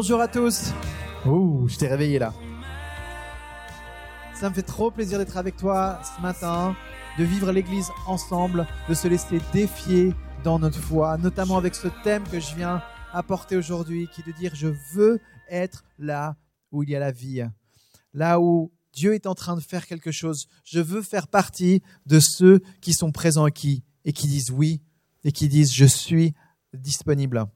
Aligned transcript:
Bonjour 0.00 0.20
à 0.20 0.28
tous. 0.28 0.72
Ouh, 1.26 1.66
je 1.66 1.76
t'ai 1.76 1.88
réveillé 1.88 2.20
là. 2.20 2.32
Ça 4.32 4.48
me 4.48 4.54
fait 4.54 4.62
trop 4.62 4.92
plaisir 4.92 5.18
d'être 5.18 5.36
avec 5.36 5.56
toi 5.56 6.00
ce 6.04 6.22
matin, 6.22 6.76
de 7.18 7.24
vivre 7.24 7.50
l'église 7.50 7.88
ensemble, 8.06 8.68
de 8.88 8.94
se 8.94 9.08
laisser 9.08 9.40
défier 9.52 10.14
dans 10.44 10.60
notre 10.60 10.78
foi, 10.78 11.18
notamment 11.18 11.56
avec 11.56 11.74
ce 11.74 11.88
thème 12.04 12.22
que 12.30 12.38
je 12.38 12.54
viens 12.54 12.80
apporter 13.12 13.56
aujourd'hui, 13.56 14.08
qui 14.14 14.20
est 14.20 14.26
de 14.28 14.38
dire 14.38 14.54
je 14.54 14.68
veux 14.94 15.18
être 15.50 15.84
là 15.98 16.36
où 16.70 16.84
il 16.84 16.90
y 16.90 16.94
a 16.94 17.00
la 17.00 17.10
vie, 17.10 17.42
là 18.14 18.38
où 18.38 18.70
Dieu 18.92 19.14
est 19.14 19.26
en 19.26 19.34
train 19.34 19.56
de 19.56 19.60
faire 19.60 19.84
quelque 19.84 20.12
chose. 20.12 20.46
Je 20.62 20.78
veux 20.78 21.02
faire 21.02 21.26
partie 21.26 21.82
de 22.06 22.20
ceux 22.20 22.60
qui 22.80 22.92
sont 22.92 23.10
présents 23.10 23.48
et 23.48 23.52
qui, 23.52 23.82
et 24.04 24.12
qui 24.12 24.28
disent 24.28 24.52
oui 24.52 24.80
et 25.24 25.32
qui 25.32 25.48
disent 25.48 25.74
je 25.74 25.86
suis 25.86 26.34
disponible. 26.72 27.48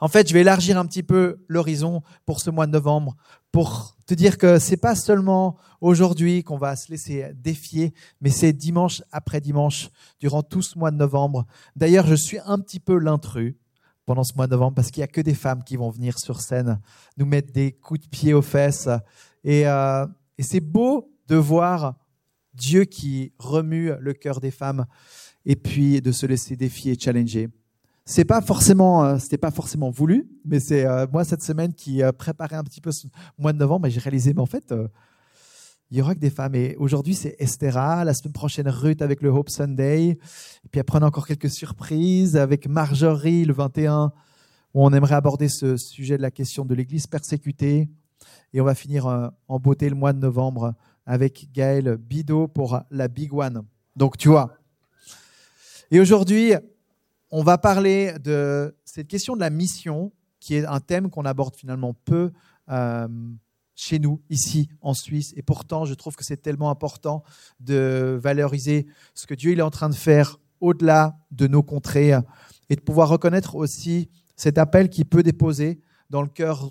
En 0.00 0.08
fait, 0.08 0.28
je 0.28 0.34
vais 0.34 0.40
élargir 0.40 0.78
un 0.78 0.86
petit 0.86 1.02
peu 1.02 1.44
l'horizon 1.48 2.02
pour 2.26 2.40
ce 2.40 2.50
mois 2.50 2.66
de 2.66 2.72
novembre 2.72 3.16
pour 3.52 3.96
te 4.06 4.14
dire 4.14 4.38
que 4.38 4.58
c'est 4.58 4.76
pas 4.76 4.94
seulement 4.94 5.56
aujourd'hui 5.80 6.42
qu'on 6.42 6.58
va 6.58 6.76
se 6.76 6.90
laisser 6.90 7.32
défier, 7.34 7.94
mais 8.20 8.30
c'est 8.30 8.52
dimanche 8.52 9.02
après 9.12 9.40
dimanche 9.40 9.90
durant 10.20 10.42
tout 10.42 10.62
ce 10.62 10.78
mois 10.78 10.90
de 10.90 10.96
novembre. 10.96 11.46
D'ailleurs, 11.76 12.06
je 12.06 12.14
suis 12.14 12.38
un 12.44 12.58
petit 12.58 12.80
peu 12.80 12.98
l'intrus 12.98 13.54
pendant 14.06 14.24
ce 14.24 14.34
mois 14.34 14.46
de 14.46 14.52
novembre 14.52 14.74
parce 14.74 14.90
qu'il 14.90 15.02
y 15.02 15.04
a 15.04 15.08
que 15.08 15.20
des 15.20 15.34
femmes 15.34 15.62
qui 15.62 15.76
vont 15.76 15.90
venir 15.90 16.18
sur 16.18 16.40
scène 16.40 16.80
nous 17.16 17.26
mettre 17.26 17.52
des 17.52 17.72
coups 17.72 18.00
de 18.00 18.08
pied 18.08 18.32
aux 18.32 18.42
fesses 18.42 18.88
et, 19.44 19.68
euh, 19.68 20.06
et 20.38 20.42
c'est 20.42 20.60
beau 20.60 21.12
de 21.26 21.36
voir 21.36 21.94
Dieu 22.54 22.84
qui 22.84 23.32
remue 23.38 23.92
le 24.00 24.14
cœur 24.14 24.40
des 24.40 24.50
femmes 24.50 24.86
et 25.44 25.56
puis 25.56 26.00
de 26.00 26.12
se 26.12 26.26
laisser 26.26 26.56
défier 26.56 26.92
et 26.92 26.98
challenger 26.98 27.48
c'est 28.08 28.24
pas 28.24 28.40
euh, 28.40 29.18
c'était 29.18 29.36
pas 29.36 29.50
forcément 29.50 29.90
voulu, 29.90 30.30
mais 30.46 30.60
c'est 30.60 30.86
euh, 30.86 31.06
moi 31.12 31.24
cette 31.24 31.42
semaine 31.42 31.74
qui 31.74 32.02
euh, 32.02 32.10
préparait 32.10 32.56
un 32.56 32.64
petit 32.64 32.80
peu 32.80 32.90
ce 32.90 33.06
mois 33.36 33.52
de 33.52 33.58
novembre, 33.58 33.86
et 33.86 33.90
j'ai 33.90 34.00
réalisé, 34.00 34.32
mais 34.32 34.40
en 34.40 34.46
fait, 34.46 34.74
il 35.90 35.98
y 35.98 36.00
aura 36.00 36.14
que 36.14 36.18
des 36.18 36.30
femmes. 36.30 36.54
Et 36.54 36.74
aujourd'hui, 36.78 37.14
c'est 37.14 37.36
Estera, 37.38 38.06
la 38.06 38.14
semaine 38.14 38.32
prochaine, 38.32 38.66
Ruth 38.66 39.02
avec 39.02 39.20
le 39.20 39.28
Hope 39.28 39.50
Sunday, 39.50 40.08
et 40.08 40.68
puis 40.70 40.80
après, 40.80 40.98
on 40.98 41.02
a 41.02 41.06
encore 41.06 41.26
quelques 41.26 41.50
surprises 41.50 42.34
avec 42.34 42.66
Marjorie 42.66 43.44
le 43.44 43.52
21, 43.52 44.10
où 44.72 44.86
on 44.86 44.90
aimerait 44.94 45.14
aborder 45.14 45.50
ce 45.50 45.76
sujet 45.76 46.16
de 46.16 46.22
la 46.22 46.30
question 46.30 46.64
de 46.64 46.74
l'Église 46.74 47.06
persécutée, 47.06 47.90
et 48.54 48.60
on 48.62 48.64
va 48.64 48.74
finir 48.74 49.30
en 49.48 49.58
beauté 49.58 49.90
le 49.90 49.96
mois 49.96 50.14
de 50.14 50.18
novembre 50.18 50.72
avec 51.04 51.50
Gaël 51.52 51.98
Bidot 51.98 52.48
pour 52.48 52.80
la 52.90 53.08
Big 53.08 53.34
One. 53.34 53.64
Donc, 53.96 54.16
tu 54.16 54.28
vois. 54.28 54.54
Et 55.90 56.00
aujourd'hui, 56.00 56.54
on 57.30 57.42
va 57.42 57.58
parler 57.58 58.14
de 58.22 58.74
cette 58.84 59.08
question 59.08 59.34
de 59.34 59.40
la 59.40 59.50
mission, 59.50 60.12
qui 60.40 60.54
est 60.54 60.64
un 60.64 60.80
thème 60.80 61.10
qu'on 61.10 61.24
aborde 61.24 61.56
finalement 61.56 61.94
peu 62.04 62.32
euh, 62.70 63.08
chez 63.74 63.98
nous, 63.98 64.20
ici 64.30 64.68
en 64.80 64.94
Suisse. 64.94 65.32
Et 65.36 65.42
pourtant, 65.42 65.84
je 65.84 65.94
trouve 65.94 66.16
que 66.16 66.24
c'est 66.24 66.40
tellement 66.40 66.70
important 66.70 67.22
de 67.60 68.18
valoriser 68.20 68.86
ce 69.14 69.26
que 69.26 69.34
Dieu 69.34 69.56
est 69.56 69.60
en 69.60 69.70
train 69.70 69.88
de 69.88 69.94
faire 69.94 70.38
au-delà 70.60 71.16
de 71.30 71.46
nos 71.46 71.62
contrées 71.62 72.12
et 72.68 72.76
de 72.76 72.80
pouvoir 72.80 73.08
reconnaître 73.08 73.54
aussi 73.54 74.08
cet 74.36 74.58
appel 74.58 74.88
qui 74.88 75.04
peut 75.04 75.22
déposer 75.22 75.80
dans 76.10 76.22
le 76.22 76.28
cœur 76.28 76.70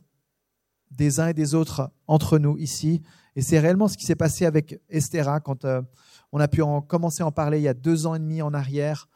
des 0.92 1.20
uns 1.20 1.28
et 1.28 1.34
des 1.34 1.54
autres 1.54 1.92
entre 2.08 2.40
nous 2.40 2.58
ici. 2.58 3.02
Et 3.36 3.42
c'est 3.42 3.60
réellement 3.60 3.88
ce 3.88 3.98
qui 3.98 4.06
s'est 4.06 4.16
passé 4.16 4.46
avec 4.46 4.82
Estera 4.90 5.40
quand 5.40 5.64
euh, 5.66 5.82
on 6.32 6.40
a 6.40 6.48
pu 6.48 6.62
en 6.62 6.82
commencer 6.82 7.24
à 7.24 7.28
en 7.28 7.32
parler 7.32 7.60
il 7.60 7.64
y 7.64 7.68
a 7.68 7.74
deux 7.74 8.08
ans 8.08 8.16
et 8.16 8.20
demi 8.20 8.42
en 8.42 8.54
arrière 8.54 9.08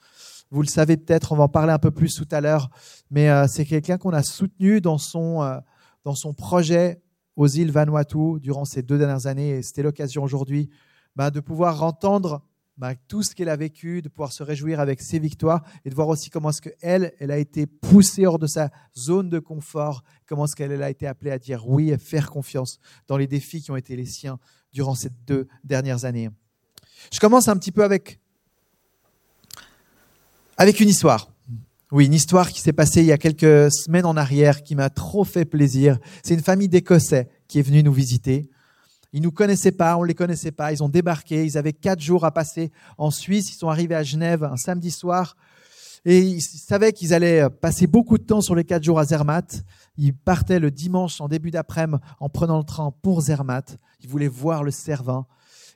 vous 0.51 0.61
le 0.61 0.67
savez 0.67 0.97
peut-être, 0.97 1.31
on 1.31 1.37
va 1.37 1.45
en 1.45 1.49
parler 1.49 1.71
un 1.71 1.79
peu 1.79 1.91
plus 1.91 2.13
tout 2.13 2.27
à 2.29 2.41
l'heure, 2.41 2.69
mais 3.09 3.29
euh, 3.29 3.47
c'est 3.47 3.65
quelqu'un 3.65 3.97
qu'on 3.97 4.11
a 4.11 4.21
soutenu 4.21 4.81
dans 4.81 4.97
son, 4.97 5.41
euh, 5.41 5.57
dans 6.03 6.13
son 6.13 6.33
projet 6.33 7.01
aux 7.37 7.47
îles 7.47 7.71
Vanuatu 7.71 8.39
durant 8.41 8.65
ces 8.65 8.83
deux 8.83 8.97
dernières 8.97 9.27
années. 9.27 9.49
Et 9.49 9.61
c'était 9.63 9.83
l'occasion 9.83 10.23
aujourd'hui 10.23 10.69
bah, 11.15 11.31
de 11.31 11.39
pouvoir 11.39 11.81
entendre 11.83 12.43
bah, 12.77 12.95
tout 13.07 13.23
ce 13.23 13.35
qu'elle 13.35 13.49
a 13.49 13.55
vécu, 13.55 14.01
de 14.01 14.09
pouvoir 14.09 14.31
se 14.31 14.43
réjouir 14.43 14.79
avec 14.79 15.01
ses 15.01 15.19
victoires 15.19 15.63
et 15.85 15.89
de 15.89 15.95
voir 15.95 16.07
aussi 16.09 16.29
comment 16.29 16.49
est-ce 16.49 16.61
qu'elle, 16.61 17.13
elle 17.19 17.31
a 17.31 17.37
été 17.37 17.65
poussée 17.65 18.25
hors 18.25 18.39
de 18.39 18.47
sa 18.47 18.71
zone 18.97 19.29
de 19.29 19.39
confort, 19.39 20.03
comment 20.25 20.45
est-ce 20.45 20.55
qu'elle 20.55 20.81
a 20.83 20.89
été 20.89 21.07
appelée 21.07 21.31
à 21.31 21.39
dire 21.39 21.67
oui 21.67 21.91
et 21.91 21.97
faire 21.97 22.29
confiance 22.29 22.79
dans 23.07 23.17
les 23.17 23.27
défis 23.27 23.61
qui 23.61 23.71
ont 23.71 23.75
été 23.75 23.95
les 23.95 24.05
siens 24.05 24.39
durant 24.73 24.95
ces 24.95 25.09
deux 25.27 25.47
dernières 25.63 26.05
années. 26.05 26.29
Je 27.11 27.19
commence 27.19 27.47
un 27.47 27.57
petit 27.57 27.71
peu 27.71 27.83
avec 27.83 28.20
avec 30.61 30.79
une 30.79 30.89
histoire. 30.89 31.31
Oui, 31.91 32.05
une 32.05 32.13
histoire 32.13 32.51
qui 32.51 32.61
s'est 32.61 32.71
passée 32.71 33.01
il 33.01 33.07
y 33.07 33.11
a 33.11 33.17
quelques 33.17 33.71
semaines 33.71 34.05
en 34.05 34.15
arrière 34.15 34.61
qui 34.61 34.75
m'a 34.75 34.91
trop 34.91 35.23
fait 35.23 35.43
plaisir. 35.43 35.97
C'est 36.21 36.35
une 36.35 36.43
famille 36.43 36.69
d'Écossais 36.69 37.29
qui 37.47 37.57
est 37.57 37.63
venue 37.63 37.81
nous 37.81 37.91
visiter. 37.91 38.47
Ils 39.11 39.23
nous 39.23 39.31
connaissaient 39.31 39.71
pas, 39.71 39.97
on 39.97 40.03
les 40.03 40.13
connaissait 40.13 40.51
pas. 40.51 40.71
Ils 40.71 40.83
ont 40.83 40.87
débarqué. 40.87 41.45
Ils 41.45 41.57
avaient 41.57 41.73
quatre 41.73 41.99
jours 41.99 42.25
à 42.25 42.31
passer 42.31 42.71
en 42.99 43.09
Suisse. 43.09 43.51
Ils 43.51 43.55
sont 43.55 43.69
arrivés 43.69 43.95
à 43.95 44.03
Genève 44.03 44.43
un 44.43 44.55
samedi 44.55 44.91
soir. 44.91 45.35
Et 46.05 46.19
ils 46.19 46.41
savaient 46.41 46.93
qu'ils 46.93 47.15
allaient 47.15 47.49
passer 47.49 47.87
beaucoup 47.87 48.19
de 48.19 48.23
temps 48.23 48.41
sur 48.41 48.53
les 48.53 48.63
quatre 48.63 48.83
jours 48.83 48.99
à 48.99 49.05
Zermatt. 49.05 49.63
Ils 49.97 50.13
partaient 50.13 50.59
le 50.59 50.69
dimanche 50.69 51.21
en 51.21 51.27
début 51.27 51.49
d'après-midi 51.49 51.97
en 52.19 52.29
prenant 52.29 52.59
le 52.59 52.65
train 52.65 52.93
pour 53.01 53.21
Zermatt. 53.21 53.79
Ils 54.01 54.09
voulaient 54.09 54.27
voir 54.27 54.63
le 54.63 54.69
Cervin. 54.69 55.25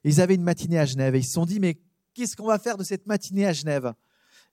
Et 0.03 0.09
ils 0.09 0.21
avaient 0.21 0.35
une 0.35 0.43
matinée 0.43 0.77
à 0.77 0.85
Genève. 0.85 1.15
Et 1.15 1.19
ils 1.21 1.25
se 1.25 1.33
sont 1.33 1.47
dit, 1.47 1.59
mais 1.59 1.79
qu'est-ce 2.13 2.35
qu'on 2.35 2.45
va 2.45 2.59
faire 2.59 2.77
de 2.77 2.83
cette 2.83 3.07
matinée 3.07 3.47
à 3.47 3.51
Genève? 3.51 3.91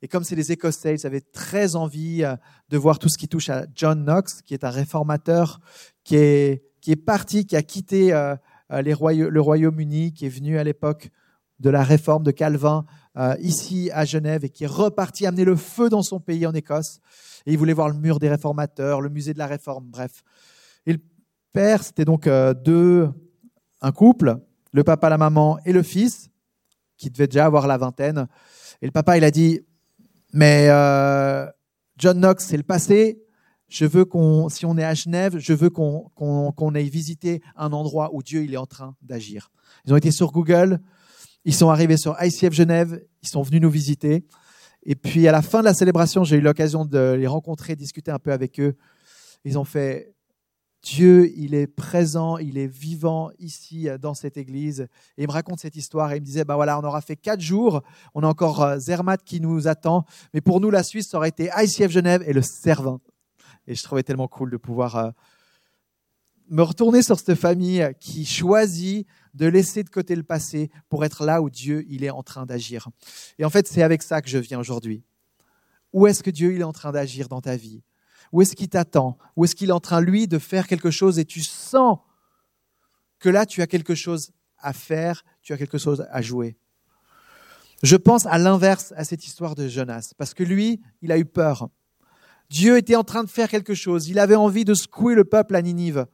Et 0.02 0.08
comme 0.08 0.24
c'est 0.24 0.34
les 0.34 0.50
Écossais, 0.50 0.96
ils 0.96 1.06
avaient 1.06 1.20
très 1.20 1.76
envie 1.76 2.24
euh, 2.24 2.34
de 2.68 2.76
voir 2.76 2.98
tout 2.98 3.08
ce 3.08 3.16
qui 3.16 3.28
touche 3.28 3.48
à 3.48 3.66
John 3.72 4.04
Knox, 4.04 4.42
qui 4.42 4.52
est 4.52 4.64
un 4.64 4.70
réformateur, 4.70 5.60
qui 6.02 6.16
est, 6.16 6.64
qui 6.80 6.90
est 6.90 6.96
parti, 6.96 7.46
qui 7.46 7.54
a 7.54 7.62
quitté 7.62 8.12
euh, 8.12 8.34
euh, 8.72 8.82
le 8.82 9.40
Royaume-Uni, 9.40 10.12
qui 10.12 10.26
est 10.26 10.28
venu 10.28 10.58
à 10.58 10.64
l'époque 10.64 11.10
de 11.60 11.70
la 11.70 11.84
réforme 11.84 12.24
de 12.24 12.32
Calvin 12.32 12.84
ici 13.38 13.88
à 13.92 14.04
Genève 14.04 14.44
et 14.44 14.48
qui 14.48 14.64
est 14.64 14.68
reparti 14.68 15.26
amener 15.26 15.44
le 15.44 15.54
feu 15.54 15.88
dans 15.88 16.02
son 16.02 16.18
pays 16.18 16.44
en 16.44 16.52
Écosse. 16.52 16.98
Et 17.46 17.52
il 17.52 17.58
voulait 17.58 17.74
voir 17.74 17.88
le 17.88 17.94
mur 17.94 18.18
des 18.18 18.28
réformateurs, 18.28 19.00
le 19.00 19.10
musée 19.10 19.32
de 19.32 19.38
la 19.38 19.46
réforme, 19.46 19.84
bref. 19.84 20.24
Et 20.86 20.94
le 20.94 21.00
père, 21.52 21.84
c'était 21.84 22.04
donc 22.04 22.28
deux, 22.64 23.08
un 23.80 23.92
couple, 23.92 24.38
le 24.72 24.82
papa, 24.82 25.08
la 25.08 25.18
maman 25.18 25.60
et 25.64 25.72
le 25.72 25.84
fils, 25.84 26.30
qui 26.96 27.10
devait 27.10 27.28
déjà 27.28 27.44
avoir 27.46 27.68
la 27.68 27.76
vingtaine. 27.76 28.26
Et 28.80 28.86
le 28.86 28.92
papa, 28.92 29.16
il 29.16 29.22
a 29.22 29.30
dit, 29.30 29.60
mais 30.32 30.68
euh, 30.70 31.46
John 31.98 32.18
Knox, 32.18 32.46
c'est 32.46 32.56
le 32.56 32.62
passé. 32.62 33.22
Je 33.68 33.86
veux 33.86 34.04
qu'on, 34.04 34.48
si 34.48 34.66
on 34.66 34.76
est 34.76 34.84
à 34.84 34.94
Genève, 34.94 35.38
je 35.38 35.52
veux 35.52 35.70
qu'on 35.70 36.10
qu'on 36.14 36.74
aille 36.74 36.90
visiter 36.90 37.40
un 37.56 37.72
endroit 37.72 38.10
où 38.12 38.22
Dieu 38.22 38.44
il 38.44 38.52
est 38.52 38.58
en 38.58 38.66
train 38.66 38.94
d'agir. 39.00 39.50
Ils 39.86 39.94
ont 39.94 39.96
été 39.96 40.10
sur 40.10 40.30
Google, 40.30 40.78
ils 41.44 41.54
sont 41.54 41.70
arrivés 41.70 41.96
sur 41.96 42.16
ICF 42.22 42.52
Genève, 42.52 43.02
ils 43.22 43.28
sont 43.28 43.42
venus 43.42 43.62
nous 43.62 43.70
visiter. 43.70 44.26
Et 44.84 44.94
puis 44.94 45.26
à 45.26 45.32
la 45.32 45.42
fin 45.42 45.60
de 45.60 45.64
la 45.64 45.74
célébration, 45.74 46.24
j'ai 46.24 46.36
eu 46.36 46.40
l'occasion 46.40 46.84
de 46.84 47.16
les 47.18 47.26
rencontrer, 47.26 47.76
discuter 47.76 48.10
un 48.10 48.18
peu 48.18 48.32
avec 48.32 48.60
eux. 48.60 48.76
Ils 49.44 49.58
ont 49.58 49.64
fait 49.64 50.11
Dieu, 50.82 51.32
il 51.36 51.54
est 51.54 51.68
présent, 51.68 52.38
il 52.38 52.58
est 52.58 52.66
vivant 52.66 53.30
ici 53.38 53.88
euh, 53.88 53.98
dans 53.98 54.14
cette 54.14 54.36
église. 54.36 54.88
Et 55.16 55.22
il 55.22 55.26
me 55.28 55.32
raconte 55.32 55.60
cette 55.60 55.76
histoire 55.76 56.12
et 56.12 56.16
il 56.16 56.20
me 56.20 56.26
disait, 56.26 56.44
bah 56.44 56.56
voilà, 56.56 56.78
on 56.78 56.82
aura 56.82 57.00
fait 57.00 57.14
quatre 57.14 57.40
jours, 57.40 57.82
on 58.14 58.24
a 58.24 58.26
encore 58.26 58.62
euh, 58.62 58.78
Zermatt 58.78 59.22
qui 59.22 59.40
nous 59.40 59.68
attend, 59.68 60.04
mais 60.34 60.40
pour 60.40 60.60
nous, 60.60 60.70
la 60.70 60.82
Suisse, 60.82 61.08
ça 61.08 61.18
aurait 61.18 61.28
été 61.28 61.50
ICF 61.56 61.90
Genève 61.90 62.24
et 62.26 62.32
le 62.32 62.42
Servin. 62.42 63.00
Et 63.68 63.76
je 63.76 63.82
trouvais 63.84 64.02
tellement 64.02 64.26
cool 64.26 64.50
de 64.50 64.56
pouvoir 64.56 64.96
euh, 64.96 65.10
me 66.48 66.62
retourner 66.62 67.02
sur 67.02 67.16
cette 67.16 67.36
famille 67.36 67.88
qui 68.00 68.24
choisit 68.24 69.06
de 69.34 69.46
laisser 69.46 69.84
de 69.84 69.88
côté 69.88 70.16
le 70.16 70.24
passé 70.24 70.70
pour 70.88 71.04
être 71.04 71.24
là 71.24 71.40
où 71.42 71.48
Dieu, 71.48 71.84
il 71.88 72.02
est 72.02 72.10
en 72.10 72.24
train 72.24 72.44
d'agir. 72.44 72.88
Et 73.38 73.44
en 73.44 73.50
fait, 73.50 73.68
c'est 73.68 73.82
avec 73.82 74.02
ça 74.02 74.20
que 74.20 74.28
je 74.28 74.38
viens 74.38 74.58
aujourd'hui. 74.58 75.04
Où 75.92 76.08
est-ce 76.08 76.24
que 76.24 76.30
Dieu, 76.30 76.54
il 76.54 76.60
est 76.60 76.64
en 76.64 76.72
train 76.72 76.90
d'agir 76.90 77.28
dans 77.28 77.40
ta 77.40 77.56
vie? 77.56 77.82
Où 78.32 78.40
est-ce 78.40 78.56
qu'il 78.56 78.68
t'attend? 78.68 79.18
Où 79.36 79.44
est-ce 79.44 79.54
qu'il 79.54 79.68
est 79.68 79.74
en 79.74 79.80
train, 79.80 80.00
lui, 80.00 80.26
de 80.26 80.38
faire 80.38 80.66
quelque 80.66 80.90
chose 80.90 81.18
et 81.18 81.24
tu 81.24 81.42
sens 81.42 81.98
que 83.18 83.28
là, 83.28 83.46
tu 83.46 83.62
as 83.62 83.66
quelque 83.66 83.94
chose 83.94 84.32
à 84.58 84.72
faire, 84.72 85.22
tu 85.42 85.52
as 85.52 85.58
quelque 85.58 85.78
chose 85.78 86.06
à 86.10 86.22
jouer? 86.22 86.56
Je 87.82 87.96
pense 87.96 88.26
à 88.26 88.38
l'inverse 88.38 88.94
à 88.96 89.04
cette 89.04 89.26
histoire 89.26 89.54
de 89.54 89.68
Jonas, 89.68 90.12
parce 90.16 90.34
que 90.34 90.44
lui, 90.44 90.80
il 91.02 91.12
a 91.12 91.18
eu 91.18 91.24
peur. 91.24 91.68
Dieu 92.48 92.76
était 92.76 92.96
en 92.96 93.04
train 93.04 93.24
de 93.24 93.28
faire 93.28 93.48
quelque 93.48 93.74
chose, 93.74 94.08
il 94.08 94.18
avait 94.18 94.34
envie 94.34 94.64
de 94.64 94.74
secouer 94.74 95.14
le 95.14 95.24
peuple 95.24 95.54
à 95.56 95.62
Ninive. 95.62 96.06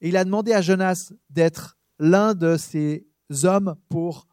Et 0.00 0.08
il 0.08 0.16
a 0.16 0.24
demandé 0.24 0.52
à 0.52 0.62
Jonas 0.62 1.12
d'être 1.30 1.78
l'un 1.98 2.34
de 2.34 2.56
ces 2.56 3.06
hommes 3.44 3.76
pour 3.88 4.26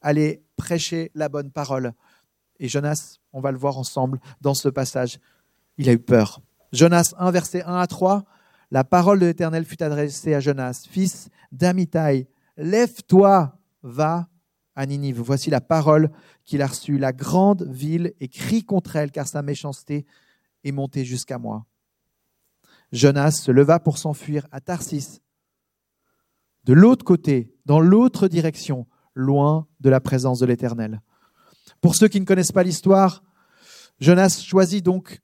aller 0.00 0.44
prêcher 0.56 1.10
la 1.14 1.28
bonne 1.28 1.50
parole. 1.50 1.92
Et 2.58 2.68
Jonas, 2.68 3.18
on 3.32 3.40
va 3.40 3.50
le 3.50 3.58
voir 3.58 3.78
ensemble 3.78 4.20
dans 4.40 4.54
ce 4.54 4.68
passage 4.68 5.18
il 5.80 5.88
a 5.88 5.92
eu 5.94 5.98
peur. 5.98 6.42
Jonas 6.72 7.14
1, 7.18 7.30
verset 7.30 7.64
1 7.64 7.74
à 7.76 7.86
3, 7.86 8.24
la 8.70 8.84
parole 8.84 9.18
de 9.18 9.24
l'Éternel 9.24 9.64
fut 9.64 9.82
adressée 9.82 10.34
à 10.34 10.40
Jonas, 10.40 10.84
fils 10.88 11.30
d'Amitai, 11.52 12.28
lève-toi, 12.58 13.58
va 13.82 14.28
à 14.76 14.84
Ninive. 14.84 15.20
Voici 15.20 15.48
la 15.48 15.62
parole 15.62 16.10
qu'il 16.44 16.60
a 16.60 16.66
reçue, 16.66 16.98
la 16.98 17.12
grande 17.12 17.62
ville, 17.62 18.12
et 18.20 18.28
crie 18.28 18.62
contre 18.62 18.94
elle, 18.94 19.10
car 19.10 19.26
sa 19.26 19.40
méchanceté 19.40 20.04
est 20.64 20.72
montée 20.72 21.06
jusqu'à 21.06 21.38
moi. 21.38 21.64
Jonas 22.92 23.32
se 23.32 23.50
leva 23.50 23.80
pour 23.80 23.96
s'enfuir 23.96 24.46
à 24.52 24.60
Tarsis, 24.60 25.22
de 26.64 26.74
l'autre 26.74 27.06
côté, 27.06 27.54
dans 27.64 27.80
l'autre 27.80 28.28
direction, 28.28 28.86
loin 29.14 29.66
de 29.80 29.88
la 29.88 30.00
présence 30.00 30.40
de 30.40 30.46
l'Éternel. 30.46 31.00
Pour 31.80 31.94
ceux 31.94 32.08
qui 32.08 32.20
ne 32.20 32.26
connaissent 32.26 32.52
pas 32.52 32.64
l'histoire, 32.64 33.22
Jonas 33.98 34.42
choisit 34.44 34.84
donc 34.84 35.22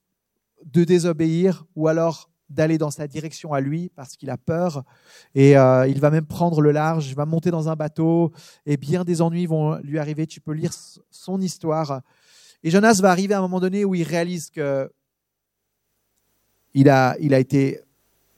de 0.66 0.84
désobéir 0.84 1.64
ou 1.74 1.88
alors 1.88 2.30
d'aller 2.48 2.78
dans 2.78 2.90
sa 2.90 3.08
direction 3.08 3.52
à 3.52 3.60
lui 3.60 3.90
parce 3.96 4.16
qu'il 4.16 4.30
a 4.30 4.36
peur 4.36 4.84
et 5.34 5.56
euh, 5.56 5.86
il 5.88 6.00
va 6.00 6.10
même 6.10 6.26
prendre 6.26 6.60
le 6.60 6.70
large, 6.70 7.08
il 7.08 7.16
va 7.16 7.26
monter 7.26 7.50
dans 7.50 7.68
un 7.68 7.74
bateau 7.74 8.32
et 8.66 8.76
bien 8.76 9.04
des 9.04 9.20
ennuis 9.20 9.46
vont 9.46 9.76
lui 9.78 9.98
arriver. 9.98 10.26
Tu 10.26 10.40
peux 10.40 10.52
lire 10.52 10.72
son 11.10 11.40
histoire. 11.40 12.02
Et 12.62 12.70
Jonas 12.70 13.00
va 13.00 13.10
arriver 13.10 13.34
à 13.34 13.38
un 13.38 13.42
moment 13.42 13.60
donné 13.60 13.84
où 13.84 13.94
il 13.94 14.04
réalise 14.04 14.50
que 14.50 14.90
il 16.74 16.90
a, 16.90 17.16
il 17.20 17.32
a 17.32 17.38
été, 17.38 17.80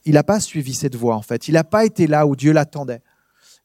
il 0.04 0.14
n'a 0.14 0.22
pas 0.22 0.40
suivi 0.40 0.72
cette 0.72 0.94
voie 0.94 1.16
en 1.16 1.22
fait. 1.22 1.48
Il 1.48 1.54
n'a 1.54 1.64
pas 1.64 1.84
été 1.84 2.06
là 2.06 2.26
où 2.26 2.36
Dieu 2.36 2.52
l'attendait. 2.52 3.02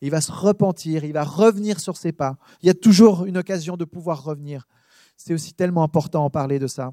Il 0.01 0.11
va 0.11 0.19
se 0.19 0.31
repentir, 0.31 1.05
il 1.05 1.13
va 1.13 1.23
revenir 1.23 1.79
sur 1.79 1.95
ses 1.95 2.11
pas. 2.11 2.37
Il 2.61 2.67
y 2.67 2.69
a 2.69 2.73
toujours 2.73 3.25
une 3.25 3.37
occasion 3.37 3.77
de 3.77 3.85
pouvoir 3.85 4.23
revenir. 4.23 4.67
C'est 5.15 5.33
aussi 5.33 5.53
tellement 5.53 5.83
important 5.83 6.25
en 6.25 6.29
parler 6.29 6.59
de 6.59 6.67
ça. 6.67 6.91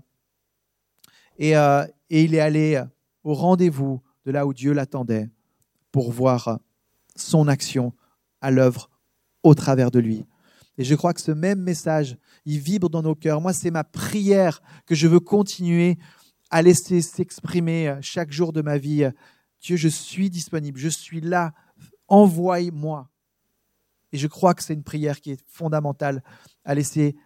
Et, 1.40 1.56
euh, 1.56 1.84
et 2.10 2.22
il 2.22 2.34
est 2.37 2.40
allé 2.40 2.81
au 3.25 3.34
rendez-vous 3.34 4.00
de 4.25 4.31
là 4.31 4.46
où 4.46 4.54
Dieu 4.54 4.72
l'attendait 4.72 5.28
pour 5.90 6.12
voir 6.12 6.60
son 7.16 7.48
action 7.48 7.92
à 8.40 8.50
l'œuvre 8.50 8.90
au 9.42 9.54
travers 9.54 9.90
de 9.90 9.98
lui. 9.98 10.26
Et 10.78 10.84
je 10.84 10.94
crois 10.94 11.12
que 11.12 11.20
ce 11.20 11.32
même 11.32 11.60
message, 11.60 12.16
il 12.44 12.58
vibre 12.58 12.88
dans 12.88 13.02
nos 13.02 13.14
cœurs. 13.14 13.40
Moi, 13.40 13.52
c'est 13.52 13.70
ma 13.70 13.84
prière 13.84 14.62
que 14.87 14.94
je 14.94 15.08
veux 15.08 15.20
continuer 15.20 15.98
à 16.50 16.62
laisser 16.62 17.02
s'exprimer 17.02 17.96
chaque 18.00 18.32
jour 18.32 18.52
de 18.52 18.62
ma 18.62 18.78
vie. 18.78 19.10
Dieu, 19.60 19.76
je 19.76 19.88
suis 19.88 20.31
disponible, 20.31 20.78
je 20.78 20.88
suis 20.88 21.20
là, 21.20 21.52
envoie-moi. 22.08 23.08
Et 24.12 24.19
je 24.19 24.26
crois 24.26 24.54
que 24.54 24.62
c'est 24.62 24.75
une 24.75 24.82
prière 24.82 25.20
qui 25.20 25.32
est 25.32 25.44
fondamentale 25.46 26.22
à 26.64 26.75
laisser 26.75 27.16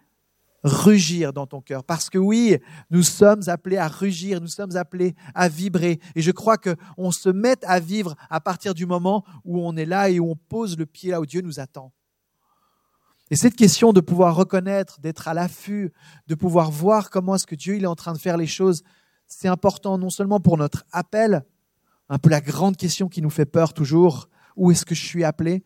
rugir 0.65 1.31
dans 1.31 1.45
ton 1.45 1.61
cœur. 1.61 1.83
Parce 1.83 2.09
que 2.09 2.17
oui, 2.17 2.57
nous 2.89 3.03
sommes 3.03 3.41
appelés 3.47 3.77
à 3.77 3.87
rugir, 3.87 4.41
nous 4.41 4.47
sommes 4.47 4.75
appelés 4.75 5.15
à 5.35 5.47
vibrer. 5.47 5.99
Et 6.15 6.21
je 6.21 6.31
crois 6.31 6.57
qu'on 6.57 7.11
se 7.11 7.29
met 7.29 7.63
à 7.63 7.79
vivre 7.79 8.15
à 8.29 8.41
partir 8.41 8.73
du 8.73 8.87
moment 8.87 9.23
où 9.43 9.59
on 9.59 9.77
est 9.77 9.85
là 9.85 10.09
et 10.09 10.19
où 10.19 10.29
on 10.29 10.35
pose 10.35 10.77
le 10.77 10.87
pied 10.87 11.11
là 11.11 11.21
où 11.21 11.25
Dieu 11.25 11.41
nous 11.41 11.59
attend. 11.59 11.93
Et 13.29 13.35
cette 13.35 13.55
question 13.55 13.93
de 13.93 14.01
pouvoir 14.01 14.35
reconnaître, 14.35 14.99
d'être 14.99 15.27
à 15.27 15.33
l'affût, 15.33 15.93
de 16.27 16.35
pouvoir 16.35 16.71
voir 16.71 17.09
comment 17.11 17.35
est-ce 17.35 17.47
que 17.47 17.55
Dieu 17.55 17.75
il 17.75 17.83
est 17.83 17.87
en 17.87 17.95
train 17.95 18.13
de 18.13 18.19
faire 18.19 18.37
les 18.37 18.47
choses, 18.47 18.83
c'est 19.27 19.47
important 19.47 19.97
non 19.97 20.09
seulement 20.09 20.39
pour 20.39 20.57
notre 20.57 20.83
appel, 20.91 21.43
un 22.09 22.17
peu 22.17 22.29
la 22.29 22.41
grande 22.41 22.77
question 22.77 23.07
qui 23.07 23.21
nous 23.21 23.31
fait 23.31 23.45
peur 23.45 23.73
toujours, 23.73 24.29
où 24.55 24.71
est-ce 24.71 24.85
que 24.85 24.95
je 24.95 25.03
suis 25.03 25.23
appelé, 25.23 25.63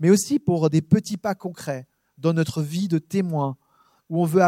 mais 0.00 0.10
aussi 0.10 0.38
pour 0.38 0.70
des 0.70 0.82
petits 0.82 1.18
pas 1.18 1.34
concrets 1.34 1.86
dans 2.16 2.32
notre 2.32 2.62
vie 2.62 2.88
de 2.88 2.98
témoin, 2.98 3.56
où 4.14 4.22
on 4.22 4.26
veut 4.26 4.42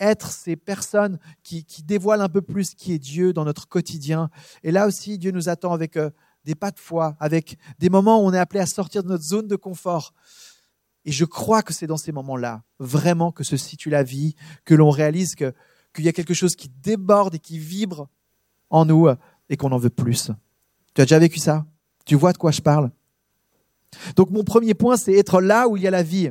être 0.00 0.30
ces 0.30 0.56
personnes 0.56 1.18
qui, 1.42 1.64
dévoilent 1.84 2.22
un 2.22 2.28
peu 2.28 2.42
plus 2.42 2.74
qui 2.74 2.92
est 2.92 2.98
Dieu 2.98 3.32
dans 3.32 3.44
notre 3.44 3.68
quotidien. 3.68 4.30
Et 4.64 4.72
là 4.72 4.86
aussi, 4.86 5.18
Dieu 5.18 5.30
nous 5.30 5.48
attend 5.48 5.72
avec 5.72 5.96
euh, 5.96 6.10
des 6.44 6.54
pas 6.54 6.70
de 6.70 6.78
foi, 6.78 7.16
avec 7.20 7.58
des 7.78 7.88
moments 7.90 8.22
où 8.22 8.26
on 8.26 8.32
est 8.32 8.38
appelé 8.38 8.60
à 8.60 8.66
sortir 8.66 9.02
de 9.02 9.08
notre 9.08 9.24
zone 9.24 9.46
de 9.46 9.56
confort. 9.56 10.14
Et 11.04 11.12
je 11.12 11.24
crois 11.24 11.62
que 11.62 11.72
c'est 11.72 11.86
dans 11.86 11.96
ces 11.96 12.12
moments-là, 12.12 12.62
vraiment, 12.78 13.30
que 13.30 13.44
se 13.44 13.56
situe 13.56 13.90
la 13.90 14.02
vie, 14.02 14.34
que 14.64 14.74
l'on 14.74 14.90
réalise 14.90 15.34
qu'il 15.34 16.04
y 16.04 16.08
a 16.08 16.12
quelque 16.12 16.34
chose 16.34 16.56
qui 16.56 16.68
déborde 16.68 17.36
et 17.36 17.38
qui 17.38 17.58
vibre 17.58 18.08
en 18.70 18.84
nous 18.84 19.08
et 19.48 19.56
qu'on 19.56 19.72
en 19.72 19.78
veut 19.78 19.90
plus. 19.90 20.30
Tu 20.94 21.00
as 21.00 21.04
déjà 21.04 21.18
vécu 21.18 21.38
ça? 21.38 21.64
Tu 22.04 22.16
vois 22.16 22.32
de 22.32 22.38
quoi 22.38 22.50
je 22.50 22.60
parle? 22.60 22.90
Donc 24.16 24.30
mon 24.30 24.44
premier 24.44 24.74
point, 24.74 24.96
c'est 24.96 25.14
être 25.14 25.40
là 25.40 25.68
où 25.68 25.76
il 25.76 25.82
y 25.82 25.86
a 25.86 25.90
la 25.90 26.02
vie. 26.02 26.30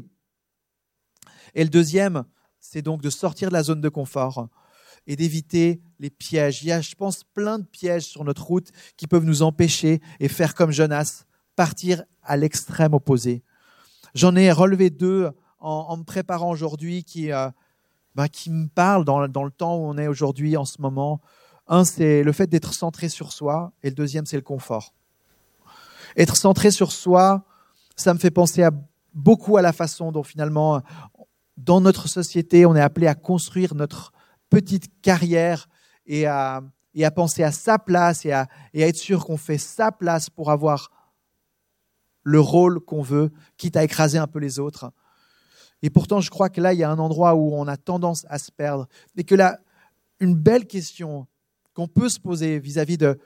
Et 1.55 1.63
le 1.63 1.69
deuxième, 1.69 2.23
c'est 2.71 2.83
donc 2.83 3.01
de 3.01 3.09
sortir 3.09 3.49
de 3.49 3.53
la 3.53 3.63
zone 3.63 3.81
de 3.81 3.89
confort 3.89 4.47
et 5.07 5.15
d'éviter 5.15 5.81
les 5.99 6.11
pièges. 6.11 6.61
Il 6.61 6.67
y 6.67 6.71
a, 6.71 6.81
je 6.81 6.93
pense, 6.93 7.23
plein 7.23 7.57
de 7.57 7.65
pièges 7.65 8.05
sur 8.05 8.23
notre 8.23 8.45
route 8.45 8.69
qui 8.95 9.07
peuvent 9.07 9.25
nous 9.25 9.41
empêcher 9.41 10.01
et 10.19 10.27
faire 10.27 10.53
comme 10.53 10.69
Jonas, 10.69 11.23
partir 11.55 12.03
à 12.21 12.37
l'extrême 12.37 12.93
opposé. 12.93 13.41
J'en 14.13 14.35
ai 14.35 14.51
relevé 14.51 14.91
deux 14.91 15.31
en, 15.59 15.97
me 15.97 16.03
préparant 16.03 16.51
aujourd'hui 16.51 17.03
qui, 17.03 17.31
euh, 17.31 17.49
bah, 18.13 18.29
qui 18.29 18.51
me 18.51 18.67
parlent 18.67 19.03
dans, 19.03 19.19
le 19.19 19.51
temps 19.51 19.75
où 19.77 19.85
on 19.85 19.97
est 19.97 20.07
aujourd'hui 20.07 20.55
en 20.55 20.65
ce 20.65 20.79
moment. 20.79 21.21
Un, 21.67 21.83
c'est 21.83 22.21
le 22.21 22.31
fait 22.31 22.47
d'être 22.47 22.73
centré 22.73 23.09
sur 23.09 23.31
soi 23.31 23.71
et 23.81 23.89
le 23.89 23.95
deuxième, 23.95 24.27
c'est 24.27 24.37
le 24.37 24.43
confort. 24.43 24.93
Être 26.15 26.37
centré 26.37 26.69
sur 26.69 26.91
soi, 26.91 27.45
ça 27.95 28.13
me 28.13 28.19
fait 28.19 28.31
penser 28.31 28.67
beaucoup 29.15 29.57
à 29.57 29.63
la 29.63 29.73
façon 29.73 30.11
dont 30.11 30.23
finalement 30.23 30.81
dans 31.59 31.81
notre 31.81 32.07
société, 32.07 32.65
on 32.65 32.75
est 32.75 32.81
appelé 32.81 33.07
à 33.07 33.15
construire 33.15 33.75
notre 33.75 34.13
petite 34.49 35.01
carrière 35.01 35.67
et 36.05 36.25
à, 36.25 36.63
penser 37.13 37.43
à 37.43 37.51
sa 37.51 37.77
place 37.77 38.25
et 38.25 38.31
à, 38.31 38.47
être 38.73 38.95
sûr 38.95 39.25
qu'on 39.25 39.37
fait 39.37 39.57
sa 39.57 39.91
place 39.91 40.29
pour 40.29 40.51
avoir 40.51 40.89
le 42.23 42.39
rôle 42.39 42.79
qu'on 42.79 43.01
veut, 43.01 43.31
quitte 43.57 43.75
à 43.75 43.83
écraser 43.83 44.17
un 44.17 44.27
peu 44.27 44.39
les 44.39 44.59
autres. 44.59 44.91
Et 45.81 45.89
pourtant, 45.89 46.21
je 46.21 46.29
crois 46.29 46.49
que 46.49 46.61
là, 46.61 46.73
il 46.73 46.79
y 46.79 46.83
a 46.83 46.89
un 46.89 46.99
endroit 46.99 47.35
où 47.35 47.53
on 47.53 47.67
a 47.67 47.77
tendance 47.77 48.25
à 48.29 48.39
se 48.39 48.51
perdre. 48.51 48.87
Et 49.17 49.23
que 49.23 49.35
là, 49.35 49.59
une 50.19 50.35
belle 50.35 50.65
question 50.65 51.27
qu'on 51.73 51.87
peut 51.87 52.09
se 52.09 52.19
poser 52.19 52.59
vis-à-vis 52.59 52.95
-vis 52.95 52.99
de 52.99 53.19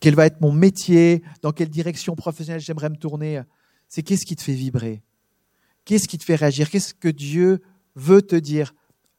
quel 0.00 0.14
va 0.14 0.26
être 0.26 0.40
mon 0.40 0.52
métier, 0.52 1.22
dans 1.42 1.52
quelle 1.52 1.70
direction 1.70 2.14
professionnelle 2.14 2.60
j'aimerais 2.60 2.90
me 2.90 2.96
tourner, 2.96 3.42
c'est 3.88 4.02
qu'est-ce 4.02 4.26
qui 4.26 4.36
te 4.36 4.42
fait 4.42 4.52
vibrer? 4.52 5.02
Qu'est-ce 5.86 6.08
qui 6.08 6.18
te 6.18 6.24
fait 6.24 6.34
réagir? 6.34 6.68
Qu'est-ce 6.68 6.92
que 6.92 7.08
Dieu 7.08 7.62
veut 7.94 8.20
te 8.20 8.34
dire 8.34 8.74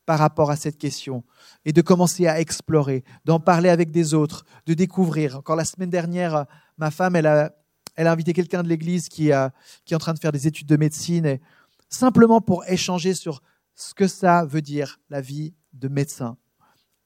par 0.05 0.19
rapport 0.19 0.51
à 0.51 0.57
cette 0.57 0.77
question? 0.77 1.23
Et 1.63 1.71
de 1.71 1.81
commencer 1.81 2.27
à 2.27 2.41
explorer, 2.41 3.05
d'en 3.23 3.39
parler 3.39 3.69
avec 3.69 3.89
des 3.89 4.13
autres, 4.13 4.43
de 4.65 4.73
découvrir. 4.73 5.37
Encore 5.37 5.55
la 5.55 5.63
semaine 5.63 5.89
dernière, 5.89 6.45
ma 6.77 6.91
femme, 6.91 7.15
elle 7.15 7.25
a, 7.25 7.55
invité 7.95 8.33
quelqu'un 8.33 8.63
de 8.63 8.67
l'église 8.67 9.07
qui, 9.07 9.29
est 9.29 9.93
en 9.93 9.97
train 9.97 10.13
de 10.13 10.19
faire 10.19 10.33
des 10.33 10.45
études 10.45 10.67
de 10.67 10.75
médecine, 10.75 11.25
et, 11.25 11.41
simplement 11.89 12.41
pour 12.41 12.65
échanger 12.67 13.13
sur 13.13 13.41
ce 13.73 13.93
que 13.93 14.07
ça 14.07 14.43
veut 14.43 14.61
dire, 14.61 14.99
la 15.09 15.21
vie 15.21 15.53
de 15.71 15.87
médecin. 15.87 16.35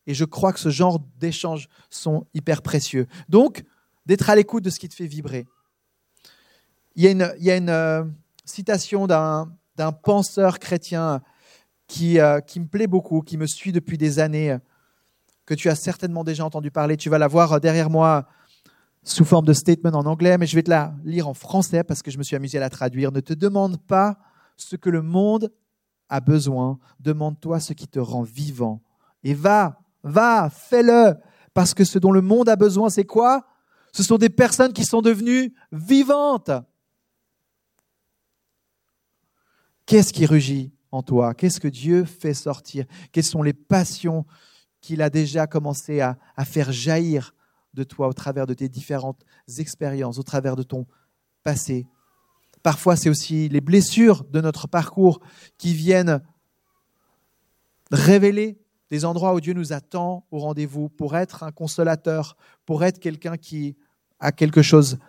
Et 0.07 0.15
je 0.15 0.25
crois 0.25 0.53
que 0.53 0.59
ce 0.59 0.69
genre 0.69 0.99
d'échanges 1.17 1.69
sont 1.91 2.25
hyper 2.33 2.63
précieux. 2.63 3.05
Donc, 3.29 3.63
d'être 4.07 4.27
à 4.31 4.35
l'écoute 4.35 4.63
de 4.63 4.71
ce 4.71 4.79
qui 4.79 4.89
te 4.89 4.95
fait 4.95 5.05
vibrer. 5.05 5.45
Il 6.95 7.03
y 7.03 7.07
a 7.07 7.11
une, 7.11 7.31
il 7.37 7.45
y 7.45 7.51
a 7.51 7.57
une, 7.57 7.69
euh, 7.69 8.03
citation 8.51 9.07
d'un 9.07 9.51
penseur 10.03 10.59
chrétien 10.59 11.21
qui, 11.87 12.19
euh, 12.19 12.39
qui 12.39 12.59
me 12.59 12.67
plaît 12.67 12.87
beaucoup, 12.87 13.21
qui 13.21 13.37
me 13.37 13.47
suit 13.47 13.71
depuis 13.71 13.97
des 13.97 14.19
années, 14.19 14.57
que 15.45 15.53
tu 15.53 15.69
as 15.69 15.75
certainement 15.75 16.23
déjà 16.23 16.45
entendu 16.45 16.71
parler. 16.71 16.97
Tu 16.97 17.09
vas 17.09 17.17
la 17.17 17.27
voir 17.27 17.59
derrière 17.59 17.89
moi 17.89 18.27
sous 19.03 19.25
forme 19.25 19.45
de 19.45 19.53
statement 19.53 19.91
en 19.91 20.05
anglais, 20.05 20.37
mais 20.37 20.45
je 20.45 20.55
vais 20.55 20.63
te 20.63 20.69
la 20.69 20.93
lire 21.03 21.27
en 21.27 21.33
français 21.33 21.83
parce 21.83 22.01
que 22.01 22.11
je 22.11 22.17
me 22.17 22.23
suis 22.23 22.35
amusé 22.35 22.57
à 22.57 22.61
la 22.61 22.69
traduire. 22.69 23.11
Ne 23.11 23.19
te 23.19 23.33
demande 23.33 23.77
pas 23.77 24.19
ce 24.57 24.75
que 24.75 24.89
le 24.89 25.01
monde 25.01 25.51
a 26.09 26.19
besoin, 26.19 26.77
demande-toi 26.99 27.59
ce 27.59 27.73
qui 27.73 27.87
te 27.87 27.99
rend 27.99 28.21
vivant. 28.21 28.81
Et 29.23 29.33
va, 29.33 29.79
va, 30.03 30.49
fais-le, 30.49 31.15
parce 31.53 31.73
que 31.73 31.83
ce 31.83 31.99
dont 31.99 32.11
le 32.11 32.21
monde 32.21 32.49
a 32.49 32.55
besoin, 32.55 32.89
c'est 32.89 33.05
quoi? 33.05 33.45
Ce 33.91 34.03
sont 34.03 34.17
des 34.17 34.29
personnes 34.29 34.73
qui 34.73 34.85
sont 34.85 35.01
devenues 35.01 35.53
vivantes. 35.71 36.51
Qu'est-ce 39.85 40.13
qui 40.13 40.25
rugit 40.25 40.71
en 40.91 41.03
toi? 41.03 41.33
Qu'est-ce 41.33 41.59
que 41.59 41.67
Dieu 41.67 42.05
fait 42.05 42.33
sortir? 42.33 42.85
Quelles 43.11 43.23
sont 43.23 43.43
les 43.43 43.53
passions 43.53 44.25
qu'il 44.81 45.01
a 45.01 45.09
déjà 45.09 45.47
commencé 45.47 46.01
à, 46.01 46.17
faire 46.45 46.71
jaillir 46.71 47.33
de 47.73 47.83
toi 47.83 48.07
au 48.07 48.13
travers 48.13 48.47
de 48.47 48.53
tes 48.53 48.67
différentes 48.67 49.23
expériences, 49.57 50.17
au 50.17 50.23
travers 50.23 50.55
de 50.55 50.63
ton 50.63 50.85
passé? 51.43 51.87
Parfois, 52.63 52.95
c'est 52.95 53.09
aussi 53.09 53.49
les 53.49 53.61
blessures 53.61 54.23
de 54.25 54.41
notre 54.41 54.67
parcours 54.67 55.19
qui 55.57 55.73
viennent 55.73 56.21
révéler 57.91 58.59
des 58.89 59.05
endroits 59.05 59.33
où 59.33 59.39
Dieu 59.39 59.53
nous 59.53 59.73
attend 59.73 60.25
au 60.31 60.39
rendez-vous 60.39 60.89
pour 60.89 61.15
être 61.15 61.43
un 61.43 61.51
consolateur, 61.51 62.35
pour 62.65 62.83
être 62.83 62.99
quelqu'un 62.99 63.37
qui 63.37 63.77
a 64.19 64.31
quelque 64.31 64.61
chose 64.61 64.99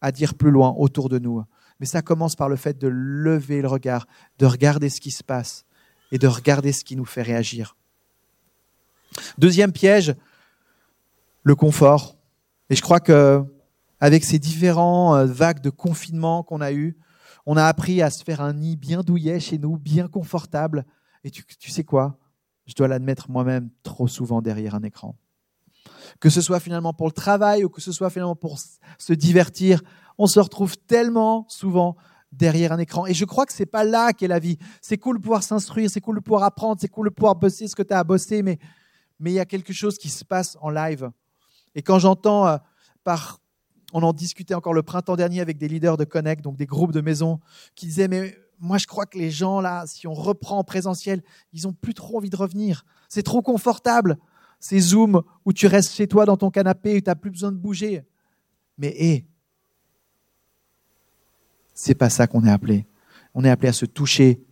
à 0.00 0.12
dire 0.12 0.34
plus 0.34 0.50
loin 0.50 0.74
autour 0.78 1.08
de 1.08 1.18
nous. 1.18 1.44
Mais 1.80 1.86
ça 1.86 2.02
commence 2.02 2.36
par 2.36 2.48
le 2.48 2.56
fait 2.56 2.78
de 2.78 2.88
lever 2.88 3.62
le 3.62 3.68
regard, 3.68 4.06
de 4.38 4.46
regarder 4.46 4.88
ce 4.88 5.00
qui 5.00 5.10
se 5.10 5.24
passe 5.24 5.64
et 6.12 6.18
de 6.18 6.26
regarder 6.26 6.72
ce 6.72 6.84
qui 6.84 6.94
nous 6.94 7.04
fait 7.04 7.22
réagir. 7.22 7.76
Deuxième 9.38 9.72
piège, 9.72 10.14
le 11.42 11.54
confort. 11.54 12.16
Et 12.68 12.76
je 12.76 12.82
crois 12.82 13.00
que 13.00 13.42
avec 13.98 14.24
ces 14.24 14.38
différents 14.38 15.16
euh, 15.16 15.26
vagues 15.26 15.60
de 15.60 15.70
confinement 15.70 16.42
qu'on 16.42 16.60
a 16.60 16.72
eues, 16.72 16.96
on 17.46 17.56
a 17.56 17.64
appris 17.64 18.02
à 18.02 18.10
se 18.10 18.22
faire 18.24 18.40
un 18.40 18.54
nid 18.54 18.76
bien 18.76 19.02
douillet 19.02 19.40
chez 19.40 19.58
nous, 19.58 19.76
bien 19.76 20.08
confortable. 20.08 20.84
Et 21.24 21.30
tu, 21.30 21.44
tu 21.44 21.70
sais 21.70 21.84
quoi? 21.84 22.18
Je 22.66 22.74
dois 22.74 22.88
l'admettre 22.88 23.30
moi-même 23.30 23.70
trop 23.82 24.08
souvent 24.08 24.42
derrière 24.42 24.74
un 24.74 24.82
écran. 24.82 25.16
Que 26.18 26.30
ce 26.30 26.40
soit 26.40 26.60
finalement 26.60 26.92
pour 26.92 27.06
le 27.06 27.12
travail 27.12 27.64
ou 27.64 27.68
que 27.68 27.80
ce 27.80 27.92
soit 27.92 28.10
finalement 28.10 28.36
pour 28.36 28.58
se 28.58 29.12
divertir, 29.12 29.82
on 30.18 30.26
se 30.26 30.40
retrouve 30.40 30.76
tellement 30.76 31.46
souvent 31.48 31.96
derrière 32.32 32.72
un 32.72 32.78
écran. 32.78 33.06
Et 33.06 33.14
je 33.14 33.24
crois 33.24 33.46
que 33.46 33.52
c'est 33.52 33.66
pas 33.66 33.84
là 33.84 34.12
qu'est 34.12 34.28
la 34.28 34.38
vie. 34.38 34.58
C'est 34.80 34.98
cool 34.98 35.18
de 35.18 35.22
pouvoir 35.22 35.42
s'instruire, 35.42 35.90
c'est 35.90 36.00
cool 36.00 36.16
de 36.16 36.20
pouvoir 36.20 36.44
apprendre, 36.44 36.80
c'est 36.80 36.88
cool 36.88 37.08
de 37.08 37.14
pouvoir 37.14 37.36
bosser 37.36 37.68
ce 37.68 37.74
que 37.74 37.82
tu 37.82 37.92
as 37.92 37.98
à 37.98 38.04
bosser, 38.04 38.42
mais 38.42 38.58
mais 39.18 39.32
il 39.32 39.34
y 39.34 39.40
a 39.40 39.44
quelque 39.44 39.72
chose 39.72 39.98
qui 39.98 40.08
se 40.08 40.24
passe 40.24 40.56
en 40.60 40.70
live. 40.70 41.10
Et 41.74 41.82
quand 41.82 41.98
j'entends 41.98 42.46
euh, 42.46 42.56
par 43.04 43.38
on 43.92 44.02
en 44.02 44.12
discutait 44.12 44.54
encore 44.54 44.72
le 44.72 44.84
printemps 44.84 45.16
dernier 45.16 45.40
avec 45.40 45.58
des 45.58 45.66
leaders 45.66 45.96
de 45.96 46.04
Connect, 46.04 46.42
donc 46.42 46.56
des 46.56 46.66
groupes 46.66 46.92
de 46.92 47.00
maisons, 47.00 47.40
qui 47.74 47.86
disaient 47.86 48.08
mais 48.08 48.36
moi 48.60 48.78
je 48.78 48.86
crois 48.86 49.06
que 49.06 49.18
les 49.18 49.30
gens 49.30 49.60
là, 49.60 49.84
si 49.86 50.06
on 50.06 50.14
reprend 50.14 50.58
en 50.58 50.64
présentiel, 50.64 51.22
ils 51.52 51.66
ont 51.66 51.72
plus 51.72 51.94
trop 51.94 52.18
envie 52.18 52.30
de 52.30 52.36
revenir. 52.36 52.84
C'est 53.08 53.22
trop 53.22 53.42
confortable. 53.42 54.18
Ces 54.60 54.78
zooms 54.78 55.22
où 55.44 55.52
tu 55.52 55.66
restes 55.66 55.94
chez 55.94 56.06
toi 56.06 56.26
dans 56.26 56.36
ton 56.36 56.50
canapé 56.50 56.96
et 56.96 57.02
tu 57.02 57.08
n'as 57.08 57.14
plus 57.14 57.30
besoin 57.30 57.50
de 57.50 57.56
bouger. 57.56 58.04
Mais 58.78 58.94
hé, 58.96 59.26
c'est 61.74 61.94
pas 61.94 62.10
ça 62.10 62.26
qu'on 62.26 62.44
est 62.44 62.50
appelé. 62.50 62.86
On 63.32 63.44
est 63.44 63.50
appelé 63.50 63.68
à 63.68 63.72
se 63.72 63.86
toucher, 63.86 64.44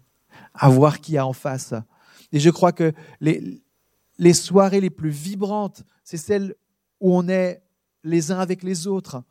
à 0.55 0.69
voir 0.71 1.01
qui 1.01 1.19
a 1.19 1.27
en 1.27 1.35
face. 1.35 1.75
Et 2.33 2.41
je 2.41 2.49
crois 2.49 2.73
que 2.73 2.93
les, 3.21 3.63
les 4.19 4.33
soirées 4.33 4.81
les 4.81 4.91
plus 4.91 5.11
vibrantes, 5.11 5.85
c'est 6.05 6.17
celles 6.17 6.55
où 7.01 7.15
on 7.15 7.29
est 7.29 7.63
les 8.03 8.33
uns 8.33 8.39
avec 8.39 8.63
les 8.63 8.87
autres, 8.87 9.23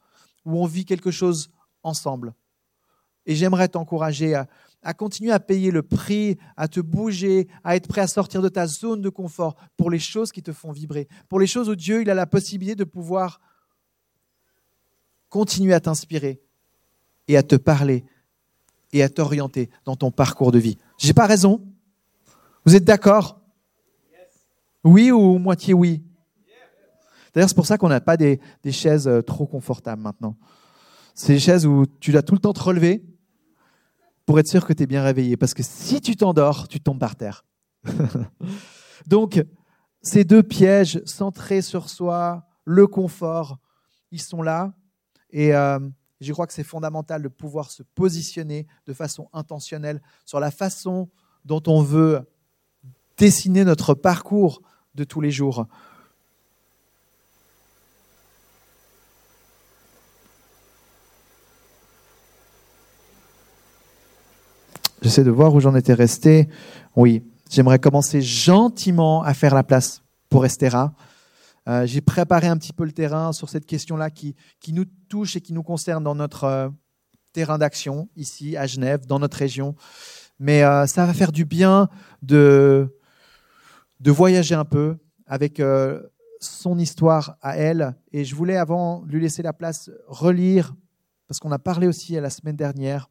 où 0.46 0.62
on 0.62 0.66
vit 0.66 0.86
quelque 0.86 1.12
chose 1.12 1.52
ensemble. 1.82 2.34
Et 3.26 3.36
j'aimerais 3.36 3.68
t'encourager 3.68 4.36
à, 4.36 4.48
à, 4.88 4.94
continuer 4.94 5.32
à 5.32 5.40
payer 5.42 5.70
le 5.70 5.84
prix, 5.84 6.38
à 6.56 6.70
te 6.70 6.80
bouger, 6.80 7.50
à 7.66 7.76
être 7.76 7.90
prêt 7.90 8.00
à 8.00 8.08
sortir 8.08 8.42
de 8.42 8.48
ta 8.48 8.68
zone 8.68 9.02
de 9.02 9.10
confort 9.10 9.58
pour 9.76 9.92
les 9.92 10.00
choses 10.00 10.32
qui 10.32 10.42
te 10.42 10.54
font 10.54 10.72
vibrer, 10.72 11.10
pour 11.28 11.42
les 11.42 11.48
choses 11.48 11.68
où 11.68 11.76
Dieu 11.76 12.02
il 12.02 12.10
a 12.10 12.14
la 12.14 12.26
possibilité 12.26 12.76
de 12.76 12.86
pouvoir 12.86 13.42
continuer 15.30 15.74
à 15.74 15.82
t'inspirer, 15.82 16.42
et 17.28 17.36
à 17.36 17.44
te 17.44 17.58
parler 17.58 18.06
et 18.94 19.04
à 19.04 19.10
t'orienter 19.10 19.70
dans 19.84 19.98
ton 19.98 20.10
parcours 20.10 20.54
de 20.54 20.60
vie. 20.60 20.78
J'ai 20.98 21.14
pas 21.14 21.28
raison. 21.28 21.62
Vous 22.66 22.74
êtes 22.74 22.86
d'accord? 22.86 23.42
Oui 24.86 25.12
ou 25.12 25.38
moitié 25.38 25.74
oui? 25.74 26.02
D'ailleurs, 27.34 27.50
c'est 27.50 27.56
pour 27.56 27.66
ça 27.66 27.78
qu'on 27.78 27.90
n'a 27.90 28.00
pas 28.00 28.16
des, 28.16 28.40
des, 28.64 28.72
chaises 28.72 29.06
euh, 29.06 29.22
trop 29.22 29.46
confortables 29.46 30.02
maintenant. 30.02 30.38
C'est 31.14 31.34
des 31.34 31.40
chaises 31.40 31.66
où 31.66 31.86
tu 32.00 32.14
dois 32.14 32.22
tout 32.22 32.34
le 32.34 32.40
temps 32.40 32.54
te 32.54 32.64
relever 32.64 33.04
pour 34.28 34.40
être 34.40 34.48
sûr 34.48 34.66
que 34.68 34.74
tu 34.74 34.84
es 34.84 34.86
bien 34.86 35.04
réveillé. 35.04 35.38
Parce 35.38 35.56
que 35.56 35.64
si 35.64 36.02
tu 36.02 36.16
t'endors, 36.16 36.68
tu 36.68 36.82
tombes 36.82 37.00
par 37.00 37.16
terre. 37.16 37.46
Donc, 39.08 39.44
ces 40.02 40.26
deux 40.26 40.44
pièges 40.44 41.02
centrés 41.06 41.62
sur 41.62 41.90
soi, 41.90 42.46
le 42.66 42.88
confort, 42.88 43.58
ils 44.12 44.22
sont 44.22 44.42
là. 44.42 44.74
Et 45.30 45.56
euh, 45.56 45.80
je 46.20 46.34
crois 46.34 46.46
que 46.46 46.52
c'est 46.52 46.66
fondamental 46.66 47.22
de 47.22 47.30
pouvoir 47.30 47.72
se 47.72 47.84
positionner 47.84 48.68
de 48.86 48.94
façon 48.94 49.30
intentionnelle 49.32 50.02
sur 50.26 50.42
la 50.42 50.52
façon 50.52 51.10
dont 51.46 51.64
on 51.66 51.82
veut 51.82 52.20
dessiner 53.18 53.64
notre 53.64 53.94
parcours 53.94 54.62
de 54.94 55.06
tous 55.06 55.22
les 55.22 55.32
jours. 55.32 55.68
J'essaie 65.08 65.24
de 65.24 65.32
voir 65.32 65.56
où 65.56 65.62
j'en 65.62 65.74
étais 65.74 65.94
resté. 65.94 66.50
Oui, 66.98 67.24
j'aimerais 67.50 67.80
commencer 67.80 68.22
gentiment 68.22 69.24
à 69.24 69.34
faire 69.34 69.56
la 69.56 69.64
place 69.64 70.04
pour 70.28 70.46
Estera. 70.46 70.94
Euh, 71.70 71.86
j'ai 71.86 72.02
préparé 72.02 72.48
un 72.48 72.58
petit 72.58 72.74
peu 72.74 72.84
le 72.84 72.92
terrain 72.92 73.32
sur 73.32 73.48
cette 73.48 73.66
question-là 73.66 74.10
qui, 74.10 74.36
nous 74.68 74.84
touche 75.08 75.38
et 75.38 75.40
qui 75.40 75.54
nous 75.54 75.64
concerne 75.64 76.04
dans 76.04 76.14
notre 76.14 76.44
euh, 76.44 76.68
terrain 77.32 77.58
d'action, 77.58 78.10
ici 78.18 78.58
à 78.58 78.68
Genève, 78.68 79.06
dans 79.06 79.18
notre 79.20 79.38
région. 79.38 79.76
Mais 80.40 80.64
euh, 80.64 80.88
ça 80.88 81.06
va 81.06 81.14
faire 81.14 81.32
du 81.32 81.46
bien 81.46 81.88
de, 82.22 82.94
de 84.02 84.12
voyager 84.12 84.56
un 84.56 84.66
peu 84.66 84.98
avec 85.26 85.62
son 86.42 86.78
histoire 86.78 87.38
à 87.42 87.56
elle. 87.56 87.96
Et 88.12 88.26
je 88.26 88.36
voulais, 88.36 88.58
avant 88.58 89.04
de 89.06 89.12
lui 89.14 89.22
laisser 89.22 89.42
la 89.42 89.54
place, 89.54 89.90
relire, 90.10 90.76
parce 91.28 91.40
qu'on 91.40 91.52
a 91.52 91.60
parlé 91.60 91.88
aussi 91.88 92.14
la 92.14 92.30
semaine 92.30 92.56
dernière, 92.56 93.10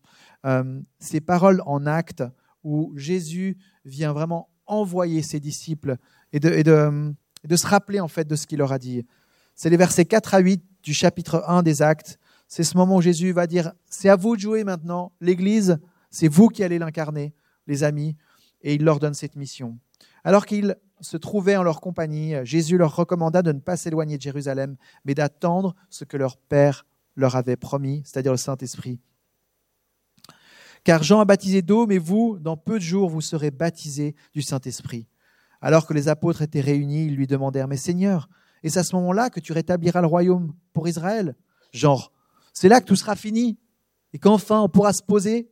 ces 0.98 1.20
paroles 1.20 1.62
en 1.66 1.86
actes 1.86 2.24
où 2.64 2.92
Jésus 2.96 3.58
vient 3.84 4.12
vraiment 4.12 4.48
envoyer 4.66 5.22
ses 5.22 5.38
disciples 5.38 5.96
et 6.32 6.40
de, 6.40 6.50
et 6.50 6.62
de 6.62 7.14
de 7.46 7.56
se 7.56 7.66
rappeler 7.66 8.00
en 8.00 8.08
fait 8.08 8.26
de 8.26 8.36
ce 8.36 8.46
qu'il 8.46 8.58
leur 8.58 8.72
a 8.72 8.78
dit. 8.78 9.06
C'est 9.54 9.70
les 9.70 9.76
versets 9.76 10.04
4 10.04 10.34
à 10.34 10.38
8 10.38 10.62
du 10.82 10.92
chapitre 10.92 11.44
1 11.46 11.62
des 11.62 11.82
Actes. 11.82 12.18
C'est 12.48 12.64
ce 12.64 12.76
moment 12.76 12.96
où 12.96 13.00
Jésus 13.00 13.32
va 13.32 13.46
dire, 13.46 13.72
c'est 13.88 14.08
à 14.08 14.16
vous 14.16 14.36
de 14.36 14.40
jouer 14.40 14.64
maintenant. 14.64 15.12
L'Église, 15.20 15.78
c'est 16.10 16.28
vous 16.28 16.48
qui 16.48 16.62
allez 16.62 16.78
l'incarner, 16.78 17.34
les 17.66 17.82
amis. 17.82 18.16
Et 18.62 18.74
il 18.74 18.84
leur 18.84 18.98
donne 18.98 19.14
cette 19.14 19.36
mission. 19.36 19.78
Alors 20.24 20.46
qu'ils 20.46 20.76
se 21.00 21.16
trouvaient 21.16 21.56
en 21.56 21.62
leur 21.62 21.80
compagnie, 21.80 22.34
Jésus 22.44 22.78
leur 22.78 22.94
recommanda 22.94 23.42
de 23.42 23.52
ne 23.52 23.60
pas 23.60 23.76
s'éloigner 23.76 24.16
de 24.16 24.22
Jérusalem, 24.22 24.76
mais 25.04 25.14
d'attendre 25.14 25.74
ce 25.90 26.04
que 26.04 26.16
leur 26.16 26.36
Père 26.36 26.86
leur 27.16 27.36
avait 27.36 27.56
promis, 27.56 28.02
c'est-à-dire 28.04 28.32
le 28.32 28.38
Saint-Esprit. 28.38 29.00
Car 30.84 31.02
Jean 31.02 31.20
a 31.20 31.24
baptisé 31.24 31.62
d'eau, 31.62 31.86
mais 31.86 31.98
vous, 31.98 32.38
dans 32.38 32.56
peu 32.56 32.78
de 32.78 32.84
jours, 32.84 33.10
vous 33.10 33.20
serez 33.20 33.50
baptisés 33.50 34.14
du 34.32 34.42
Saint-Esprit. 34.42 35.08
Alors 35.60 35.86
que 35.86 35.94
les 35.94 36.08
apôtres 36.08 36.42
étaient 36.42 36.60
réunis, 36.60 37.06
ils 37.06 37.16
lui 37.16 37.26
demandèrent, 37.26 37.66
Mais 37.66 37.76
Seigneur, 37.76 38.28
est-ce 38.62 38.78
à 38.78 38.84
ce 38.84 38.94
moment-là 38.96 39.30
que 39.30 39.40
tu 39.40 39.52
rétabliras 39.52 40.00
le 40.00 40.06
royaume 40.06 40.54
pour 40.72 40.86
Israël? 40.86 41.34
Genre, 41.72 42.12
c'est 42.52 42.68
là 42.68 42.80
que 42.80 42.86
tout 42.86 42.96
sera 42.96 43.16
fini 43.16 43.58
et 44.12 44.18
qu'enfin 44.18 44.60
on 44.60 44.68
pourra 44.68 44.92
se 44.92 45.02
poser? 45.02 45.50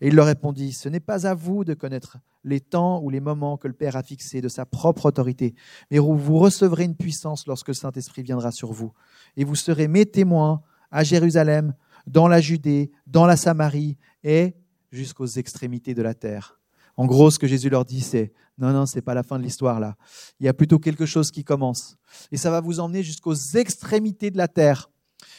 Et 0.00 0.08
il 0.08 0.14
leur 0.14 0.26
répondit, 0.26 0.72
Ce 0.72 0.88
n'est 0.88 1.00
pas 1.00 1.26
à 1.26 1.34
vous 1.34 1.64
de 1.64 1.74
connaître 1.74 2.18
les 2.46 2.60
temps 2.60 3.02
ou 3.02 3.10
les 3.10 3.20
moments 3.20 3.58
que 3.58 3.68
le 3.68 3.74
Père 3.74 3.96
a 3.96 4.02
fixés 4.02 4.40
de 4.40 4.48
sa 4.48 4.64
propre 4.64 5.06
autorité, 5.06 5.54
mais 5.90 5.98
vous 5.98 6.38
recevrez 6.38 6.84
une 6.84 6.96
puissance 6.96 7.46
lorsque 7.46 7.68
le 7.68 7.74
Saint-Esprit 7.74 8.22
viendra 8.22 8.52
sur 8.52 8.72
vous. 8.72 8.92
Et 9.36 9.44
vous 9.44 9.56
serez 9.56 9.88
mes 9.88 10.06
témoins 10.06 10.62
à 10.90 11.02
Jérusalem, 11.04 11.74
dans 12.06 12.28
la 12.28 12.40
Judée, 12.40 12.92
dans 13.06 13.26
la 13.26 13.36
Samarie 13.36 13.98
et 14.22 14.54
jusqu'aux 14.92 15.26
extrémités 15.26 15.92
de 15.92 16.02
la 16.02 16.14
terre. 16.14 16.60
En 16.96 17.04
gros, 17.04 17.30
ce 17.30 17.38
que 17.38 17.48
Jésus 17.48 17.68
leur 17.68 17.84
dit, 17.84 18.00
c'est 18.00 18.32
non, 18.58 18.72
non, 18.72 18.86
c'est 18.86 19.02
pas 19.02 19.12
la 19.12 19.22
fin 19.22 19.38
de 19.38 19.42
l'histoire 19.42 19.80
là. 19.80 19.96
Il 20.40 20.46
y 20.46 20.48
a 20.48 20.54
plutôt 20.54 20.78
quelque 20.78 21.04
chose 21.04 21.30
qui 21.30 21.44
commence. 21.44 21.98
Et 22.32 22.38
ça 22.38 22.50
va 22.50 22.60
vous 22.60 22.80
emmener 22.80 23.02
jusqu'aux 23.02 23.34
extrémités 23.34 24.30
de 24.30 24.38
la 24.38 24.48
terre. 24.48 24.90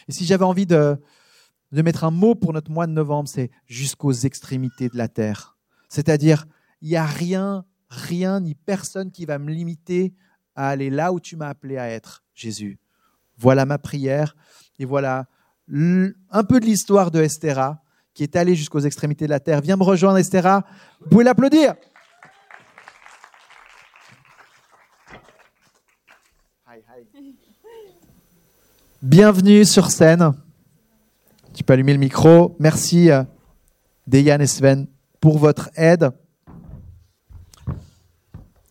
Et 0.08 0.12
si 0.12 0.26
j'avais 0.26 0.44
envie 0.44 0.68
de, 0.68 0.98
de 1.72 1.82
mettre 1.82 2.04
un 2.04 2.12
mot 2.12 2.36
pour 2.36 2.54
notre 2.54 2.70
mois 2.70 2.86
de 2.86 2.92
novembre, 2.92 3.28
c'est 3.28 3.50
jusqu'aux 3.66 4.12
extrémités 4.12 4.90
de 4.90 4.98
la 4.98 5.08
terre. 5.08 5.58
C'est-à-dire, 5.90 6.46
il 6.82 6.90
n'y 6.90 6.96
a 6.96 7.06
rien, 7.06 7.66
rien 7.90 8.40
ni 8.40 8.56
personne 8.56 9.12
qui 9.12 9.26
va 9.26 9.40
me 9.40 9.52
limiter 9.52 10.14
à 10.56 10.70
aller 10.70 10.90
là 10.90 11.14
où 11.14 11.20
tu 11.20 11.36
m'as 11.36 11.50
appelé 11.50 11.78
à 11.78 11.90
être, 11.90 12.24
Jésus. 12.34 12.80
Voilà 13.38 13.66
ma 13.66 13.78
prière 13.78 14.36
et 14.80 14.86
voilà 14.86 15.28
un 15.70 16.44
peu 16.44 16.60
de 16.60 16.66
l'histoire 16.66 17.12
de 17.12 17.22
Esthéra 17.22 17.82
qui 18.14 18.24
est 18.24 18.36
allé 18.36 18.56
jusqu'aux 18.56 18.80
extrémités 18.80 19.26
de 19.26 19.30
la 19.30 19.40
terre. 19.40 19.62
Viens 19.62 19.76
me 19.76 19.84
rejoindre, 19.84 20.18
Estera. 20.18 20.66
Vous 21.02 21.10
pouvez 21.10 21.24
l'applaudir. 21.24 21.76
Bienvenue 29.04 29.64
sur 29.64 29.92
scène. 29.92 30.34
Tu 31.54 31.64
peux 31.64 31.74
allumer 31.74 31.94
le 31.94 32.00
micro. 32.00 32.56
Merci, 32.60 33.12
euh, 33.12 33.24
Deyan 34.08 34.40
et 34.40 34.48
Sven, 34.48 34.88
pour 35.22 35.38
votre 35.38 35.70
aide. 35.76 36.10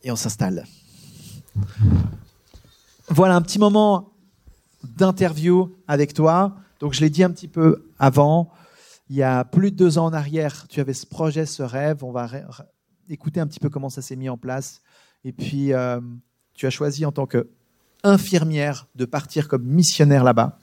Et 0.06 0.10
on 0.12 0.16
s'installe. 0.16 0.64
Voilà 3.08 3.34
un 3.34 3.42
petit 3.42 3.58
moment 3.58 4.12
d'interview 4.84 5.76
avec 5.88 6.14
toi. 6.14 6.54
Donc, 6.78 6.92
je 6.92 7.00
l'ai 7.00 7.10
dit 7.10 7.24
un 7.24 7.30
petit 7.30 7.48
peu 7.48 7.90
avant 7.98 8.52
il 9.10 9.16
y 9.16 9.24
a 9.24 9.44
plus 9.44 9.72
de 9.72 9.76
deux 9.76 9.98
ans 9.98 10.04
en 10.04 10.12
arrière, 10.12 10.68
tu 10.68 10.78
avais 10.78 10.94
ce 10.94 11.06
projet, 11.06 11.44
ce 11.44 11.64
rêve. 11.64 12.04
On 12.04 12.12
va 12.12 12.28
écouter 13.08 13.40
un 13.40 13.48
petit 13.48 13.58
peu 13.58 13.68
comment 13.68 13.90
ça 13.90 14.00
s'est 14.00 14.14
mis 14.14 14.28
en 14.28 14.36
place. 14.36 14.80
Et 15.24 15.32
puis, 15.32 15.72
euh, 15.72 16.00
tu 16.54 16.66
as 16.66 16.70
choisi 16.70 17.04
en 17.04 17.10
tant 17.10 17.26
qu'infirmière 17.26 18.86
de 18.94 19.06
partir 19.06 19.48
comme 19.48 19.64
missionnaire 19.64 20.22
là-bas. 20.22 20.56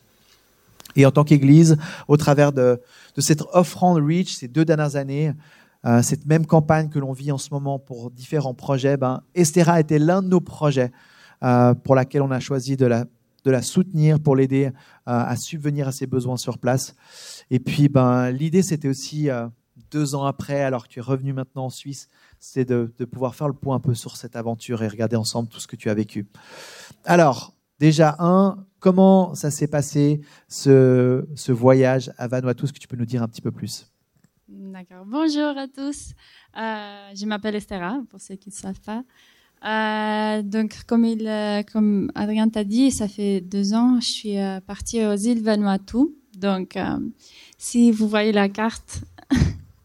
Et 0.96 1.06
en 1.06 1.12
tant 1.12 1.26
qu'Église, 1.26 1.78
au 2.08 2.16
travers 2.16 2.54
de, 2.54 2.80
cette 3.18 3.44
offrande 3.52 4.02
Reach 4.02 4.38
ces 4.38 4.48
deux 4.48 4.64
dernières 4.64 4.96
années, 4.96 5.34
euh, 5.86 6.02
cette 6.02 6.26
même 6.26 6.46
campagne 6.46 6.90
que 6.90 7.00
l'on 7.00 7.14
vit 7.14 7.32
en 7.32 7.38
ce 7.38 7.50
moment 7.52 7.80
pour 7.80 8.12
différents 8.12 8.54
projets, 8.54 8.98
ben, 8.98 9.22
Estera 9.36 9.80
était 9.80 10.00
l'un 10.00 10.22
de 10.22 10.28
nos 10.28 10.40
projets 10.40 10.92
euh, 11.44 11.74
pour 11.74 11.96
laquelle 11.96 12.22
on 12.22 12.32
a 12.32 12.40
choisi 12.40 12.78
de 12.78 12.86
la, 12.86 13.06
de 13.44 13.52
la 13.52 13.62
soutenir, 13.62 14.20
pour 14.20 14.36
l'aider 14.36 14.72
à 15.06 15.36
subvenir 15.36 15.88
à 15.88 15.92
ses 15.92 16.08
besoins 16.08 16.38
sur 16.38 16.58
place. 16.58 16.96
Et 17.50 17.60
puis, 17.60 17.90
ben, 17.90 18.32
l'idée, 18.32 18.64
c'était 18.64 18.88
aussi, 18.88 19.30
euh, 19.30 19.48
deux 19.92 20.16
ans 20.16 20.26
après, 20.26 20.62
alors 20.62 20.88
que 20.88 20.94
tu 20.94 21.00
es 21.00 21.02
revenu 21.02 21.34
maintenant 21.34 21.66
en 21.66 21.70
Suisse, 21.70 22.08
c'est 22.40 22.66
de, 22.66 22.92
pouvoir 23.06 23.36
faire 23.36 23.48
le 23.48 23.54
point 23.54 23.76
un 23.76 23.80
peu 23.80 23.94
sur 23.94 24.18
cette 24.18 24.36
aventure 24.36 24.82
et 24.82 24.88
regarder 24.88 25.16
ensemble 25.16 25.50
tout 25.50 25.60
ce 25.60 25.68
que 25.68 25.76
tu 25.76 25.90
as 25.90 25.94
vécu. 25.94 26.28
Alors, 27.06 27.54
Déjà, 27.80 28.16
un, 28.20 28.66
comment 28.80 29.36
ça 29.36 29.52
s'est 29.52 29.68
passé, 29.68 30.22
ce, 30.48 31.28
ce 31.36 31.52
voyage 31.52 32.14
à 32.18 32.28
Vanuatu? 32.30 32.64
Est-ce 32.64 32.72
que 32.72 32.80
tu 32.80 32.88
peux 32.88 32.96
nous 32.96 33.06
dire 33.06 33.22
un 33.22 33.28
petit 33.28 33.42
peu 33.42 33.52
plus? 33.52 33.93
D'accord. 34.74 35.06
Bonjour 35.06 35.56
à 35.56 35.68
tous. 35.68 36.14
Euh, 36.58 37.12
je 37.14 37.28
m'appelle 37.28 37.54
Estera, 37.54 38.02
pour 38.10 38.20
ceux 38.20 38.34
qui 38.34 38.50
ne 38.50 38.56
savent 38.56 38.82
pas. 38.82 39.04
Euh, 39.64 40.42
donc, 40.42 40.84
comme, 40.88 41.06
il, 41.06 41.28
euh, 41.28 41.62
comme 41.72 42.12
Adrien 42.16 42.50
t'a 42.50 42.64
dit, 42.64 42.90
ça 42.90 43.08
fait 43.08 43.40
deux 43.40 43.76
ans, 43.76 44.00
je 44.00 44.08
suis 44.08 44.36
partie 44.66 45.06
aux 45.06 45.14
îles 45.14 45.44
Vanuatu. 45.44 46.16
Donc, 46.36 46.76
euh, 46.76 46.98
si 47.60 47.92
vous 47.92 48.08
voyez 48.08 48.32
la 48.32 48.50
carte, 48.50 49.02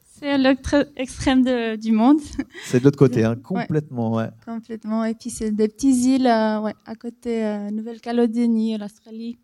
c'est 0.07 0.30
à 0.30 0.38
l'autre 0.38 0.88
extrême 0.97 1.42
de, 1.42 1.76
du 1.76 1.92
monde. 1.92 2.21
C'est 2.64 2.80
de 2.80 2.85
l'autre 2.85 2.99
côté, 2.99 3.25
hein, 3.25 3.37
complètement, 3.37 4.14
ouais. 4.14 4.30
Complètement. 4.47 5.04
Et 5.04 5.12
puis, 5.12 5.28
c'est 5.28 5.50
des 5.50 5.68
petites 5.68 6.02
îles 6.02 6.23
ouais, 6.62 6.75
à 6.87 6.95
côté 6.99 7.68
Nouvelle-Calédonie, 7.73 8.78
l'Australie. 8.78 9.38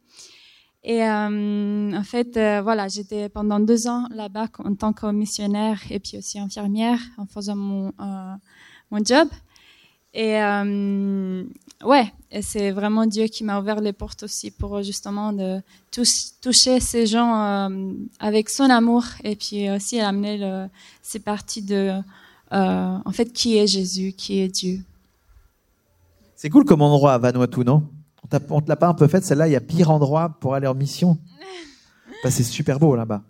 Et 0.87 1.03
euh, 1.03 1.93
en 1.97 2.03
fait, 2.03 2.37
euh, 2.37 2.61
voilà, 2.63 2.89
j'étais 2.89 3.31
pendant 3.31 3.59
deux 3.59 3.87
ans 3.89 4.07
là-bas 4.11 4.49
en 4.59 4.75
tant 4.75 4.93
que 4.93 5.11
missionnaire 5.11 5.81
et 5.91 5.99
puis 5.99 6.19
aussi 6.19 6.39
infirmière 6.39 7.01
en 7.17 7.25
faisant 7.25 7.57
mon, 7.57 7.89
euh, 7.99 8.35
mon 8.91 9.03
job. 9.03 9.27
Et 10.13 10.41
euh, 10.43 11.43
ouais, 11.85 12.13
c'est 12.43 12.71
vraiment 12.71 13.07
Dieu 13.07 13.29
qui 13.29 13.45
m'a 13.45 13.59
ouvert 13.59 13.81
les 13.81 13.95
portes 13.95 14.25
aussi 14.25 14.51
pour 14.51 14.83
justement 14.83 15.33
de 15.33 15.63
touch- 15.91 16.39
toucher 16.43 16.81
ces 16.81 17.07
gens 17.07 17.35
euh, 17.35 17.95
avec 18.21 18.51
son 18.51 18.69
amour 18.69 19.05
et 19.25 19.37
puis 19.37 19.71
aussi 19.71 19.99
amener 20.01 20.37
le, 20.37 20.67
ces 21.01 21.19
parties 21.19 21.63
de, 21.63 21.99
euh, 22.53 22.99
en 23.03 23.11
fait, 23.11 23.33
qui 23.33 23.57
est 23.57 23.67
Jésus, 23.67 24.13
qui 24.13 24.41
est 24.41 24.49
Dieu. 24.49 24.81
C'est 26.37 26.51
cool 26.51 26.67
comme 26.67 26.83
endroit 26.83 27.15
à 27.15 27.19
Vanuatu, 27.19 27.61
non? 27.65 27.85
On 28.51 28.61
te 28.61 28.69
l'a 28.69 28.77
pas 28.77 28.89
un 28.89 28.95
peu 28.95 29.07
fait, 29.07 29.25
celle-là, 29.25 29.49
il 29.49 29.53
y 29.53 29.57
a 29.57 29.61
pire 29.61 29.91
endroit 29.91 30.37
pour 30.41 30.55
aller 30.55 30.67
en 30.67 30.75
mission. 30.75 31.19
Bah, 32.23 32.31
c'est 32.31 32.43
super 32.43 32.79
beau 32.79 32.97
là-bas. 32.97 33.23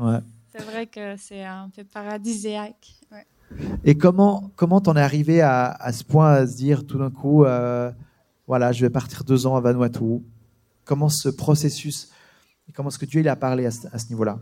Ouais. 0.00 0.18
C'est 0.50 0.64
vrai 0.64 0.88
que 0.88 1.16
c'est 1.16 1.44
un 1.44 1.70
peu 1.74 1.84
paradisiaque. 1.84 2.96
Ouais. 3.12 3.24
Et 3.84 3.96
comment 3.96 4.50
comment 4.56 4.80
t'en 4.80 4.96
es 4.96 5.00
arrivé 5.00 5.40
à, 5.40 5.66
à 5.66 5.92
ce 5.92 6.02
point 6.02 6.32
à 6.32 6.46
se 6.48 6.56
dire 6.56 6.84
tout 6.84 6.98
d'un 6.98 7.10
coup, 7.10 7.44
euh, 7.44 7.92
voilà, 8.48 8.72
je 8.72 8.84
vais 8.84 8.90
partir 8.90 9.22
deux 9.22 9.46
ans 9.46 9.54
à 9.54 9.60
Vanuatu? 9.60 10.20
Comment 10.84 11.08
ce 11.08 11.28
processus, 11.28 12.10
comment 12.74 12.88
est-ce 12.88 12.98
que 12.98 13.06
Dieu 13.06 13.20
il 13.20 13.28
a 13.28 13.36
parlé 13.36 13.66
à 13.66 13.70
ce, 13.70 13.86
à 13.92 13.98
ce 13.98 14.08
niveau-là? 14.08 14.40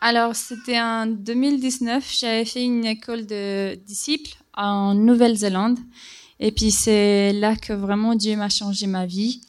Alors, 0.00 0.36
c'était 0.36 0.80
en 0.80 1.06
2019, 1.06 2.08
j'avais 2.20 2.44
fait 2.44 2.64
une 2.64 2.84
école 2.84 3.26
de 3.26 3.74
disciples 3.74 4.36
en 4.54 4.94
Nouvelle-Zélande. 4.94 5.78
Et 6.40 6.52
puis, 6.52 6.70
c'est 6.70 7.32
là 7.32 7.56
que 7.56 7.72
vraiment 7.72 8.14
Dieu 8.14 8.36
m'a 8.36 8.48
changé 8.48 8.86
ma 8.86 9.06
vie. 9.06 9.40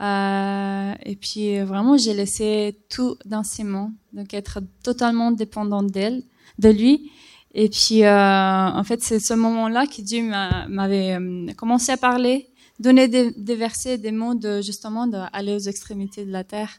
Euh, 0.00 0.92
et 1.04 1.16
puis, 1.16 1.58
vraiment, 1.60 1.96
j'ai 1.96 2.14
laissé 2.14 2.78
tout 2.88 3.16
dans 3.24 3.42
ses 3.44 3.64
mains. 3.64 3.92
Donc, 4.12 4.32
être 4.34 4.60
totalement 4.82 5.30
dépendante 5.30 5.88
d'elle, 5.88 6.22
de 6.58 6.68
lui. 6.70 7.10
Et 7.54 7.68
puis, 7.68 8.04
euh, 8.04 8.68
en 8.70 8.84
fait, 8.84 9.02
c'est 9.02 9.20
ce 9.20 9.34
moment-là 9.34 9.86
que 9.86 10.00
Dieu 10.02 10.22
m'a- 10.22 10.66
m'avait 10.68 11.14
euh, 11.18 11.52
commencé 11.54 11.90
à 11.92 11.96
parler, 11.96 12.48
donner 12.78 13.08
des, 13.08 13.32
des 13.32 13.56
versets, 13.56 13.98
des 13.98 14.12
mots 14.12 14.34
de 14.34 14.60
justement 14.62 15.06
d'aller 15.06 15.54
aux 15.54 15.58
extrémités 15.58 16.24
de 16.24 16.30
la 16.30 16.44
terre 16.44 16.70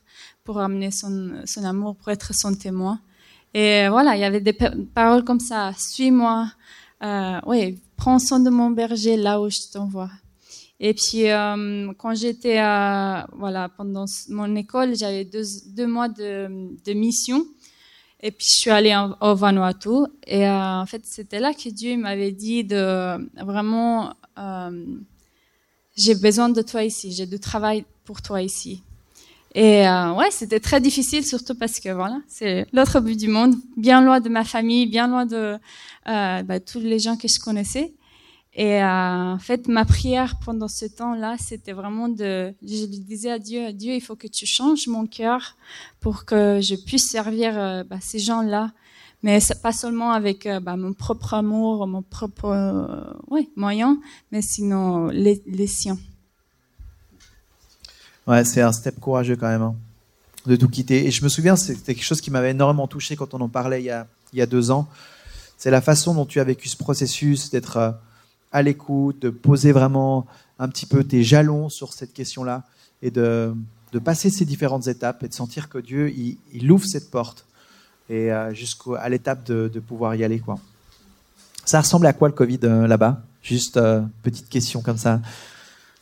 pour 0.46 0.60
amener 0.60 0.92
son, 0.92 1.42
son 1.46 1.64
amour, 1.66 1.96
pour 1.98 2.10
être 2.10 2.34
son 2.34 2.54
témoin. 2.56 3.00
Et 3.54 3.88
voilà, 3.90 4.16
il 4.16 4.22
y 4.22 4.24
avait 4.24 4.40
des 4.42 4.54
pa- 4.54 4.72
paroles 4.94 5.24
comme 5.26 5.40
ça. 5.40 5.74
Suis-moi. 5.78 6.50
Euh, 7.04 7.40
oui, 7.48 7.80
prends 8.00 8.18
soin 8.18 8.40
de 8.40 8.50
mon 8.50 8.70
berger 8.72 9.18
là 9.18 9.42
où 9.42 9.50
je 9.50 9.60
t'envoie. 9.74 10.10
Et 10.80 10.94
puis, 10.94 11.30
euh, 11.30 11.92
quand 11.98 12.16
j'étais 12.16 12.58
à, 12.58 13.28
voilà, 13.34 13.68
pendant 13.68 14.06
mon 14.30 14.56
école, 14.56 14.96
j'avais 14.96 15.26
deux, 15.26 15.44
deux 15.68 15.88
mois 15.88 16.08
de, 16.08 16.48
de 16.86 16.94
mission. 16.94 17.46
Et 18.22 18.32
puis, 18.32 18.48
je 18.50 18.60
suis 18.62 18.70
allée 18.70 18.96
au 19.20 19.36
Vanuatu. 19.36 20.06
Et 20.26 20.48
euh, 20.48 20.82
en 20.82 20.86
fait, 20.86 21.02
c'était 21.06 21.42
là 21.42 21.54
que 21.54 21.70
Dieu 21.70 21.98
m'avait 21.98 22.32
dit 22.32 22.64
de 22.64 23.30
vraiment, 23.44 24.14
euh, 24.38 24.86
j'ai 25.98 26.16
besoin 26.16 26.48
de 26.48 26.62
toi 26.62 26.84
ici, 26.84 27.12
j'ai 27.12 27.26
du 27.26 27.40
travail 27.40 27.84
pour 28.06 28.22
toi 28.22 28.42
ici. 28.42 28.82
Et 29.56 29.88
euh, 29.88 30.14
ouais, 30.14 30.30
c'était 30.32 30.60
très 30.60 30.80
difficile, 30.80 31.26
surtout 31.26 31.56
parce 31.56 31.80
que 31.80 31.90
voilà, 31.90 32.20
c'est 32.28 32.68
l'autre 32.72 33.00
bout 33.00 33.16
du 33.16 33.28
monde, 33.28 33.56
bien 33.78 34.02
loin 34.02 34.20
de 34.20 34.30
ma 34.30 34.44
famille, 34.44 34.86
bien 34.86 35.08
loin 35.08 35.26
de 35.26 35.58
euh, 36.08 36.44
bah, 36.44 36.60
tous 36.60 36.80
les 36.80 37.00
gens 37.00 37.18
que 37.18 37.28
je 37.28 37.40
connaissais. 37.40 37.94
Et 38.54 38.82
euh, 38.84 39.34
en 39.34 39.40
fait, 39.40 39.68
ma 39.68 39.86
prière 39.86 40.36
pendant 40.44 40.68
ce 40.68 40.86
temps-là, 40.86 41.36
c'était 41.40 41.72
vraiment 41.72 42.10
de, 42.10 42.54
je 42.62 42.86
lui 42.86 43.00
disais 43.00 43.32
à 43.32 43.40
Dieu, 43.40 43.72
Dieu, 43.74 43.94
il 43.94 44.02
faut 44.02 44.16
que 44.16 44.28
tu 44.28 44.46
changes 44.46 44.88
mon 44.88 45.08
cœur 45.08 45.56
pour 46.00 46.26
que 46.26 46.60
je 46.62 46.76
puisse 46.76 47.10
servir 47.10 47.58
euh, 47.58 47.84
bah, 47.84 47.98
ces 48.02 48.20
gens-là, 48.20 48.72
mais 49.24 49.40
pas 49.62 49.72
seulement 49.72 50.12
avec 50.12 50.46
euh, 50.46 50.60
bah, 50.60 50.78
mon 50.78 50.94
propre 50.94 51.36
amour, 51.36 51.88
mon 51.88 52.02
propre 52.02 52.46
euh, 52.46 53.14
ouais, 53.30 53.50
moyen, 53.56 54.00
mais 54.32 54.42
sinon 54.42 55.08
les, 55.08 55.42
les 55.46 55.68
siens. 55.68 55.98
C'est 58.44 58.62
un 58.62 58.72
step 58.72 59.00
courageux 59.00 59.36
quand 59.36 59.48
même, 59.48 59.62
hein, 59.62 59.76
de 60.46 60.56
tout 60.56 60.70
quitter. 60.70 61.08
Et 61.08 61.12
je 61.12 61.24
me 61.24 61.30
souviens, 61.30 61.56
c'était 61.56 61.96
quelque 61.96 62.04
chose 62.04 62.22
qui 62.22 62.32
m'avait 62.32 62.52
énormément 62.52 62.88
touché 62.88 63.16
quand 63.16 63.34
on 63.34 63.42
en 63.42 63.50
parlait 63.50 63.82
il 63.82 63.86
y 64.34 64.42
a, 64.42 64.46
deux 64.46 64.72
ans. 64.72 64.88
C'est 65.58 65.72
la 65.72 65.82
façon 65.82 66.14
dont 66.14 66.26
tu 66.26 66.40
as 66.40 66.44
vécu 66.44 66.70
ce 66.70 66.78
processus, 66.78 67.50
d'être 67.50 67.78
euh, 67.78 67.92
à 68.52 68.62
l'écoute, 68.62 69.20
de 69.22 69.30
poser 69.30 69.72
vraiment 69.72 70.26
un 70.58 70.70
petit 70.70 70.86
peu 70.86 71.04
tes 71.04 71.24
jalons 71.24 71.70
sur 71.70 71.94
cette 71.94 72.14
question-là 72.14 72.64
et 73.02 73.12
de, 73.12 73.54
passer 74.04 74.30
ces 74.30 74.46
différentes 74.46 74.88
étapes 74.88 75.24
et 75.24 75.28
de 75.28 75.34
sentir 75.34 75.68
que 75.68 75.78
Dieu, 75.78 76.14
il, 76.54 76.72
ouvre 76.72 76.86
cette 76.86 77.10
porte 77.10 77.46
et 78.10 78.32
euh, 78.32 78.54
jusqu'à 78.54 79.10
l'étape 79.10 79.44
de, 79.46 79.70
de 79.74 79.80
pouvoir 79.80 80.16
y 80.16 80.24
aller. 80.24 80.40
Quoi. 80.40 80.60
Ça 81.70 81.82
ressemble 81.82 82.08
à 82.08 82.14
quoi 82.14 82.28
le 82.28 82.34
Covid 82.34 82.60
euh, 82.64 82.88
là-bas? 82.88 83.22
Juste 83.44 83.78
euh, 83.78 84.02
petite 84.24 84.50
question 84.50 84.82
comme 84.82 84.98
ça. 84.98 85.22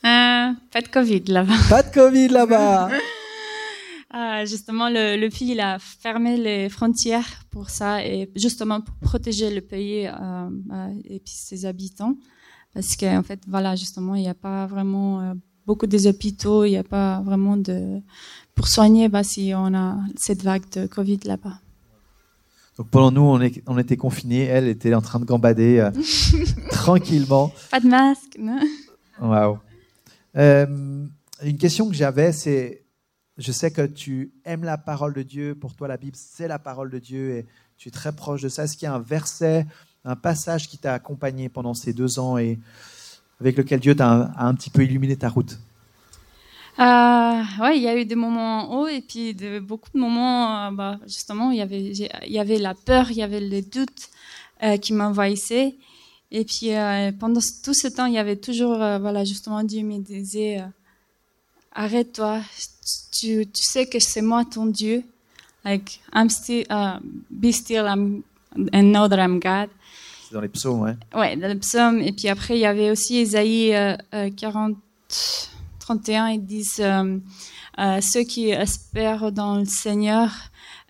Euh, 0.05 0.53
pas 0.71 0.81
de 0.81 0.87
Covid 0.89 1.23
là-bas. 1.27 1.53
Pas 1.69 1.83
de 1.83 1.91
Covid 1.93 2.27
là-bas 2.29 2.89
Ah, 4.09 4.45
justement, 4.45 4.89
le, 4.89 5.17
le 5.19 5.29
pays 5.29 5.51
il 5.51 5.59
a 5.59 5.77
fermé 5.79 6.37
les 6.37 6.69
frontières 6.69 7.27
pour 7.51 7.69
ça 7.69 8.05
et 8.05 8.31
justement 8.35 8.79
pour 8.79 8.95
protéger 8.95 9.53
le 9.53 9.59
pays 9.61 10.07
euh, 10.07 10.11
euh, 10.13 10.87
et 11.03 11.19
puis 11.19 11.33
ses 11.35 11.65
habitants. 11.65 12.15
Parce 12.73 12.95
qu'en 12.95 13.21
fait, 13.21 13.41
voilà, 13.47 13.75
justement, 13.75 14.15
il 14.15 14.21
n'y 14.21 14.29
a 14.29 14.33
pas 14.33 14.65
vraiment 14.65 15.19
euh, 15.21 15.33
beaucoup 15.65 15.87
des 15.87 16.07
hôpitaux, 16.07 16.63
il 16.63 16.69
n'y 16.71 16.77
a 16.77 16.83
pas 16.85 17.21
vraiment 17.21 17.57
de 17.57 17.99
pour 18.55 18.69
soigner 18.69 19.09
bah, 19.09 19.23
si 19.23 19.51
on 19.53 19.73
a 19.75 19.97
cette 20.15 20.41
vague 20.41 20.67
de 20.71 20.87
Covid 20.87 21.19
là-bas. 21.25 21.59
Donc 22.77 22.89
pendant 22.89 23.11
nous, 23.11 23.21
on, 23.21 23.41
est- 23.41 23.61
on 23.67 23.77
était 23.77 23.97
confinés, 23.97 24.43
elle 24.45 24.67
était 24.69 24.93
en 24.95 25.01
train 25.01 25.19
de 25.19 25.25
gambader 25.25 25.89
tranquillement. 26.71 27.51
Pas 27.71 27.81
de 27.81 27.87
masque, 27.87 28.37
non 28.39 28.59
Waouh. 29.19 29.57
Euh, 30.35 31.05
une 31.43 31.57
question 31.57 31.87
que 31.87 31.95
j'avais, 31.95 32.31
c'est, 32.31 32.83
je 33.37 33.51
sais 33.51 33.71
que 33.71 33.85
tu 33.85 34.31
aimes 34.45 34.63
la 34.63 34.77
parole 34.77 35.13
de 35.13 35.23
Dieu. 35.23 35.55
Pour 35.55 35.75
toi, 35.75 35.87
la 35.87 35.97
Bible, 35.97 36.17
c'est 36.17 36.47
la 36.47 36.59
parole 36.59 36.89
de 36.89 36.99
Dieu 36.99 37.37
et 37.37 37.45
tu 37.77 37.89
es 37.89 37.91
très 37.91 38.11
proche 38.11 38.41
de 38.41 38.49
ça. 38.49 38.63
Est-ce 38.63 38.75
qu'il 38.75 38.85
y 38.85 38.89
a 38.89 38.93
un 38.93 38.99
verset, 38.99 39.65
un 40.03 40.15
passage 40.15 40.67
qui 40.67 40.77
t'a 40.77 40.93
accompagné 40.93 41.49
pendant 41.49 41.73
ces 41.73 41.93
deux 41.93 42.19
ans 42.19 42.37
et 42.37 42.59
avec 43.39 43.57
lequel 43.57 43.79
Dieu 43.79 43.95
t'a 43.95 44.31
un, 44.37 44.53
petit 44.55 44.69
peu 44.69 44.83
illuminé 44.83 45.15
ta 45.15 45.29
route? 45.29 45.59
Euh, 46.79 47.41
ouais, 47.61 47.77
il 47.77 47.81
y 47.81 47.87
a 47.87 47.97
eu 47.97 48.05
des 48.05 48.15
moments 48.15 48.71
hauts 48.71 48.87
et 48.87 49.01
puis 49.01 49.33
de, 49.33 49.59
beaucoup 49.59 49.89
de 49.93 49.99
moments, 49.99 50.67
euh, 50.67 50.71
bah, 50.71 50.99
justement, 51.05 51.51
il 51.51 51.57
y 51.57 51.61
avait, 51.61 51.91
il 51.91 52.31
y 52.31 52.39
avait 52.39 52.59
la 52.59 52.75
peur, 52.75 53.11
il 53.11 53.17
y 53.17 53.23
avait 53.23 53.39
les 53.39 53.61
doutes 53.61 54.09
euh, 54.63 54.77
qui 54.77 54.93
m'envahissaient. 54.93 55.75
Et 56.31 56.43
puis 56.43 56.75
euh, 56.75 57.11
pendant 57.17 57.39
tout 57.63 57.73
ce 57.73 57.87
temps, 57.87 58.05
il 58.05 58.13
y 58.13 58.17
avait 58.17 58.35
toujours, 58.35 58.81
euh, 58.81 58.99
voilà, 58.99 59.23
justement, 59.23 59.63
Dieu 59.63 59.83
me 59.83 59.99
disait, 59.99 60.59
euh, 60.59 60.65
arrête-toi, 61.73 62.41
tu, 63.11 63.45
tu 63.47 63.63
sais 63.63 63.87
que 63.87 63.99
c'est 63.99 64.21
moi 64.21 64.43
ton 64.45 64.65
Dieu. 64.65 65.03
Like, 65.63 66.01
I'm 66.13 66.29
still, 66.29 66.65
uh, 66.69 66.99
be 67.29 67.51
still 67.51 67.85
I'm, 67.85 68.23
and 68.73 68.91
know 68.91 69.07
that 69.07 69.17
I'm 69.17 69.39
God. 69.39 69.69
C'est 70.27 70.33
dans 70.33 70.41
les 70.41 70.49
psaumes, 70.49 70.81
ouais. 70.81 70.95
Ouais, 71.15 71.35
dans 71.37 71.47
le 71.47 71.59
psaume. 71.59 72.01
Et 72.01 72.11
puis 72.11 72.27
après, 72.27 72.57
il 72.57 72.61
y 72.61 72.65
avait 72.65 72.91
aussi 72.91 73.25
euh, 73.35 73.95
40, 74.35 74.75
31, 75.79 76.29
ils 76.29 76.45
disent 76.45 76.83
ceux 78.01 78.23
qui 78.23 78.49
espèrent 78.49 79.31
dans 79.31 79.55
le 79.55 79.65
Seigneur, 79.65 80.29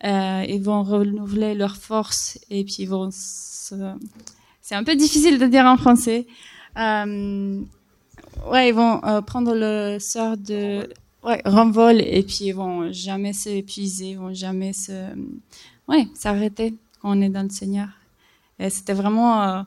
ils 0.03 0.61
vont 0.63 0.83
renouveler 0.83 1.53
leur 1.53 1.77
force 1.77 2.39
et 2.49 2.63
puis 2.63 2.77
ils 2.79 2.89
vont 2.89 3.09
se... 3.11 3.75
C'est 4.67 4.75
un 4.75 4.83
peu 4.83 4.97
difficile 4.97 5.39
de 5.39 5.45
dire 5.45 5.63
en 5.63 5.77
français. 5.77 6.27
Euh, 6.77 7.61
ouais, 8.51 8.67
ils 8.67 8.73
vont 8.73 9.01
euh, 9.05 9.21
prendre 9.21 9.55
le 9.55 9.97
sort 9.97 10.35
de 10.35 10.89
ouais, 11.23 11.41
renvol 11.45 12.01
et 12.01 12.21
puis 12.21 12.47
ils 12.47 12.51
vont 12.51 12.91
jamais 12.91 13.31
s'épuiser, 13.31 14.07
ils 14.07 14.17
vont 14.17 14.33
jamais 14.33 14.73
se 14.73 14.91
ouais, 15.87 16.09
s'arrêter 16.13 16.73
quand 17.01 17.17
on 17.17 17.21
est 17.21 17.29
dans 17.29 17.43
le 17.43 17.49
Seigneur. 17.49 17.87
Et 18.59 18.69
c'était 18.69 18.91
vraiment 18.91 19.41
euh, 19.41 19.61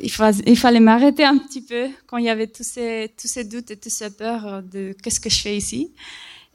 il, 0.00 0.10
il 0.46 0.58
fallait 0.58 0.80
m'arrêter 0.80 1.24
un 1.24 1.38
petit 1.38 1.62
peu 1.62 1.86
quand 2.08 2.16
il 2.16 2.24
y 2.24 2.28
avait 2.28 2.48
tous 2.48 2.66
ces, 2.66 3.12
tous 3.16 3.28
ces 3.28 3.44
doutes 3.44 3.70
et 3.70 3.76
toutes 3.76 3.92
ces 3.92 4.10
peurs 4.10 4.64
de 4.64 4.96
qu'est-ce 5.00 5.20
que 5.20 5.30
je 5.30 5.40
fais 5.40 5.56
ici. 5.56 5.92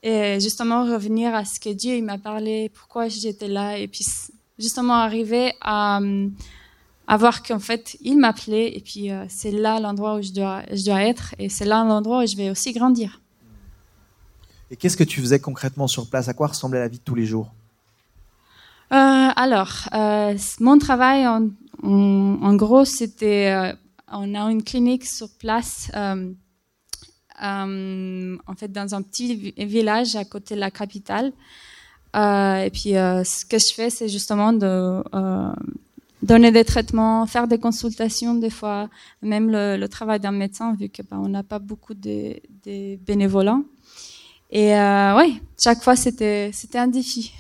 Et 0.02 0.38
justement 0.42 0.84
revenir 0.84 1.34
à 1.34 1.46
ce 1.46 1.62
que 1.62 1.70
Dieu 1.70 1.96
il 1.96 2.04
m'a 2.04 2.18
parlé, 2.18 2.70
pourquoi 2.76 3.08
j'étais 3.08 3.48
là, 3.48 3.78
et 3.78 3.88
puis 3.88 4.06
justement 4.60 4.96
arriver 4.96 5.54
à, 5.62 6.02
à 7.08 7.18
voir 7.18 7.44
qu'en 7.44 7.60
fait 7.60 7.98
il 8.02 8.18
m'appelait, 8.18 8.76
et 8.76 8.80
puis 8.80 9.12
euh, 9.12 9.26
c'est 9.28 9.52
là 9.52 9.80
l'endroit 9.80 10.16
où 10.16 10.22
je 10.22 10.32
dois, 10.32 10.64
je 10.72 10.86
dois 10.86 11.04
être, 11.04 11.36
et 11.38 11.50
c'est 11.50 11.66
là 11.66 11.84
l'endroit 11.84 12.24
où 12.24 12.28
je 12.28 12.36
vais 12.36 12.50
aussi 12.50 12.72
grandir. 12.72 13.20
Et 14.72 14.76
qu'est-ce 14.76 14.98
que 14.98 15.04
tu 15.04 15.22
faisais 15.22 15.40
concrètement 15.40 15.88
sur 15.88 16.10
place? 16.10 16.30
À 16.30 16.34
quoi 16.34 16.48
ressemblait 16.48 16.80
la 16.80 16.88
vie 16.88 16.98
de 16.98 17.04
tous 17.04 17.16
les 17.16 17.26
jours? 17.26 17.52
Euh, 18.92 19.30
Alors, 19.36 19.88
euh, 19.94 20.38
mon 20.60 20.80
travail, 20.80 21.28
en, 21.28 21.50
en, 21.84 22.56
gros, 22.56 22.86
c'était, 22.86 23.74
on 24.12 24.34
a 24.34 24.50
une 24.50 24.64
clinique 24.64 25.06
sur 25.06 25.30
place. 25.38 25.92
En 25.96 26.34
fait, 28.58 28.72
dans 28.72 28.96
un 28.96 29.02
petit 29.04 29.54
village 29.58 30.16
à 30.16 30.26
côté 30.26 30.56
de 30.56 30.60
la 30.60 30.72
capitale. 30.72 31.34
et 32.16 32.70
puis, 32.72 32.94
ce 32.94 33.46
que 33.46 33.60
je 33.60 33.74
fais, 33.76 33.92
c'est 33.92 34.10
justement 34.10 34.54
de 34.54 35.04
donner 36.24 36.52
des 36.52 36.64
traitements, 36.64 37.28
faire 37.28 37.48
des 37.48 37.60
consultations 37.60 38.34
des 38.36 38.50
fois, 38.50 38.90
même 39.22 39.50
le, 39.52 39.78
le 39.78 39.88
travail 39.90 40.20
d'un 40.20 40.32
médecin, 40.32 40.74
vu 40.80 40.90
que 40.90 41.02
ben, 41.04 41.18
on 41.18 41.30
n'a 41.30 41.44
pas 41.44 41.60
beaucoup 41.60 41.94
de, 41.94 42.40
de 42.66 42.96
bénévolats. 42.96 43.62
Et 44.50 44.76
euh, 44.76 45.18
ouais, 45.18 45.34
chaque 45.62 45.82
fois 45.84 45.96
c'était 45.96 46.52
c'était 46.54 46.80
un 46.80 46.88
défi. 46.88 47.34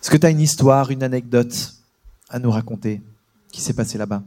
Est-ce 0.00 0.10
que 0.10 0.16
tu 0.16 0.26
as 0.26 0.30
une 0.30 0.40
histoire, 0.40 0.90
une 0.90 1.02
anecdote 1.02 1.74
à 2.28 2.38
nous 2.38 2.50
raconter 2.50 3.00
qui 3.52 3.60
s'est 3.60 3.74
passé 3.74 3.98
là-bas? 3.98 4.22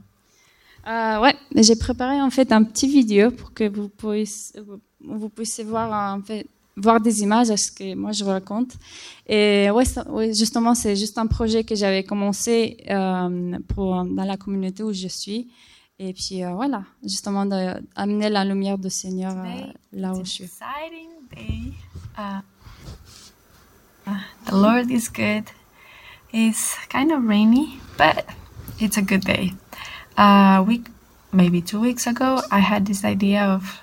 Euh, 0.88 1.20
Ouais, 1.22 1.36
j'ai 1.56 1.76
préparé 1.76 2.22
en 2.22 2.30
fait 2.30 2.52
un 2.52 2.64
petit 2.64 2.88
vidéo 2.88 3.32
pour 3.32 3.54
que 3.54 3.68
vous 3.68 3.90
puissiez, 3.90 4.62
vous 5.02 5.30
puissiez 5.30 5.64
voir 5.64 6.16
en 6.16 6.22
fait 6.22 6.48
voir 6.78 7.02
des 7.02 7.22
images 7.24 7.50
à 7.50 7.58
ce 7.58 7.72
que 7.72 7.96
moi 7.96 8.12
je 8.12 8.24
vous 8.24 8.30
raconte. 8.30 8.74
Et 9.28 9.70
ouais, 9.72 9.86
justement, 10.34 10.76
c'est 10.76 10.96
juste 10.96 11.18
un 11.18 11.28
projet 11.28 11.64
que 11.64 11.76
j'avais 11.76 12.04
commencé 12.04 12.78
euh, 12.90 13.58
pour, 13.68 14.06
dans 14.06 14.24
la 14.24 14.38
communauté 14.38 14.84
où 14.84 14.94
je 14.94 15.08
suis. 15.08 15.48
Et 16.00 16.14
puis 16.14 16.44
euh, 16.44 16.54
voilà, 16.54 16.84
justement 17.04 17.46
d'amener 17.46 18.30
la 18.30 18.46
lumière 18.46 18.78
du 18.78 18.90
Seigneur 18.90 19.36
euh, 19.36 19.72
là 19.92 20.14
où 20.14 20.24
je 20.24 20.30
suis. 20.30 20.44
Exciting 20.44 21.10
day. 21.36 21.74
Uh, 22.16 22.42
uh, 24.06 24.20
the 24.46 24.56
Lord 24.56 24.92
is 24.92 25.10
good. 25.10 25.46
It's 26.32 26.76
kind 26.90 27.12
of 27.12 27.24
rainy, 27.28 27.80
but 27.98 28.26
it's 28.80 28.98
a 28.98 29.02
good 29.02 29.26
day. 29.26 29.54
A 30.18 30.60
uh, 30.60 30.64
week, 30.64 30.88
maybe 31.34 31.62
two 31.62 31.80
weeks 31.80 32.06
ago, 32.06 32.42
I 32.52 32.60
had 32.60 32.86
this 32.86 33.04
idea 33.04 33.44
of 33.44 33.82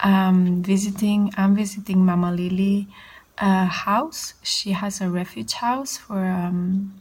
um, 0.00 0.62
visiting. 0.62 1.32
I'm 1.36 1.54
visiting 1.54 2.04
Mama 2.04 2.32
Lily 2.32 2.88
uh, 3.38 3.66
house. 3.66 4.34
She 4.42 4.72
has 4.72 5.00
a 5.00 5.10
refuge 5.10 5.54
house 5.54 5.96
for, 5.96 6.24
um, 6.24 7.00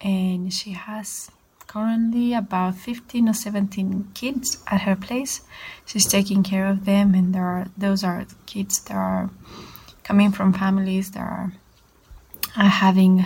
and 0.00 0.52
she 0.52 0.72
has 0.72 1.30
currently 1.66 2.34
about 2.34 2.76
15 2.76 3.28
or 3.28 3.34
17 3.34 4.10
kids 4.14 4.62
at 4.66 4.82
her 4.82 4.96
place. 4.96 5.42
She's 5.84 6.06
taking 6.06 6.42
care 6.42 6.66
of 6.66 6.84
them, 6.84 7.14
and 7.14 7.34
there 7.34 7.46
are 7.46 7.66
those 7.76 8.04
are 8.04 8.26
kids 8.46 8.80
that 8.84 8.94
are 8.94 9.30
coming 10.02 10.32
from 10.32 10.52
families 10.52 11.10
that 11.12 11.20
are, 11.20 11.52
are 12.56 12.68
having 12.68 13.24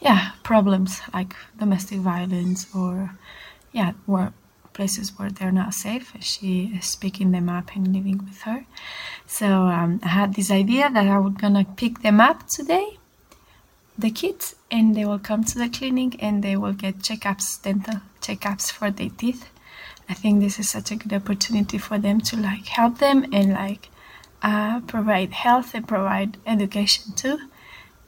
yeah 0.00 0.30
problems 0.44 1.00
like 1.12 1.34
domestic 1.58 1.98
violence 1.98 2.66
or 2.74 3.10
yeah 3.72 3.92
where 4.06 4.32
places 4.78 5.06
where 5.16 5.30
they're 5.30 5.58
not 5.62 5.74
safe 5.74 6.06
she 6.20 6.52
is 6.78 6.94
picking 7.04 7.30
them 7.32 7.48
up 7.48 7.74
and 7.74 7.92
living 7.96 8.18
with 8.28 8.40
her 8.42 8.60
so 9.26 9.46
um, 9.76 10.00
i 10.04 10.08
had 10.20 10.34
this 10.34 10.50
idea 10.62 10.88
that 10.96 11.08
i 11.16 11.18
was 11.18 11.34
gonna 11.34 11.66
pick 11.82 11.94
them 12.02 12.20
up 12.20 12.46
today 12.46 12.88
the 14.04 14.10
kids 14.20 14.54
and 14.70 14.94
they 14.94 15.04
will 15.04 15.24
come 15.30 15.42
to 15.42 15.58
the 15.58 15.68
clinic 15.68 16.12
and 16.22 16.44
they 16.44 16.56
will 16.56 16.76
get 16.84 16.98
checkups 17.08 17.60
dental 17.62 18.00
checkups 18.20 18.70
for 18.76 18.88
their 18.90 19.12
teeth 19.22 19.48
i 20.08 20.14
think 20.14 20.34
this 20.40 20.60
is 20.60 20.70
such 20.70 20.92
a 20.92 20.96
good 20.96 21.14
opportunity 21.20 21.78
for 21.86 21.98
them 21.98 22.20
to 22.20 22.36
like 22.36 22.66
help 22.78 22.98
them 22.98 23.18
and 23.32 23.48
like 23.64 23.90
uh, 24.42 24.78
provide 24.94 25.32
health 25.32 25.74
and 25.74 25.88
provide 25.88 26.36
education 26.46 27.12
too 27.22 27.36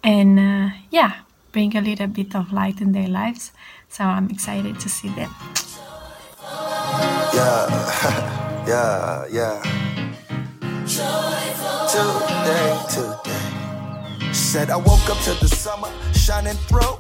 and 0.05 0.39
uh, 0.39 0.69
yeah 0.91 1.13
bring 1.53 1.77
a 1.77 1.81
little 1.81 2.07
bit 2.07 2.35
of 2.35 2.53
light 2.53 2.81
in 2.81 2.93
their 2.93 3.09
lives. 3.09 3.53
So 3.89 4.05
I'm 4.05 4.31
excited 4.31 4.79
to 4.81 4.89
see 4.89 5.09
them. 5.09 5.35
Yeah, 7.41 7.67
yeah, 8.67 9.27
yeah. 9.31 9.63
Joyful. 10.85 11.87
Today, 11.95 12.69
today. 12.91 14.33
Said 14.33 14.71
I 14.71 14.77
woke 14.77 15.09
up 15.09 15.19
to 15.25 15.35
the 15.41 15.49
summer 15.49 15.89
shining 16.13 16.57
through. 16.69 16.99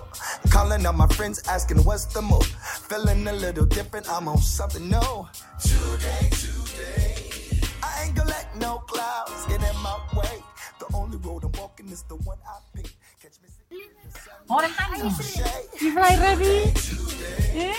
Calling 0.50 0.86
out 0.86 0.96
my 0.96 1.06
friends, 1.08 1.42
asking 1.48 1.84
what's 1.84 2.06
the 2.06 2.22
move. 2.22 2.46
Feeling 2.88 3.26
a 3.28 3.32
little 3.32 3.66
different, 3.66 4.08
I'm 4.10 4.28
on 4.28 4.38
something 4.38 4.88
new. 4.88 5.28
Today, 5.60 6.30
today. 6.30 7.60
I 7.82 8.04
ain't 8.04 8.14
gonna 8.16 8.30
let 8.30 8.56
no 8.56 8.78
clouds 8.86 9.46
get 9.46 9.62
in 9.62 9.76
my 9.82 9.98
way. 10.16 10.42
The 10.78 10.86
only 10.96 11.18
road 11.18 11.44
I'm 11.44 11.52
walking 11.52 11.88
is 11.90 12.02
the 12.04 12.16
one 12.16 12.38
I 12.48 12.58
pick. 12.74 12.90
Catch 13.20 13.38
me 13.42 13.48
if 15.74 15.82
you 15.82 15.92
fly 15.92 16.16
ready? 16.20 16.72
Eh? 17.54 17.74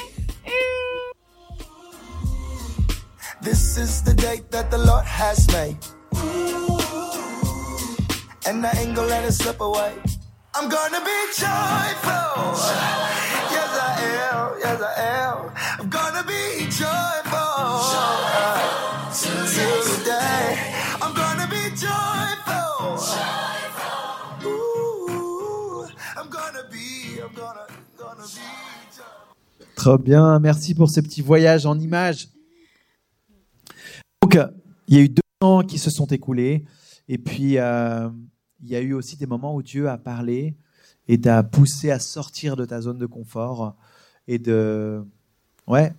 This 3.41 3.77
is 3.77 4.04
the 4.04 4.13
day 4.13 4.41
that 4.51 4.69
the 4.69 4.77
Lord 4.77 5.04
has 5.04 5.47
made. 5.51 5.77
And 8.45 8.63
I 8.65 8.71
ain't 8.77 8.95
gonna 8.95 9.08
let 9.08 9.25
it 9.25 9.32
slip 9.34 9.60
away. 9.62 9.93
I'm 10.54 10.69
gonna 10.69 11.01
be 11.01 11.19
joyful. 11.34 12.38
Yes, 13.56 13.71
I 13.82 13.97
am. 14.30 14.60
Yes, 14.60 14.82
I 14.82 14.93
am. 15.25 15.51
I'm 15.80 15.89
gonna 15.89 16.23
be 16.23 16.67
joyful. 16.69 17.82
Today, 19.12 20.58
I'm 21.01 21.13
gonna 21.13 21.47
be 21.49 21.63
joyful. 21.75 22.12
Très 29.75 29.97
bien, 29.97 30.39
merci 30.39 30.75
pour 30.75 30.91
ce 30.91 30.99
petit 30.99 31.23
voyage 31.23 31.65
en 31.65 31.80
images. 31.80 32.27
Donc, 34.32 34.48
il 34.88 34.96
y 34.96 35.00
a 35.00 35.04
eu 35.04 35.10
deux 35.10 35.22
ans 35.41 35.62
qui 35.62 35.78
se 35.78 35.89
sont 35.89 36.06
écoulés, 36.06 36.63
et 37.10 37.17
puis 37.17 37.58
euh, 37.58 38.10
il 38.63 38.70
y 38.70 38.76
a 38.76 38.80
eu 38.80 38.94
aussi 38.94 39.17
des 39.17 39.26
moments 39.26 39.56
où 39.56 39.62
Dieu 39.62 39.89
a 39.89 39.98
parlé 39.98 40.56
et 41.08 41.20
t'a 41.20 41.44
poussé 41.44 41.91
à 41.91 42.00
sortir 42.00 42.56
de 42.56 42.63
ta 42.63 42.80
zone 42.80 42.98
de 42.98 43.06
confort 43.06 43.76
et 44.28 44.39
de, 44.39 45.04
ouais, 45.67 45.94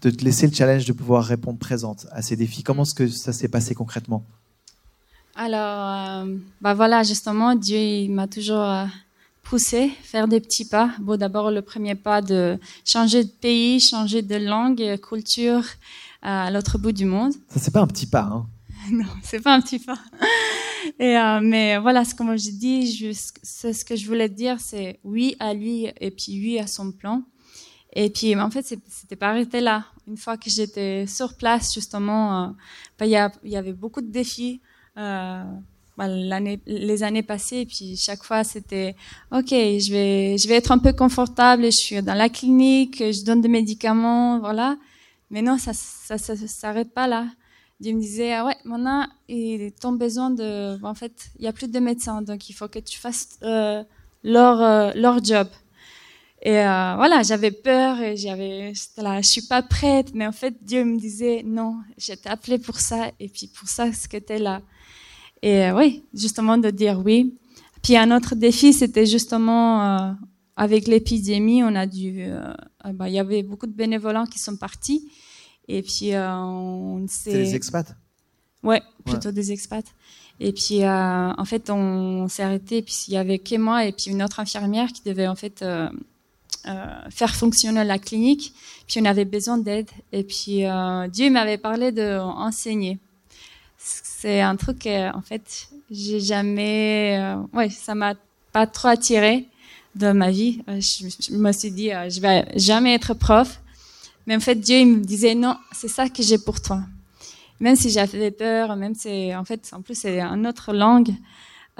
de 0.00 0.10
te 0.10 0.24
laisser 0.24 0.46
le 0.46 0.54
challenge 0.54 0.86
de 0.86 0.92
pouvoir 0.92 1.24
répondre 1.24 1.58
présente 1.58 2.06
à 2.12 2.22
ces 2.22 2.36
défis. 2.36 2.62
Comment 2.62 2.84
est-ce 2.84 2.94
que 2.94 3.08
ça 3.08 3.34
s'est 3.34 3.48
passé 3.48 3.74
concrètement? 3.74 4.24
Alors, 5.34 6.24
euh, 6.24 6.36
bah 6.62 6.72
voilà, 6.72 7.02
justement, 7.02 7.54
Dieu 7.54 8.08
m'a 8.08 8.28
toujours 8.28 8.62
euh, 8.62 8.86
pousser, 9.42 9.90
faire 10.02 10.28
des 10.28 10.40
petits 10.40 10.66
pas. 10.66 10.94
Bon, 11.00 11.18
d'abord 11.18 11.50
le 11.50 11.60
premier 11.60 11.96
pas 11.96 12.22
de 12.22 12.58
changer 12.86 13.24
de 13.24 13.30
pays, 13.30 13.80
changer 13.80 14.22
de 14.22 14.36
langue, 14.36 14.98
culture 15.00 15.64
à 16.22 16.50
l'autre 16.50 16.78
bout 16.78 16.92
du 16.92 17.04
monde. 17.04 17.32
Ça 17.48 17.58
c'est 17.58 17.70
pas 17.72 17.80
un 17.80 17.86
petit 17.86 18.06
pas, 18.06 18.22
hein 18.22 18.46
Non, 18.90 19.06
c'est 19.22 19.40
pas 19.40 19.54
un 19.54 19.60
petit 19.60 19.78
pas. 19.78 19.98
Et 20.98 21.16
euh, 21.16 21.40
mais 21.42 21.78
voilà, 21.78 22.04
ce 22.04 22.14
comme 22.14 22.36
je 22.36 22.50
dis, 22.50 23.14
c'est 23.42 23.72
ce 23.72 23.84
que 23.84 23.96
je 23.96 24.06
voulais 24.06 24.28
dire, 24.28 24.56
c'est 24.58 24.98
oui 25.04 25.36
à 25.38 25.54
lui 25.54 25.88
et 26.00 26.10
puis 26.10 26.32
oui 26.40 26.58
à 26.58 26.66
son 26.66 26.90
plan. 26.92 27.22
Et 27.94 28.10
puis 28.10 28.34
en 28.36 28.50
fait, 28.50 28.64
c'était 28.88 29.16
pas 29.16 29.28
arrêté 29.28 29.60
là. 29.60 29.84
Une 30.08 30.16
fois 30.16 30.36
que 30.36 30.50
j'étais 30.50 31.06
sur 31.06 31.36
place, 31.36 31.72
justement, 31.74 32.44
euh, 32.44 32.48
ben, 32.98 33.06
il 33.06 33.48
y, 33.48 33.50
y, 33.50 33.56
avait 33.56 33.72
beaucoup 33.72 34.00
de 34.00 34.10
défis. 34.10 34.60
Euh, 34.96 35.44
bah, 35.96 36.08
l'année, 36.08 36.58
les 36.66 37.02
années 37.02 37.22
passées, 37.22 37.58
et 37.58 37.66
puis 37.66 37.96
chaque 37.96 38.24
fois 38.24 38.44
c'était 38.44 38.96
ok, 39.30 39.50
je 39.50 39.92
vais, 39.92 40.38
je 40.38 40.48
vais 40.48 40.54
être 40.54 40.72
un 40.72 40.78
peu 40.78 40.94
confortable, 40.94 41.64
je 41.64 41.76
suis 41.76 42.02
dans 42.02 42.14
la 42.14 42.30
clinique, 42.30 42.98
je 42.98 43.24
donne 43.24 43.42
des 43.42 43.48
médicaments, 43.48 44.40
voilà. 44.40 44.76
Mais 45.32 45.42
non, 45.42 45.58
ça, 45.58 45.72
ça, 45.72 46.18
ça, 46.18 46.36
s'arrête 46.36 46.92
pas 46.94 47.08
là. 47.08 47.26
Dieu 47.80 47.94
me 47.94 48.00
disait 48.00 48.32
ah 48.34 48.44
ouais, 48.44 48.56
maintenant 48.64 49.08
ils 49.28 49.72
ont 49.82 49.92
besoin 49.92 50.30
de, 50.30 50.78
en 50.84 50.94
fait, 50.94 51.30
il 51.38 51.44
y 51.44 51.48
a 51.48 51.52
plus 51.52 51.68
de 51.68 51.80
médecins, 51.80 52.22
donc 52.22 52.48
il 52.48 52.52
faut 52.52 52.68
que 52.68 52.78
tu 52.78 52.96
fasses 52.98 53.40
euh, 53.42 53.82
leur 54.22 54.60
euh, 54.62 54.92
leur 54.94 55.24
job. 55.24 55.48
Et 56.44 56.58
euh, 56.58 56.94
voilà, 56.96 57.22
j'avais 57.22 57.50
peur 57.52 58.00
et 58.00 58.16
j'avais, 58.16 58.72
là, 58.98 59.20
je 59.20 59.28
suis 59.28 59.46
pas 59.46 59.62
prête, 59.62 60.12
mais 60.14 60.26
en 60.26 60.32
fait 60.32 60.54
Dieu 60.62 60.84
me 60.84 60.98
disait 60.98 61.42
non, 61.44 61.76
je 61.96 62.12
t'ai 62.14 62.28
appelé 62.28 62.58
pour 62.58 62.78
ça 62.78 63.10
et 63.18 63.28
puis 63.28 63.46
pour 63.48 63.68
ça 63.68 63.92
ce 63.92 64.06
que 64.08 64.18
tu 64.18 64.34
es 64.34 64.38
là. 64.38 64.60
Et 65.40 65.64
euh, 65.64 65.76
oui, 65.76 66.04
justement 66.14 66.58
de 66.58 66.70
dire 66.70 67.00
oui. 67.04 67.34
Puis 67.82 67.96
un 67.96 68.14
autre 68.16 68.34
défi, 68.36 68.72
c'était 68.72 69.06
justement 69.06 69.82
euh, 69.82 70.12
avec 70.62 70.86
l'épidémie, 70.86 71.64
on 71.64 71.74
a 71.74 71.86
dû, 71.86 72.24
bah, 72.94 73.08
il 73.08 73.14
y 73.14 73.18
avait 73.18 73.42
beaucoup 73.42 73.66
de 73.66 73.72
bénévolants 73.72 74.26
qui 74.26 74.38
sont 74.38 74.56
partis. 74.56 75.10
Et 75.66 75.82
puis, 75.82 76.12
on 76.14 77.04
C'est 77.08 77.32
des 77.32 77.56
expats? 77.56 77.96
Ouais, 78.62 78.80
plutôt 79.04 79.32
des 79.32 79.50
expats. 79.50 79.84
Et 80.38 80.52
puis, 80.52 80.86
en 80.86 81.44
fait, 81.44 81.68
on 81.68 82.28
s'est 82.28 82.44
arrêté. 82.44 82.76
Et 82.76 82.82
puis, 82.82 82.94
il 83.08 83.14
y 83.14 83.16
avait 83.16 83.40
que 83.40 83.56
moi 83.56 83.84
et 83.86 83.90
puis 83.90 84.12
une 84.12 84.22
autre 84.22 84.38
infirmière 84.38 84.92
qui 84.92 85.02
devait 85.02 85.26
en 85.26 85.34
fait 85.34 85.64
faire 87.10 87.34
fonctionner 87.34 87.82
la 87.82 87.98
clinique. 87.98 88.54
Puis, 88.86 89.00
on 89.00 89.04
avait 89.04 89.24
besoin 89.24 89.58
d'aide. 89.58 89.90
Et 90.12 90.22
puis, 90.22 90.62
Dieu 91.12 91.30
m'avait 91.30 91.58
parlé 91.58 91.90
d'enseigner. 91.90 93.00
C'est 93.78 94.40
un 94.40 94.54
truc 94.54 94.86
en 94.86 95.22
fait, 95.22 95.70
j'ai 95.90 96.20
jamais, 96.20 97.34
ouais, 97.52 97.68
ça 97.68 97.96
m'a 97.96 98.14
pas 98.52 98.68
trop 98.68 98.88
attiré 98.88 99.48
de 99.94 100.12
ma 100.12 100.30
vie. 100.30 100.62
Euh, 100.68 100.80
je, 100.80 101.34
me 101.34 101.52
suis 101.52 101.70
dit, 101.70 101.92
euh, 101.92 102.08
je 102.08 102.20
vais 102.20 102.46
jamais 102.56 102.94
être 102.94 103.14
prof. 103.14 103.60
Mais 104.26 104.36
en 104.36 104.40
fait, 104.40 104.54
Dieu 104.54 104.78
il 104.78 104.86
me 104.86 105.04
disait, 105.04 105.34
non, 105.34 105.56
c'est 105.72 105.88
ça 105.88 106.08
que 106.08 106.22
j'ai 106.22 106.38
pour 106.38 106.60
toi. 106.60 106.80
Même 107.60 107.76
si 107.76 107.90
j'avais 107.90 108.30
peur, 108.30 108.76
même 108.76 108.94
si, 108.94 109.34
en 109.34 109.44
fait, 109.44 109.70
en 109.72 109.82
plus, 109.82 109.94
c'est 109.94 110.20
une 110.20 110.46
autre 110.46 110.72
langue, 110.72 111.10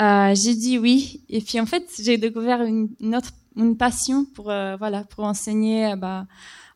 euh, 0.00 0.34
j'ai 0.34 0.54
dit 0.54 0.78
oui. 0.78 1.22
Et 1.28 1.40
puis, 1.40 1.60
en 1.60 1.66
fait, 1.66 1.84
j'ai 2.00 2.18
découvert 2.18 2.62
une, 2.62 2.88
autre, 3.14 3.30
une 3.56 3.76
passion 3.76 4.24
pour, 4.24 4.44
voilà, 4.44 5.04
pour 5.10 5.24
enseigner, 5.24 5.94
bah, 5.96 6.26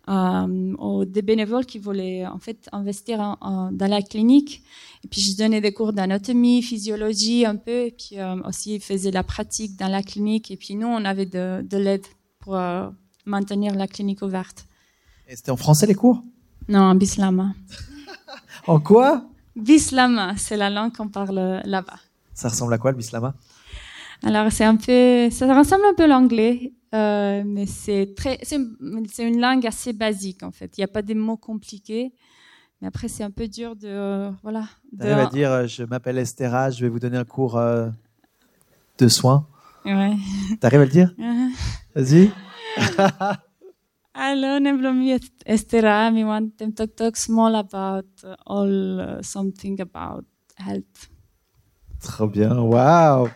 aux 0.09 1.05
des 1.05 1.23
bénévoles 1.23 1.67
qui 1.67 1.79
voulaient 1.79 2.27
en 2.27 2.39
fait 2.39 2.69
investir 2.73 3.19
dans 3.41 3.91
la 3.91 4.03
clinique. 4.03 4.63
Et 5.05 5.09
puis 5.09 5.21
je 5.21 5.37
donnais 5.37 5.61
des 5.61 5.73
cours 5.73 5.93
d'anatomie, 5.93 6.63
physiologie 6.63 7.45
un 7.45 7.57
peu, 7.57 7.87
et 7.87 7.91
puis 7.91 8.19
euh, 8.19 8.41
aussi 8.45 8.79
faisais 8.81 9.11
la 9.11 9.23
pratique 9.23 9.77
dans 9.77 9.89
la 9.89 10.03
clinique. 10.03 10.51
Et 10.51 10.57
puis 10.57 10.75
nous, 10.75 10.87
on 10.87 11.05
avait 11.05 11.27
de, 11.27 11.63
de 11.63 11.77
l'aide 11.77 12.07
pour 12.41 12.57
euh, 12.57 12.89
maintenir 13.25 13.75
la 13.75 13.87
clinique 13.87 14.23
ouverte. 14.23 14.67
Et 15.29 15.37
c'était 15.37 15.51
en 15.51 15.57
français 15.57 15.87
les 15.87 15.95
cours? 15.95 16.23
Non, 16.69 16.81
en 16.81 16.95
bislama. 16.95 17.55
en 18.67 18.81
quoi? 18.81 19.25
Bislama, 19.57 20.35
c'est 20.37 20.57
la 20.57 20.71
langue 20.71 20.95
qu'on 20.95 21.09
parle 21.09 21.63
là-bas. 21.65 21.99
Ça 22.35 22.49
ressemble 22.49 22.75
à 22.75 22.79
quoi 22.79 22.93
le 22.93 22.97
bislama? 22.97 23.35
Alors 24.23 24.51
c'est 24.51 24.65
un 24.65 24.77
peu, 24.77 25.31
ça 25.31 25.57
ressemble 25.57 25.85
un 25.85 25.95
peu 25.95 26.05
à 26.05 26.07
l'anglais, 26.07 26.73
euh, 26.95 27.43
mais 27.45 27.67
c'est 27.67 28.15
très, 28.17 28.39
c'est 28.43 28.57
une 28.57 29.41
langue 29.41 29.67
assez 29.67 29.93
basique 29.93 30.43
en 30.43 30.51
fait. 30.51 30.77
Il 30.77 30.81
n'y 30.81 30.85
a 30.85 30.89
pas 30.89 31.03
des 31.03 31.15
mots 31.15 31.37
compliqués, 31.37 32.13
mais 32.81 32.89
après 32.89 33.09
c'est 33.09 33.25
un 33.25 33.31
peu 33.31 33.49
dur 33.49 33.77
de, 33.77 33.89
euh, 33.89 34.31
voilà. 34.43 34.65
De... 34.93 35.07
à 35.07 35.27
dire, 35.27 35.53
euh, 35.53 35.67
je 35.67 35.83
m'appelle 35.85 36.19
Estera, 36.19 36.71
je 36.71 36.81
vais 36.81 36.89
vous 36.89 36.99
donner 36.99 37.19
un 37.19 37.25
cours 37.25 37.57
euh, 37.59 37.89
de 38.99 39.09
soins. 39.09 39.47
Ouais. 39.85 40.17
T'arrives 40.61 40.81
à 40.81 40.85
le 40.85 40.91
dire? 40.91 41.15
Vas-y. 41.95 42.31
Hello, 44.19 44.59
name 44.59 45.19
Estera. 45.45 46.11
We 46.11 46.25
want 46.25 46.57
to 46.59 46.73
talk, 46.73 46.97
talk 46.97 47.17
small 47.17 47.55
about 47.55 48.07
all 48.47 49.01
uh, 49.01 49.23
something 49.23 49.79
about 49.81 50.25
health. 50.57 51.11
Trop 52.01 52.29
bien, 52.29 52.57
waouh 52.59 53.29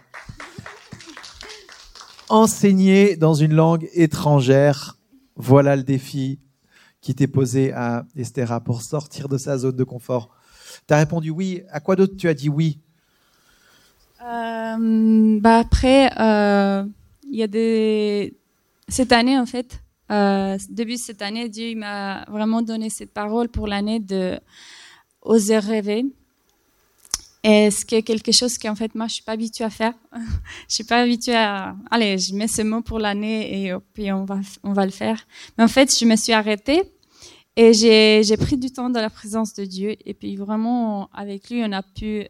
enseigner 2.31 3.17
dans 3.17 3.35
une 3.35 3.53
langue 3.53 3.89
étrangère. 3.93 4.97
Voilà 5.37 5.77
le 5.77 5.83
défi 5.83 6.39
qui 7.01 7.15
t'est 7.15 7.27
posé 7.27 7.73
à 7.73 8.05
Estera 8.17 8.61
pour 8.61 8.83
sortir 8.83 9.29
de 9.29 9.39
sa 9.39 9.59
zone 9.59 9.77
de 9.77 9.85
confort. 9.85 10.31
Tu 10.87 10.95
as 10.95 10.99
répondu 10.99 11.31
oui. 11.31 11.63
À 11.71 11.81
quoi 11.81 11.97
d'autre 11.97 12.15
tu 12.17 12.29
as 12.29 12.35
dit 12.35 12.49
oui? 12.49 12.79
Euh, 14.23 15.41
bah 15.41 15.59
Après, 15.59 16.11
euh, 16.21 16.85
il 17.25 17.37
y 17.37 17.43
a. 17.43 18.31
Cette 18.89 19.13
année, 19.13 19.39
en 19.39 19.47
fait, 19.47 19.83
euh, 20.11 20.59
début 20.69 20.95
de 20.95 20.99
cette 20.99 21.23
année, 21.23 21.49
Dieu 21.49 21.77
m'a 21.77 22.25
vraiment 22.29 22.61
donné 22.61 22.91
cette 22.91 23.13
parole 23.13 23.49
pour 23.49 23.67
l'année 23.67 24.01
de 24.01 24.39
oser 25.23 25.59
rêver. 25.59 26.07
Et 27.43 27.71
ce 27.71 27.85
qui 27.87 27.95
est 27.95 28.03
quelque 28.03 28.33
chose 28.33 28.59
qu'en 28.59 28.75
fait 28.75 28.95
moi 28.95 29.07
je 29.07 29.15
suis 29.15 29.23
pas 29.23 29.33
habituée 29.33 29.65
à 29.65 29.71
faire? 29.71 29.95
je 30.69 30.75
suis 30.75 30.85
pas 30.85 30.99
habituée 30.99 31.37
à 31.37 31.75
allez, 31.91 32.19
je 32.19 32.35
mets 32.35 32.49
ce 32.49 32.63
mot 32.63 32.83
pour 32.83 32.99
l'année 32.99 33.65
et 33.65 33.73
puis 33.95 34.13
on 34.13 34.25
va 34.25 34.41
on 34.63 34.73
va 34.73 34.85
le 34.85 34.93
faire. 34.93 35.27
Mais 35.57 35.65
en 35.65 35.69
fait, 35.69 35.97
je 35.99 36.05
me 36.05 36.17
suis 36.17 36.33
arrêtée 36.33 36.83
et 37.57 37.73
j'ai 37.73 38.37
pris 38.37 38.57
du 38.57 38.71
temps 38.71 38.91
dans 38.91 39.01
la 39.01 39.11
présence 39.11 39.55
de 39.55 39.65
Dieu 39.65 39.97
et 40.05 40.15
puis 40.15 40.37
vraiment 40.37 41.11
avec 41.13 41.51
lui, 41.51 41.63
on 41.65 41.73
a 41.73 41.83
pu 41.83 42.27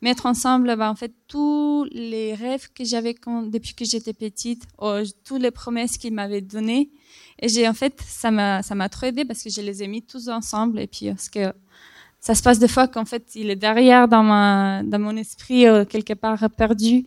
mettre 0.00 0.26
ensemble 0.26 0.76
bah, 0.76 0.90
en 0.90 0.96
fait 0.96 1.12
tous 1.28 1.86
les 1.92 2.34
rêves 2.34 2.68
que 2.74 2.84
j'avais 2.84 3.14
depuis 3.46 3.74
que 3.74 3.84
j'étais 3.84 4.12
petite, 4.12 4.64
oh, 4.78 4.98
toutes 5.24 5.42
les 5.42 5.50
promesses 5.50 5.96
qu'il 5.96 6.12
m'avait 6.12 6.40
données 6.40 6.90
et 7.38 7.48
j'ai 7.48 7.68
en 7.68 7.74
fait 7.74 8.00
ça 8.04 8.30
m'a 8.30 8.62
ça 8.62 8.74
m'a 8.74 8.88
trop 8.88 9.06
aidé 9.06 9.24
parce 9.24 9.42
que 9.42 9.50
je 9.50 9.60
les 9.60 9.82
ai 9.82 9.88
mis 9.88 10.02
tous 10.02 10.28
ensemble 10.28 10.80
et 10.80 10.86
puis 10.86 11.08
parce 11.08 11.28
que 11.28 11.52
ça 12.22 12.36
se 12.36 12.42
passe 12.42 12.60
des 12.60 12.68
fois 12.68 12.86
qu'en 12.86 13.04
fait 13.04 13.34
il 13.34 13.50
est 13.50 13.56
derrière 13.56 14.06
dans 14.06 14.22
ma 14.22 14.82
dans 14.84 15.00
mon 15.00 15.16
esprit 15.16 15.66
euh, 15.66 15.84
quelque 15.84 16.14
part 16.14 16.48
perdu. 16.56 17.04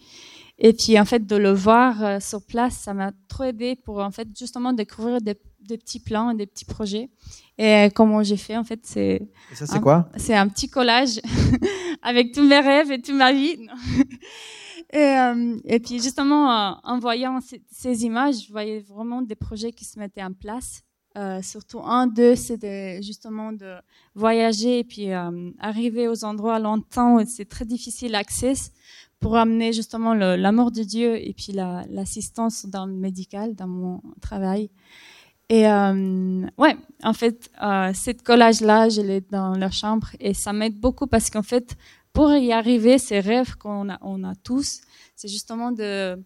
Et 0.57 0.73
puis 0.73 0.99
en 0.99 1.05
fait 1.05 1.25
de 1.25 1.35
le 1.37 1.51
voir 1.51 2.03
euh, 2.03 2.19
sur 2.19 2.45
place 2.45 2.75
ça 2.75 2.93
m'a 2.93 3.11
trop 3.29 3.45
aidé 3.45 3.77
pour 3.77 3.99
en 3.99 4.11
fait 4.11 4.27
justement 4.37 4.73
découvrir 4.73 5.21
des, 5.21 5.35
des 5.61 5.77
petits 5.77 6.01
plans 6.01 6.31
et 6.31 6.35
des 6.35 6.45
petits 6.45 6.65
projets. 6.65 7.09
Et 7.57 7.89
comment 7.95 8.23
j'ai 8.23 8.35
fait 8.35 8.57
en 8.57 8.65
fait 8.65 8.81
c'est 8.83 9.21
ça 9.53 9.65
c'est 9.65 9.79
quoi? 9.79 10.09
C'est 10.17 10.35
un 10.35 10.49
petit 10.49 10.69
collage 10.69 11.21
avec 12.01 12.33
tous 12.33 12.43
mes 12.43 12.59
rêves 12.59 12.91
et 12.91 13.01
toute 13.01 13.15
ma 13.15 13.31
vie. 13.31 13.57
Et, 14.93 14.97
euh, 14.99 15.57
et 15.65 15.79
puis 15.79 15.99
justement 15.99 16.79
en 16.83 16.99
voyant 16.99 17.41
ces, 17.41 17.61
ces 17.71 18.05
images 18.05 18.45
je 18.45 18.51
voyais 18.51 18.81
vraiment 18.81 19.23
des 19.23 19.35
projets 19.35 19.71
qui 19.71 19.83
se 19.83 19.97
mettaient 19.97 20.23
en 20.23 20.31
place 20.31 20.83
euh, 21.17 21.41
surtout 21.41 21.79
un 21.79 22.07
d'eux, 22.07 22.35
c'était 22.35 23.01
justement 23.01 23.53
de 23.53 23.75
voyager 24.15 24.79
et 24.79 24.83
puis 24.83 25.11
euh, 25.11 25.51
arriver 25.59 26.07
aux 26.07 26.25
endroits 26.25 26.59
longtemps 26.59 27.15
où 27.15 27.25
c'est 27.25 27.45
très 27.45 27.65
difficile 27.65 28.11
l'accès 28.11 28.53
pour 29.19 29.37
amener 29.37 29.73
justement 29.73 30.13
l'amour 30.13 30.71
de 30.71 30.83
Dieu 30.83 31.15
et 31.15 31.33
puis 31.33 31.53
l'assistance 31.53 32.65
dans 32.65 32.85
le 32.85 32.93
médical, 32.93 33.55
dans 33.55 33.67
mon 33.67 34.01
travail. 34.21 34.69
Et 35.49 35.67
euh, 35.67 36.45
ouais, 36.57 36.75
en 37.03 37.13
fait, 37.13 37.49
euh, 37.61 37.91
cette 37.93 38.23
collage-là, 38.23 38.89
je 38.89 39.01
l'ai 39.01 39.21
dans 39.21 39.51
la 39.55 39.69
chambre 39.69 40.07
et 40.19 40.33
ça 40.33 40.53
m'aide 40.53 40.79
beaucoup 40.79 41.07
parce 41.07 41.29
qu'en 41.29 41.43
fait, 41.43 41.75
pour 42.13 42.33
y 42.33 42.51
arriver, 42.51 42.97
ces 42.97 43.19
rêves 43.19 43.55
qu'on 43.55 43.89
a, 43.89 43.97
on 44.01 44.23
a 44.23 44.33
tous, 44.35 44.81
c'est 45.15 45.27
justement 45.27 45.71
de, 45.71 45.83
euh, 45.83 46.17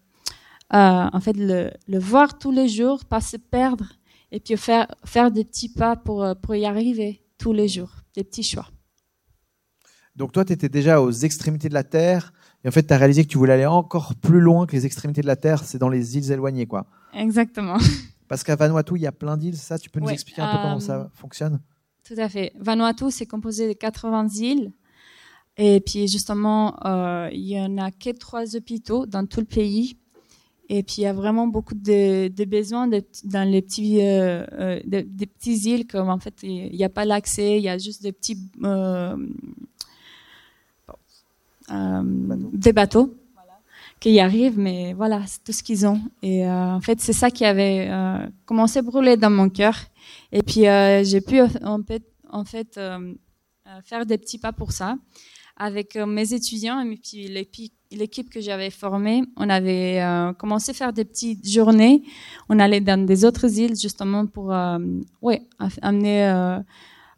en 0.70 1.20
fait, 1.20 1.36
le, 1.36 1.70
le 1.86 1.98
voir 1.98 2.38
tous 2.38 2.50
les 2.50 2.68
jours, 2.68 3.04
pas 3.04 3.20
se 3.20 3.36
perdre 3.36 3.86
et 4.32 4.40
puis 4.40 4.56
faire, 4.56 4.86
faire 5.04 5.30
des 5.30 5.44
petits 5.44 5.72
pas 5.72 5.96
pour, 5.96 6.22
euh, 6.22 6.34
pour 6.34 6.54
y 6.54 6.66
arriver 6.66 7.22
tous 7.38 7.52
les 7.52 7.68
jours, 7.68 7.90
des 8.14 8.24
petits 8.24 8.42
choix. 8.42 8.68
Donc 10.16 10.32
toi, 10.32 10.44
tu 10.44 10.52
étais 10.52 10.68
déjà 10.68 11.00
aux 11.00 11.10
extrémités 11.10 11.68
de 11.68 11.74
la 11.74 11.84
Terre, 11.84 12.32
et 12.64 12.68
en 12.68 12.70
fait, 12.70 12.86
tu 12.86 12.92
as 12.92 12.98
réalisé 12.98 13.24
que 13.24 13.28
tu 13.28 13.38
voulais 13.38 13.54
aller 13.54 13.66
encore 13.66 14.14
plus 14.16 14.40
loin 14.40 14.66
que 14.66 14.72
les 14.72 14.84
extrémités 14.84 15.22
de 15.22 15.26
la 15.26 15.36
Terre, 15.36 15.64
c'est 15.64 15.78
dans 15.78 15.88
les 15.88 16.18
îles 16.18 16.30
éloignées, 16.30 16.66
quoi. 16.66 16.86
Exactement. 17.14 17.78
Parce 18.28 18.44
qu'à 18.44 18.54
Vanuatu, 18.54 18.94
il 18.96 19.02
y 19.02 19.06
a 19.06 19.12
plein 19.12 19.36
d'îles, 19.36 19.56
ça, 19.56 19.78
tu 19.78 19.90
peux 19.90 20.00
nous 20.00 20.10
expliquer 20.10 20.42
un 20.42 20.52
peu 20.52 20.62
comment 20.62 20.80
ça 20.80 20.96
euh, 21.00 21.04
fonctionne? 21.14 21.60
Tout 22.04 22.14
à 22.18 22.28
fait. 22.28 22.52
Vanuatu, 22.58 23.10
c'est 23.10 23.26
composé 23.26 23.68
de 23.68 23.72
80 23.72 24.28
îles, 24.40 24.72
et 25.56 25.80
puis 25.80 26.06
justement, 26.08 26.76
euh, 26.86 27.28
il 27.32 27.48
y 27.48 27.60
en 27.60 27.78
a 27.78 27.90
que 27.90 28.10
trois 28.10 28.56
hôpitaux 28.56 29.06
dans 29.06 29.26
tout 29.26 29.40
le 29.40 29.46
pays. 29.46 29.96
Et 30.72 30.84
puis 30.84 30.96
il 30.98 31.00
y 31.02 31.06
a 31.06 31.12
vraiment 31.12 31.48
beaucoup 31.48 31.74
de, 31.74 32.28
de 32.28 32.44
besoins 32.44 32.86
de, 32.86 33.02
dans 33.24 33.42
les 33.42 33.60
petits, 33.60 34.02
euh, 34.02 34.46
euh 34.52 34.80
des, 34.84 35.02
des 35.02 35.26
petites 35.26 35.64
îles 35.64 35.86
comme 35.88 36.08
en 36.08 36.20
fait 36.20 36.34
il 36.44 36.70
n'y 36.70 36.84
a 36.84 36.88
pas 36.88 37.04
l'accès, 37.04 37.56
il 37.56 37.64
y 37.64 37.68
a 37.68 37.76
juste 37.76 38.04
des 38.04 38.12
petits 38.12 38.38
euh, 38.62 39.16
euh, 41.72 42.02
des 42.52 42.72
bateaux 42.72 43.16
voilà, 43.34 43.58
qui 43.98 44.12
y 44.12 44.20
arrivent, 44.20 44.60
mais 44.60 44.92
voilà 44.92 45.26
c'est 45.26 45.42
tout 45.42 45.52
ce 45.52 45.64
qu'ils 45.64 45.88
ont. 45.88 46.00
Et 46.22 46.46
euh, 46.46 46.74
en 46.76 46.80
fait 46.80 47.00
c'est 47.00 47.12
ça 47.12 47.32
qui 47.32 47.44
avait 47.44 47.88
euh, 47.90 48.24
commencé 48.44 48.78
à 48.78 48.82
brûler 48.82 49.16
dans 49.16 49.30
mon 49.30 49.48
cœur. 49.48 49.74
Et 50.30 50.44
puis 50.44 50.66
j'ai 51.04 51.20
pu 51.20 51.40
en 51.64 51.82
fait, 51.82 52.04
en 52.30 52.44
fait 52.44 52.78
faire 53.82 54.06
des 54.06 54.18
petits 54.18 54.38
pas 54.38 54.52
pour 54.52 54.70
ça 54.70 54.96
avec 55.56 55.96
mes 55.96 56.32
étudiants 56.32 56.80
et 56.80 56.96
puis 56.96 57.26
les 57.26 57.44
l'équipe 57.92 58.30
que 58.30 58.40
j'avais 58.40 58.70
formée, 58.70 59.22
on 59.36 59.48
avait 59.48 60.00
euh, 60.00 60.32
commencé 60.32 60.70
à 60.70 60.74
faire 60.74 60.92
des 60.92 61.04
petites 61.04 61.48
journées. 61.48 62.02
On 62.48 62.58
allait 62.58 62.80
dans 62.80 63.04
des 63.04 63.24
autres 63.24 63.58
îles 63.58 63.76
justement 63.76 64.26
pour, 64.26 64.52
euh, 64.52 64.78
ouais, 65.22 65.42
amener, 65.82 66.26
euh, 66.28 66.58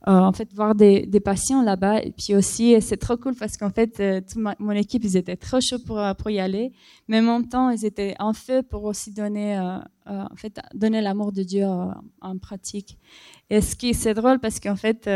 euh, 0.08 0.18
en 0.18 0.32
fait, 0.32 0.52
voir 0.54 0.74
des, 0.74 1.06
des 1.06 1.20
patients 1.20 1.62
là-bas. 1.62 2.02
Et 2.02 2.10
puis 2.10 2.34
aussi, 2.34 2.80
c'est 2.80 2.96
trop 2.96 3.16
cool 3.16 3.34
parce 3.36 3.56
qu'en 3.56 3.70
fait, 3.70 4.00
euh, 4.00 4.20
toute 4.20 4.42
mon 4.58 4.72
équipe, 4.72 5.04
ils 5.04 5.16
étaient 5.16 5.36
trop 5.36 5.60
chauds 5.60 5.78
pour 5.78 6.00
pour 6.18 6.30
y 6.30 6.40
aller. 6.40 6.72
Mais 7.06 7.20
en 7.20 7.22
même 7.22 7.48
temps, 7.48 7.70
ils 7.70 7.84
étaient 7.84 8.14
en 8.18 8.32
feu 8.32 8.62
pour 8.62 8.84
aussi 8.84 9.12
donner, 9.12 9.58
en 10.06 10.36
fait, 10.36 10.58
donner 10.74 11.02
l'amour 11.02 11.32
de 11.32 11.42
Dieu 11.42 11.66
en 11.66 12.38
pratique. 12.38 12.98
Et 13.50 13.60
ce 13.60 13.76
qui 13.76 13.94
c'est 13.94 14.14
drôle 14.14 14.40
parce 14.40 14.58
qu'en 14.58 14.76
fait, 14.76 15.08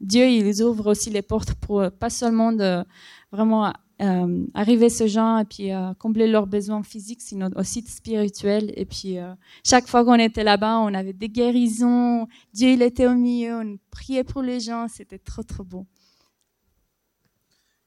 Dieu, 0.00 0.26
il 0.28 0.62
ouvre 0.62 0.90
aussi 0.90 1.10
les 1.10 1.22
portes 1.22 1.54
pour 1.54 1.90
pas 1.90 2.10
seulement 2.10 2.52
de 2.52 2.84
vraiment 3.32 3.72
euh, 4.00 4.46
arriver 4.54 4.88
ces 4.88 5.08
gens 5.08 5.38
et 5.38 5.44
puis 5.44 5.72
euh, 5.72 5.92
combler 5.94 6.26
leurs 6.26 6.46
besoins 6.46 6.82
physiques, 6.82 7.20
sinon 7.20 7.50
aussi 7.56 7.82
spirituels. 7.86 8.72
Et 8.76 8.86
puis 8.86 9.18
euh, 9.18 9.34
chaque 9.64 9.86
fois 9.86 10.04
qu'on 10.04 10.14
était 10.14 10.44
là-bas, 10.44 10.78
on 10.78 10.94
avait 10.94 11.12
des 11.12 11.28
guérisons. 11.28 12.26
Dieu 12.52 12.70
il 12.70 12.82
était 12.82 13.06
au 13.06 13.14
milieu, 13.14 13.56
on 13.56 13.78
priait 13.90 14.24
pour 14.24 14.42
les 14.42 14.60
gens. 14.60 14.86
C'était 14.88 15.18
trop 15.18 15.42
trop 15.42 15.64
beau. 15.64 15.86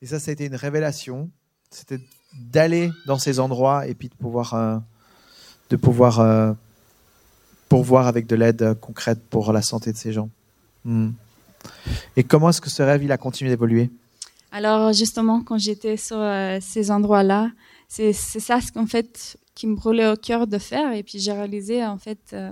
Et 0.02 0.06
ça, 0.06 0.20
ça 0.20 0.32
a 0.32 0.34
été 0.34 0.46
une 0.46 0.56
révélation. 0.56 1.32
C'était 1.72 2.00
d'aller 2.34 2.92
dans 3.06 3.18
ces 3.18 3.40
endroits 3.40 3.88
et 3.88 3.96
puis 3.96 4.10
de 4.10 4.16
pouvoir, 4.16 4.54
euh, 4.54 4.78
de 5.70 5.76
pouvoir 5.76 6.20
euh, 6.20 6.54
pourvoir 7.70 8.08
avec 8.08 8.28
de 8.28 8.36
l'aide 8.36 8.74
concrète 8.80 9.22
pour 9.30 9.54
la 9.54 9.62
santé 9.62 9.92
de 9.92 9.98
ces 9.98 10.12
gens. 10.12 10.30
Hmm. 10.86 11.12
Et 12.16 12.24
comment 12.24 12.50
est-ce 12.50 12.62
que 12.62 12.70
ce 12.70 12.84
rêve 12.84 13.04
il 13.04 13.12
a 13.12 13.18
continué 13.18 13.50
d'évoluer? 13.50 13.90
Alors 14.56 14.94
justement, 14.94 15.42
quand 15.42 15.58
j'étais 15.58 15.98
sur 15.98 16.20
euh, 16.20 16.60
ces 16.62 16.92
endroits-là, 16.92 17.50
c'est 17.88 18.14
ça 18.14 18.62
ce 18.62 18.72
qu'en 18.72 18.86
fait 18.86 19.36
qui 19.56 19.66
me 19.66 19.76
brûlait 19.76 20.08
au 20.08 20.16
cœur 20.16 20.46
de 20.46 20.60
faire. 20.60 20.94
Et 20.94 21.02
puis 21.02 21.18
j'ai 21.18 21.32
réalisé 21.32 21.84
en 21.84 21.98
fait, 21.98 22.20
euh, 22.34 22.52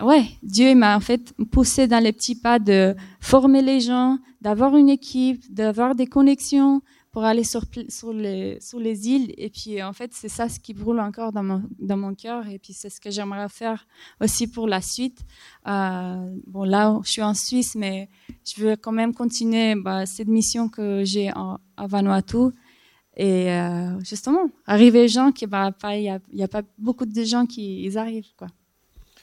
ouais, 0.00 0.24
Dieu 0.44 0.72
m'a 0.76 0.96
en 0.96 1.00
fait 1.00 1.34
poussé 1.50 1.88
dans 1.88 1.98
les 1.98 2.12
petits 2.12 2.36
pas 2.36 2.60
de 2.60 2.94
former 3.20 3.60
les 3.60 3.80
gens, 3.80 4.18
d'avoir 4.40 4.76
une 4.76 4.88
équipe, 4.88 5.52
d'avoir 5.52 5.96
des 5.96 6.06
connexions 6.06 6.80
pour 7.14 7.22
aller 7.22 7.44
sur, 7.44 7.62
les, 8.12 8.58
sur 8.60 8.80
les 8.80 9.08
îles. 9.08 9.32
Et 9.38 9.48
puis 9.48 9.80
en 9.80 9.92
fait, 9.92 10.10
c'est 10.12 10.28
ça 10.28 10.48
ce 10.48 10.58
qui 10.58 10.74
brûle 10.74 10.98
encore 10.98 11.30
dans 11.30 11.44
mon, 11.44 11.62
dans 11.78 11.96
mon 11.96 12.12
cœur. 12.12 12.48
Et 12.48 12.58
puis 12.58 12.72
c'est 12.72 12.90
ce 12.90 13.00
que 13.00 13.08
j'aimerais 13.08 13.48
faire 13.48 13.86
aussi 14.20 14.48
pour 14.48 14.66
la 14.66 14.80
suite. 14.80 15.20
Euh, 15.68 16.34
bon, 16.48 16.64
là, 16.64 16.98
je 17.04 17.10
suis 17.12 17.22
en 17.22 17.34
Suisse, 17.34 17.76
mais 17.76 18.08
je 18.44 18.60
veux 18.60 18.74
quand 18.74 18.90
même 18.90 19.14
continuer 19.14 19.76
bah, 19.76 20.06
cette 20.06 20.26
mission 20.26 20.68
que 20.68 21.04
j'ai 21.04 21.28
à 21.28 21.86
Vanuatu. 21.86 22.50
Et 23.16 23.52
euh, 23.52 23.96
justement, 24.00 24.50
arriver 24.66 25.04
aux 25.04 25.08
gens 25.08 25.30
qui, 25.30 25.46
bah, 25.46 25.70
pas- 25.70 25.96
il 25.96 26.20
n'y 26.32 26.42
a, 26.42 26.48
pas 26.48 26.62
beaucoup 26.76 27.06
de 27.06 27.22
gens 27.22 27.46
qui 27.46 27.84
ils 27.84 27.96
arrivent, 27.96 28.34
quoi. 28.36 28.48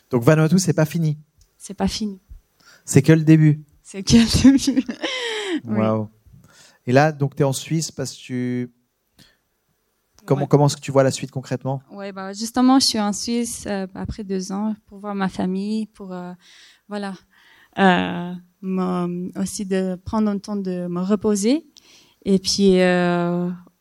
Donc 0.09 0.23
Vanuatu, 0.23 0.59
c'est 0.59 0.71
pas 0.71 0.85
fini. 0.85 1.17
C'est 1.57 1.73
pas 1.73 1.89
fini. 1.89 2.21
C'est 2.85 3.01
que 3.01 3.11
le 3.11 3.25
début. 3.25 3.59
C'est 3.83 4.01
que 4.01 4.15
le 4.15 4.57
début. 4.63 4.85
Oui. 5.65 5.77
Waouh. 5.77 6.07
Et 6.87 6.91
là, 6.91 7.11
donc 7.11 7.35
tu 7.35 7.41
es 7.41 7.45
en 7.45 7.53
Suisse 7.53 7.91
parce 7.91 8.13
que 8.13 8.19
tu. 8.21 8.73
Comment, 10.25 10.41
Ouais. 10.41 10.47
comment 10.47 10.67
est-ce 10.67 10.75
que 10.77 10.81
tu 10.81 10.91
vois 10.91 11.03
la 11.03 11.11
suite 11.11 11.31
concrètement? 11.31 11.81
Ouais, 11.91 12.11
bah, 12.11 12.31
justement, 12.33 12.79
je 12.79 12.85
suis 12.85 12.99
en 12.99 13.11
Suisse 13.11 13.65
euh, 13.67 13.87
après 13.95 14.23
deux 14.23 14.51
ans 14.51 14.75
pour 14.85 14.99
voir 14.99 15.15
ma 15.15 15.29
famille, 15.29 15.87
pour 15.87 16.13
euh, 16.13 16.33
voilà, 16.87 17.15
euh, 17.79 18.33
me- 18.61 19.31
aussi 19.39 19.65
de 19.65 19.95
prendre 20.05 20.29
un 20.29 20.37
temps 20.37 20.55
de 20.55 20.85
me 20.87 21.01
reposer. 21.01 21.65
Et 22.23 22.37
puis, 22.37 22.73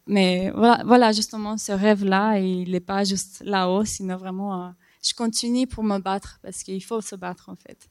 mais 0.06 0.50
voilà, 0.54 0.82
voilà, 0.86 1.12
justement, 1.12 1.58
ce 1.58 1.72
rêve-là, 1.72 2.38
il 2.38 2.70
n'est 2.70 2.80
pas 2.80 3.04
juste 3.04 3.42
là-haut, 3.44 3.84
sinon 3.84 4.16
vraiment, 4.16 4.72
je 5.04 5.12
continue 5.12 5.66
pour 5.66 5.84
me 5.84 5.98
battre 5.98 6.38
parce 6.42 6.62
qu'il 6.62 6.82
faut 6.82 7.02
se 7.02 7.16
battre 7.16 7.50
en 7.50 7.56
fait, 7.56 7.90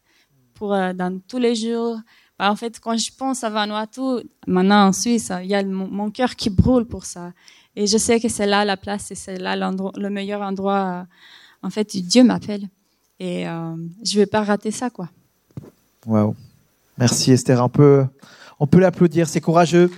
pour 0.56 0.70
dans 0.72 1.20
tous 1.28 1.38
les 1.38 1.54
jours. 1.56 1.98
En 2.40 2.56
fait, 2.56 2.80
quand 2.80 2.98
je 2.98 3.12
pense 3.16 3.44
à 3.44 3.50
Vanuatu, 3.50 4.26
maintenant 4.48 4.88
en 4.88 4.94
Suisse, 4.94 5.32
il 5.42 5.50
y 5.50 5.56
a 5.56 5.64
mon, 5.64 6.10
cœur 6.10 6.36
qui 6.36 6.50
brûle 6.50 6.86
pour 6.86 7.06
ça. 7.06 7.34
Et 7.76 7.86
je 7.86 7.98
sais 7.98 8.20
que 8.20 8.30
c'est 8.30 8.46
là 8.46 8.64
la 8.64 8.78
place 8.78 9.12
et 9.12 9.16
c'est 9.16 9.38
là 9.38 9.56
le 9.56 10.10
meilleur 10.10 10.42
endroit. 10.42 11.02
euh, 11.02 11.68
en 11.68 11.70
fait, 11.70 11.98
Dieu 11.98 12.24
m'appelle. 12.24 12.70
Et 13.20 13.48
euh, 13.48 13.76
je 14.04 14.18
vais 14.18 14.26
pas 14.26 14.44
rater 14.44 14.72
ça, 14.72 14.90
quoi. 14.90 15.10
Waouh. 16.06 16.36
Merci 16.98 17.34
Esther. 17.34 17.62
On 17.62 17.70
peut, 17.70 18.06
on 18.60 18.68
peut 18.68 18.80
l'applaudir. 18.80 19.28
C'est 19.28 19.42
courageux. 19.42 19.92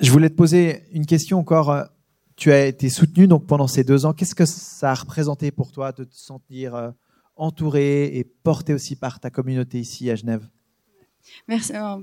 Je 0.00 0.10
voulais 0.10 0.30
te 0.30 0.34
poser 0.34 0.82
une 0.92 1.06
question 1.06 1.38
encore. 1.38 1.84
Tu 2.38 2.52
as 2.52 2.66
été 2.66 2.88
soutenu 2.88 3.26
donc 3.26 3.48
pendant 3.48 3.66
ces 3.66 3.82
deux 3.82 4.06
ans. 4.06 4.12
Qu'est-ce 4.12 4.36
que 4.36 4.46
ça 4.46 4.92
a 4.92 4.94
représenté 4.94 5.50
pour 5.50 5.72
toi 5.72 5.90
de 5.90 6.04
te 6.04 6.14
sentir 6.14 6.76
euh, 6.76 6.92
entouré 7.34 8.16
et 8.16 8.22
porté 8.22 8.72
aussi 8.72 8.94
par 8.94 9.18
ta 9.18 9.28
communauté 9.28 9.80
ici 9.80 10.08
à 10.08 10.14
Genève? 10.14 10.46
Merci. 11.48 11.74
euh, 11.74 11.96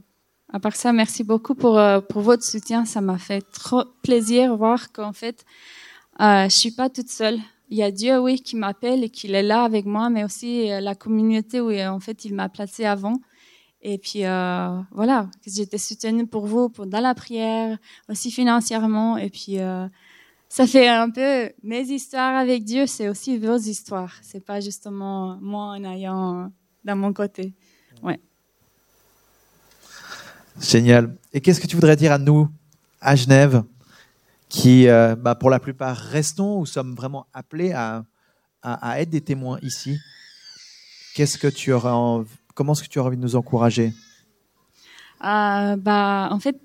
à 0.51 0.59
part 0.59 0.75
ça, 0.75 0.91
merci 0.91 1.23
beaucoup 1.23 1.55
pour, 1.55 1.79
euh, 1.79 2.01
pour 2.01 2.21
votre 2.21 2.43
soutien. 2.43 2.83
Ça 2.83 2.99
m'a 2.99 3.17
fait 3.17 3.49
trop 3.53 3.85
plaisir 4.03 4.51
de 4.51 4.57
voir 4.57 4.91
qu'en 4.91 5.13
fait, 5.13 5.45
euh, 6.19 6.49
je 6.49 6.53
suis 6.53 6.71
pas 6.71 6.89
toute 6.89 7.09
seule. 7.09 7.39
Il 7.69 7.77
y 7.77 7.83
a 7.83 7.89
Dieu, 7.89 8.19
oui, 8.19 8.41
qui 8.41 8.57
m'appelle 8.57 9.05
et 9.05 9.09
qui 9.09 9.31
est 9.31 9.41
là 9.41 9.63
avec 9.63 9.85
moi, 9.85 10.09
mais 10.09 10.25
aussi 10.25 10.67
la 10.67 10.95
communauté 10.95 11.61
où 11.61 11.71
en 11.71 12.01
fait 12.01 12.25
il 12.25 12.35
m'a 12.35 12.49
placé 12.49 12.83
avant. 12.83 13.15
Et 13.81 13.97
puis 13.97 14.19
voilà, 14.91 15.31
j'étais 15.47 15.79
soutenue 15.79 16.27
pour 16.27 16.45
vous, 16.45 16.69
dans 16.85 16.99
la 16.99 17.15
prière, 17.15 17.79
aussi 18.07 18.29
financièrement. 18.29 19.17
Et 19.17 19.31
puis 19.31 19.57
ça 20.49 20.67
fait 20.67 20.87
un 20.87 21.09
peu 21.09 21.51
mes 21.63 21.81
histoires 21.81 22.35
avec 22.35 22.63
Dieu, 22.63 22.87
c'est 22.87 23.09
aussi 23.09 23.37
vos 23.37 23.57
histoires. 23.57 24.13
C'est 24.21 24.45
pas 24.45 24.59
justement 24.61 25.37
moi 25.41 25.65
en 25.65 25.83
ayant 25.83 26.43
euh, 26.43 26.47
dans 26.83 26.95
mon 26.95 27.13
côté. 27.13 27.53
Génial. 30.59 31.15
Et 31.33 31.41
qu'est-ce 31.41 31.59
que 31.59 31.67
tu 31.67 31.75
voudrais 31.75 31.97
dire 31.97 32.13
à 32.13 32.17
nous, 32.17 32.49
à 33.01 33.15
Genève, 33.15 33.63
qui, 34.47 34.87
euh, 34.87 35.15
bah, 35.15 35.35
pour 35.35 35.49
la 35.49 35.59
plupart, 35.59 35.97
restons 35.97 36.59
ou 36.59 36.65
sommes 36.65 36.95
vraiment 36.95 37.27
appelés 37.33 37.73
à, 37.73 38.05
à, 38.61 38.91
à 38.91 38.99
être 39.01 39.09
des 39.09 39.21
témoins 39.21 39.59
ici? 39.61 39.99
Qu'est-ce 41.13 41.37
que 41.37 41.47
tu 41.47 41.73
aurais 41.73 41.91
env- 41.91 42.25
Comment 42.53 42.71
est-ce 42.71 42.83
que 42.83 42.87
tu 42.87 42.99
aurais 42.99 43.07
envie 43.07 43.17
de 43.17 43.21
nous 43.21 43.35
encourager? 43.35 43.93
Euh, 45.23 45.75
bah, 45.75 46.29
en 46.31 46.39
fait, 46.39 46.55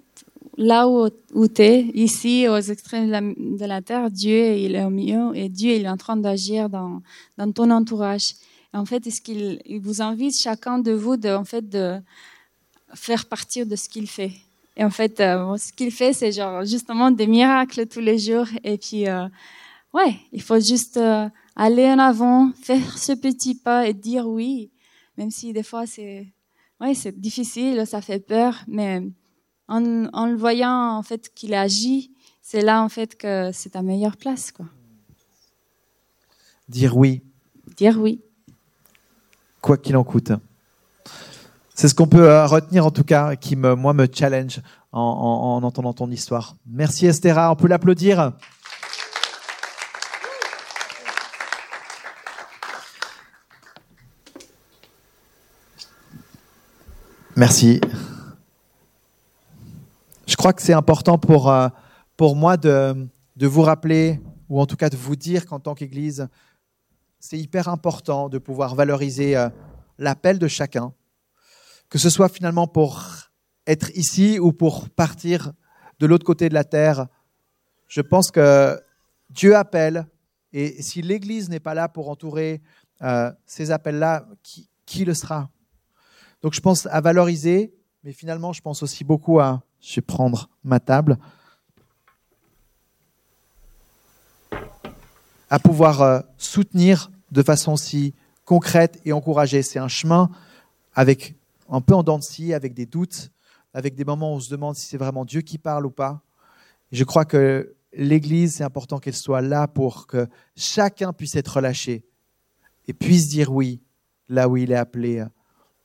là 0.61 0.87
où, 0.89 1.09
où 1.35 1.49
tu 1.49 1.63
es, 1.63 1.81
ici, 1.95 2.47
aux 2.47 2.59
extrêmes 2.59 3.09
de 3.11 3.65
la, 3.65 3.81
terre, 3.81 4.11
Dieu, 4.11 4.57
il 4.57 4.75
est 4.75 4.85
au 4.85 4.91
milieu 4.91 5.35
et 5.35 5.49
Dieu, 5.49 5.73
il 5.73 5.85
est 5.87 5.89
en 5.89 5.97
train 5.97 6.17
d'agir 6.17 6.69
dans, 6.69 7.03
dans 7.39 7.51
ton 7.51 7.71
entourage. 7.71 8.35
En 8.73 8.85
fait, 8.85 9.07
est-ce 9.07 9.21
qu'il 9.21 9.61
il 9.65 9.81
vous 9.81 10.03
invite 10.03 10.39
chacun 10.39 10.79
de 10.79 10.93
vous 10.93 11.17
de, 11.17 11.31
en 11.31 11.45
fait, 11.45 11.69
de 11.69 11.99
faire 12.95 13.27
partir 13.27 13.67
de 13.67 13.77
ce 13.77 13.89
qu'il 13.89 14.07
fait. 14.07 14.33
Et 14.77 14.85
en 14.85 14.91
fait, 14.91 15.21
euh, 15.21 15.57
ce 15.57 15.73
qu'il 15.73 15.91
fait, 15.91 16.13
c'est 16.13 16.33
genre 16.33 16.65
justement 16.65 17.11
des 17.11 17.27
miracles 17.27 17.87
tous 17.87 18.01
les 18.01 18.19
jours. 18.19 18.47
Et 18.65 18.79
puis, 18.79 19.09
euh, 19.09 19.27
ouais, 19.95 20.17
il 20.33 20.43
faut 20.43 20.61
juste 20.61 20.97
euh, 20.97 21.29
aller 21.57 21.87
en 21.87 21.99
avant, 21.99 22.53
faire 22.63 22.99
ce 22.99 23.13
petit 23.13 23.55
pas 23.55 23.89
et 23.89 23.95
dire 23.95 24.29
oui, 24.29 24.71
même 25.17 25.31
si 25.31 25.53
des 25.53 25.63
fois 25.63 25.87
c'est 25.87 26.27
ouais, 26.81 26.95
c'est 26.95 27.19
difficile, 27.19 27.87
ça 27.87 28.01
fait 28.01 28.21
peur, 28.21 28.63
mais 28.67 29.03
en, 29.71 30.07
en 30.13 30.27
le 30.27 30.37
voyant 30.37 30.97
en 30.99 31.03
fait 31.03 31.33
qu'il 31.35 31.55
agit, 31.55 32.13
c'est 32.43 32.61
là 32.61 32.83
en 32.83 32.89
fait 32.91 33.17
que 33.17 33.51
c'est 33.53 33.71
ta 33.71 33.83
meilleure 33.83 34.17
place, 34.19 34.53
quoi. 34.53 34.67
Dire 36.69 36.97
oui, 36.97 37.23
Dire 37.77 37.99
oui. 37.99 38.21
quoi 39.63 39.77
qu'il 39.79 39.97
en 39.97 40.05
coûte. 40.05 40.33
C'est 41.75 41.89
ce 41.89 41.95
qu'on 41.95 42.07
peut 42.07 42.29
euh, 42.29 42.47
retenir 42.47 42.85
en 42.85 42.91
tout 42.91 43.05
cas, 43.05 43.37
qui 43.37 43.57
me, 43.57 43.75
moi 43.75 43.95
me 43.95 44.07
challenge 44.13 44.61
en, 44.93 45.01
en- 45.01 45.57
en 45.57 45.63
entendant 45.63 45.95
ton 45.95 46.11
histoire. 46.11 46.57
Merci 46.67 47.07
Estera, 47.07 47.51
on 47.51 47.57
peut 47.57 47.69
l'applaudir. 47.69 48.33
Merci. 57.37 57.81
Je 60.41 60.43
crois 60.43 60.55
que 60.55 60.63
c'est 60.63 60.73
important 60.73 61.19
pour, 61.19 61.51
euh, 61.51 61.69
pour 62.17 62.35
moi 62.35 62.57
de, 62.57 63.07
de 63.37 63.47
vous 63.47 63.61
rappeler, 63.61 64.23
ou 64.49 64.59
en 64.59 64.65
tout 64.65 64.75
cas 64.75 64.89
de 64.89 64.97
vous 64.97 65.15
dire 65.15 65.45
qu'en 65.45 65.61
tant 65.61 65.75
qu'Église, 65.75 66.29
c'est 67.19 67.39
hyper 67.39 67.69
important 67.69 68.31
de 68.31 68.39
pouvoir 68.39 68.75
valoriser 68.75 69.37
euh, 69.37 69.51
l'appel 69.99 70.39
de 70.39 70.49
chacun, 70.49 70.95
que 71.91 71.99
ce 71.99 72.09
soit 72.09 72.31
finalement 72.31 72.67
pour 72.67 73.05
être 73.67 73.91
ici 73.95 74.39
ou 74.39 74.55
pour 74.55 74.89
partir 74.89 75.53
de 75.99 76.07
l'autre 76.07 76.25
côté 76.25 76.49
de 76.49 76.55
la 76.55 76.65
terre. 76.65 77.09
Je 77.87 78.01
pense 78.01 78.31
que 78.31 78.81
Dieu 79.29 79.55
appelle, 79.55 80.07
et 80.55 80.81
si 80.81 81.03
l'Église 81.03 81.51
n'est 81.51 81.61
pas 81.61 81.75
là 81.75 81.87
pour 81.87 82.09
entourer 82.09 82.63
euh, 83.03 83.31
ces 83.45 83.73
appels-là, 83.73 84.27
qui, 84.43 84.71
qui 84.87 85.05
le 85.05 85.13
sera? 85.13 85.51
Donc 86.41 86.55
je 86.55 86.63
pense 86.63 86.87
à 86.87 87.03
valoriser, 87.03 87.75
mais 88.05 88.15
finalement 88.15 88.55
je 88.55 88.63
pense 88.63 88.83
aussi 88.83 89.05
beaucoup 89.05 89.39
à, 89.39 89.63
je 89.81 89.97
vais 89.97 90.03
prendre 90.03 90.49
ma 90.65 90.81
table, 90.81 91.19
à 95.49 95.59
pouvoir 95.59 96.03
euh, 96.03 96.21
soutenir 96.39 97.11
de 97.33 97.43
façon 97.43 97.77
si 97.77 98.15
concrète 98.45 99.01
et 99.05 99.13
encourager. 99.13 99.63
C'est 99.63 99.79
un 99.79 99.89
chemin 99.89 100.31
avec 100.95 101.35
un 101.69 101.81
peu 101.81 101.95
en 101.95 102.03
dents 102.03 102.19
de 102.19 102.23
scie, 102.23 102.55
avec 102.55 102.75
des 102.75 102.87
doutes, 102.87 103.31
avec 103.75 103.95
des 103.95 104.05
moments 104.05 104.33
où 104.33 104.37
on 104.37 104.41
se 104.41 104.51
demande 104.51 104.77
si 104.77 104.87
c'est 104.87 104.97
vraiment 104.97 105.25
Dieu 105.25 105.41
qui 105.41 105.59
parle 105.59 105.87
ou 105.87 105.91
pas. 105.91 106.23
Je 106.93 107.05
crois 107.05 107.25
que 107.25 107.75
l'Église, 107.93 108.57
c'est 108.57 108.65
important 108.65 108.99
qu'elle 108.99 109.15
soit 109.15 109.41
là 109.41 109.69
pour 109.69 110.07
que 110.07 110.29
chacun 110.57 111.13
puisse 111.13 111.37
être 111.37 111.57
relâché 111.57 112.05
et 112.87 112.93
puisse 112.93 113.29
dire 113.29 113.53
oui 113.53 113.81
là 114.29 114.49
où 114.49 114.57
il 114.57 114.73
est 114.73 114.77
appelé 114.77 115.25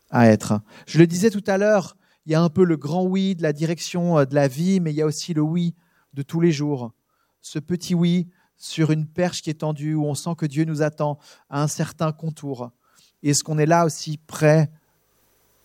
à 0.10 0.28
être. 0.28 0.62
Je 0.88 1.00
le 1.00 1.08
disais 1.08 1.30
tout 1.30 1.44
à 1.48 1.58
l'heure, 1.58 1.98
il 2.26 2.32
y 2.32 2.36
a 2.36 2.42
un 2.42 2.50
peu 2.50 2.64
le 2.64 2.78
grand 2.78 3.04
oui 3.04 3.36
de 3.36 3.44
la 3.44 3.54
direction 3.54 4.18
euh, 4.18 4.26
de 4.26 4.36
la 4.36 4.48
vie, 4.48 4.80
mais 4.80 4.92
il 4.92 4.96
y 4.96 5.02
a 5.02 5.06
aussi 5.06 5.34
le 5.34 5.42
oui 5.42 5.76
de 6.14 6.22
tous 6.22 6.40
les 6.40 6.52
jours. 6.52 6.92
Ce 7.42 7.60
petit 7.60 7.94
oui 7.94 8.28
sur 8.58 8.92
une 8.92 9.06
perche 9.06 9.42
qui 9.42 9.50
est 9.50 9.62
tendue, 9.62 9.96
où 9.96 10.06
on 10.06 10.16
sent 10.16 10.36
que 10.38 10.46
Dieu 10.46 10.64
nous 10.64 10.82
attend 10.82 11.20
à 11.50 11.62
un 11.62 11.68
certain 11.68 12.12
contour. 12.12 12.72
Est-ce 13.22 13.44
qu'on 13.44 13.58
est 13.58 13.66
là 13.66 13.86
aussi 13.86 14.18
prêt 14.18 14.72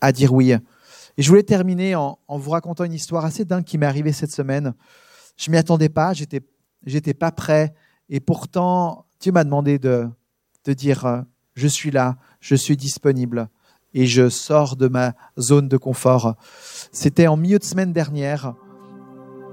à 0.00 0.12
dire 0.12 0.32
oui? 0.32 0.52
Et 0.52 1.22
je 1.22 1.28
voulais 1.28 1.42
terminer 1.42 1.94
en, 1.94 2.18
en 2.26 2.38
vous 2.38 2.50
racontant 2.50 2.84
une 2.84 2.92
histoire 2.92 3.24
assez 3.24 3.44
dingue 3.44 3.64
qui 3.64 3.78
m'est 3.78 3.86
arrivée 3.86 4.12
cette 4.12 4.32
semaine. 4.32 4.74
Je 5.36 5.50
m'y 5.50 5.56
attendais 5.56 5.88
pas, 5.88 6.12
j'étais, 6.12 6.40
j'étais 6.84 7.14
pas 7.14 7.30
prêt, 7.30 7.74
et 8.08 8.20
pourtant 8.20 9.06
Dieu 9.20 9.32
m'a 9.32 9.44
demandé 9.44 9.78
de, 9.78 10.08
de 10.64 10.72
dire 10.72 11.06
euh, 11.06 11.22
je 11.54 11.68
suis 11.68 11.90
là, 11.90 12.16
je 12.40 12.54
suis 12.54 12.76
disponible 12.76 13.48
et 13.94 14.06
je 14.06 14.28
sors 14.28 14.76
de 14.76 14.88
ma 14.88 15.14
zone 15.38 15.68
de 15.68 15.76
confort. 15.76 16.36
C'était 16.92 17.26
en 17.26 17.36
milieu 17.36 17.58
de 17.58 17.64
semaine 17.64 17.92
dernière. 17.92 18.54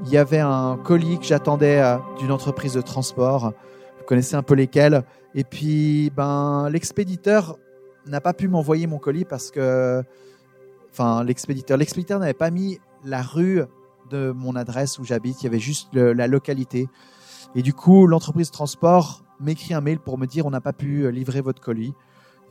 Il 0.05 0.11
y 0.11 0.17
avait 0.17 0.39
un 0.39 0.77
colis 0.83 1.17
que 1.17 1.25
j'attendais 1.25 1.81
euh, 1.81 1.97
d'une 2.19 2.31
entreprise 2.31 2.73
de 2.73 2.81
transport. 2.81 3.53
Vous 3.97 4.05
connaissez 4.05 4.35
un 4.35 4.43
peu 4.43 4.53
lesquels. 4.53 5.03
Et 5.33 5.43
puis, 5.43 6.11
ben, 6.15 6.69
l'expéditeur 6.69 7.57
n'a 8.05 8.21
pas 8.21 8.33
pu 8.33 8.47
m'envoyer 8.47 8.87
mon 8.87 8.99
colis 8.99 9.25
parce 9.25 9.49
que, 9.51 10.03
enfin, 10.91 11.23
l'expéditeur, 11.23 11.77
l'expéditeur 11.77 12.19
n'avait 12.19 12.33
pas 12.33 12.51
mis 12.51 12.79
la 13.03 13.21
rue 13.21 13.63
de 14.09 14.31
mon 14.31 14.55
adresse 14.55 14.99
où 14.99 15.03
j'habite. 15.03 15.41
Il 15.41 15.45
y 15.45 15.47
avait 15.47 15.59
juste 15.59 15.89
la 15.93 16.27
localité. 16.27 16.87
Et 17.55 17.61
du 17.61 17.73
coup, 17.73 18.07
l'entreprise 18.07 18.47
de 18.47 18.53
transport 18.53 19.23
m'écrit 19.39 19.73
un 19.73 19.81
mail 19.81 19.99
pour 19.99 20.17
me 20.17 20.25
dire 20.25 20.45
on 20.45 20.51
n'a 20.51 20.61
pas 20.61 20.73
pu 20.73 21.11
livrer 21.11 21.41
votre 21.41 21.61
colis. 21.61 21.93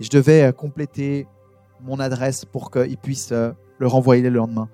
Et 0.01 0.05
je 0.05 0.11
devais 0.11 0.43
euh, 0.43 0.53
compléter 0.53 1.27
mon 1.83 2.01
adresse 2.01 2.45
pour 2.45 2.71
qu'il 2.71 2.97
puisse 2.97 3.33
euh, 3.33 3.53
le 3.79 3.87
renvoyer 3.87 4.23
le 4.23 4.31
lendemain. 4.31 4.69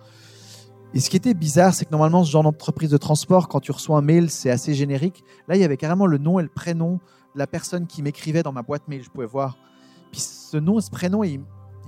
Et 0.94 1.00
ce 1.00 1.09
qui 1.09 1.16
était 1.16 1.34
bizarre, 1.34 1.72
c'est 1.72 1.86
que 1.86 1.90
normalement, 1.90 2.22
ce 2.22 2.30
genre 2.30 2.42
d'entreprise 2.42 2.90
de 2.90 2.98
transport, 2.98 3.48
quand 3.48 3.61
tu 3.61 3.72
reçois 3.72 3.96
un 3.96 4.03
mail, 4.03 4.28
c'est 4.28 4.50
assez 4.50 4.74
générique. 4.74 5.24
Là, 5.48 5.57
il 5.57 5.61
y 5.61 5.64
avait 5.64 5.78
carrément 5.78 6.07
le 6.07 6.18
nom 6.18 6.38
et 6.38 6.42
le 6.42 6.50
prénom 6.50 7.00
de 7.34 7.38
la 7.38 7.46
personne 7.46 7.86
qui 7.86 8.03
m'écrivait 8.03 8.42
dans 8.42 8.53
ma 8.53 8.62
boîte 8.62 8.86
mail, 8.88 9.03
je 9.03 9.09
pouvais 9.09 9.26
voir. 9.26 9.57
Puis 10.11 10.20
ce 10.20 10.59
nom 10.59 10.78
et 10.78 10.82
ce 10.82 10.90
prénom, 10.90 11.24
il, 11.24 11.40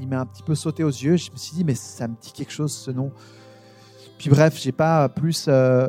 m'a 0.08 0.20
un 0.20 0.26
petit 0.26 0.42
peu 0.42 0.54
sauté 0.54 0.82
aux 0.82 0.88
yeux. 0.88 1.16
Je 1.16 1.30
me 1.30 1.36
suis 1.36 1.54
dit, 1.54 1.64
mais 1.64 1.74
ça 1.74 2.08
me 2.08 2.14
dit 2.18 2.32
quelque 2.32 2.52
chose, 2.52 2.72
ce 2.72 2.90
nom. 2.90 3.12
Puis 4.16 4.30
bref, 4.30 4.58
j'ai 4.58 4.72
pas 4.72 5.10
plus 5.10 5.46
euh, 5.48 5.88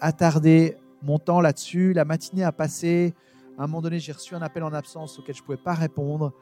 attardé 0.00 0.76
mon 1.02 1.18
temps 1.18 1.40
là-dessus. 1.40 1.94
La 1.94 2.04
matinée 2.04 2.44
a 2.44 2.52
passé. 2.52 3.14
À 3.56 3.64
un 3.64 3.66
moment 3.66 3.80
donné, 3.80 3.98
j'ai 3.98 4.12
reçu 4.12 4.34
un 4.34 4.42
appel 4.42 4.62
en 4.62 4.72
absence 4.74 5.18
auquel 5.18 5.34
je 5.34 5.42
pouvais 5.42 5.56
pas 5.56 5.72
répondre. 5.74 6.34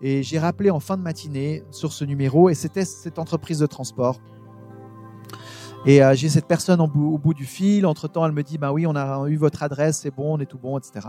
Et 0.00 0.22
j'ai 0.22 0.38
rappelé 0.38 0.70
en 0.70 0.80
fin 0.80 0.96
de 0.96 1.02
matinée 1.02 1.64
sur 1.70 1.92
ce 1.92 2.04
numéro, 2.04 2.48
et 2.48 2.54
c'était 2.54 2.84
cette 2.84 3.18
entreprise 3.18 3.58
de 3.58 3.66
transport. 3.66 4.20
Et 5.86 6.02
euh, 6.02 6.14
j'ai 6.14 6.28
cette 6.28 6.46
personne 6.46 6.80
au 6.80 6.86
bout, 6.86 7.34
du 7.34 7.44
fil. 7.44 7.86
Entre-temps, 7.86 8.26
elle 8.26 8.32
me 8.32 8.42
dit, 8.42 8.58
bah 8.58 8.72
oui, 8.72 8.86
on 8.86 8.96
a 8.96 9.28
eu 9.28 9.36
votre 9.36 9.62
adresse, 9.62 10.00
c'est 10.00 10.14
bon, 10.14 10.36
on 10.36 10.40
est 10.40 10.46
tout 10.46 10.58
bon, 10.58 10.78
etc. 10.78 11.08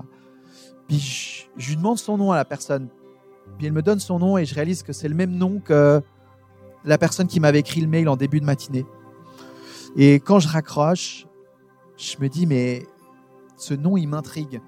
Puis 0.87 0.99
je, 0.99 1.61
je, 1.61 1.69
lui 1.69 1.75
demande 1.75 1.97
son 1.97 2.17
nom 2.17 2.31
à 2.31 2.35
la 2.35 2.45
personne. 2.45 2.89
Puis 3.57 3.67
elle 3.67 3.73
me 3.73 3.81
donne 3.81 3.99
son 3.99 4.19
nom 4.19 4.37
et 4.37 4.45
je 4.45 4.53
réalise 4.55 4.83
que 4.83 4.93
c'est 4.93 5.07
le 5.07 5.15
même 5.15 5.35
nom 5.35 5.59
que 5.59 6.01
la 6.85 6.97
personne 6.97 7.27
qui 7.27 7.39
m'avait 7.39 7.59
écrit 7.59 7.81
le 7.81 7.87
mail 7.87 8.07
en 8.09 8.15
début 8.15 8.39
de 8.39 8.45
matinée. 8.45 8.85
Et 9.95 10.15
quand 10.15 10.39
je 10.39 10.47
raccroche, 10.47 11.25
je 11.97 12.15
me 12.19 12.29
dis, 12.29 12.45
mais 12.45 12.85
ce 13.57 13.73
nom, 13.73 13.97
il 13.97 14.07
m'intrigue. 14.07 14.61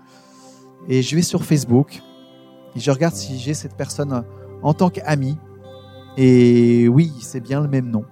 Et 0.87 1.01
je 1.01 1.15
vais 1.15 1.21
sur 1.21 1.45
Facebook 1.45 2.01
et 2.75 2.79
je 2.79 2.91
regarde 2.91 3.13
si 3.13 3.37
j'ai 3.39 3.53
cette 3.53 3.75
personne 3.75 4.23
en 4.61 4.73
tant 4.73 4.89
qu'ami. 4.89 5.37
Et 6.17 6.87
oui, 6.87 7.11
c'est 7.21 7.39
bien 7.39 7.61
le 7.61 7.67
même 7.67 7.89
nom. 7.89 8.05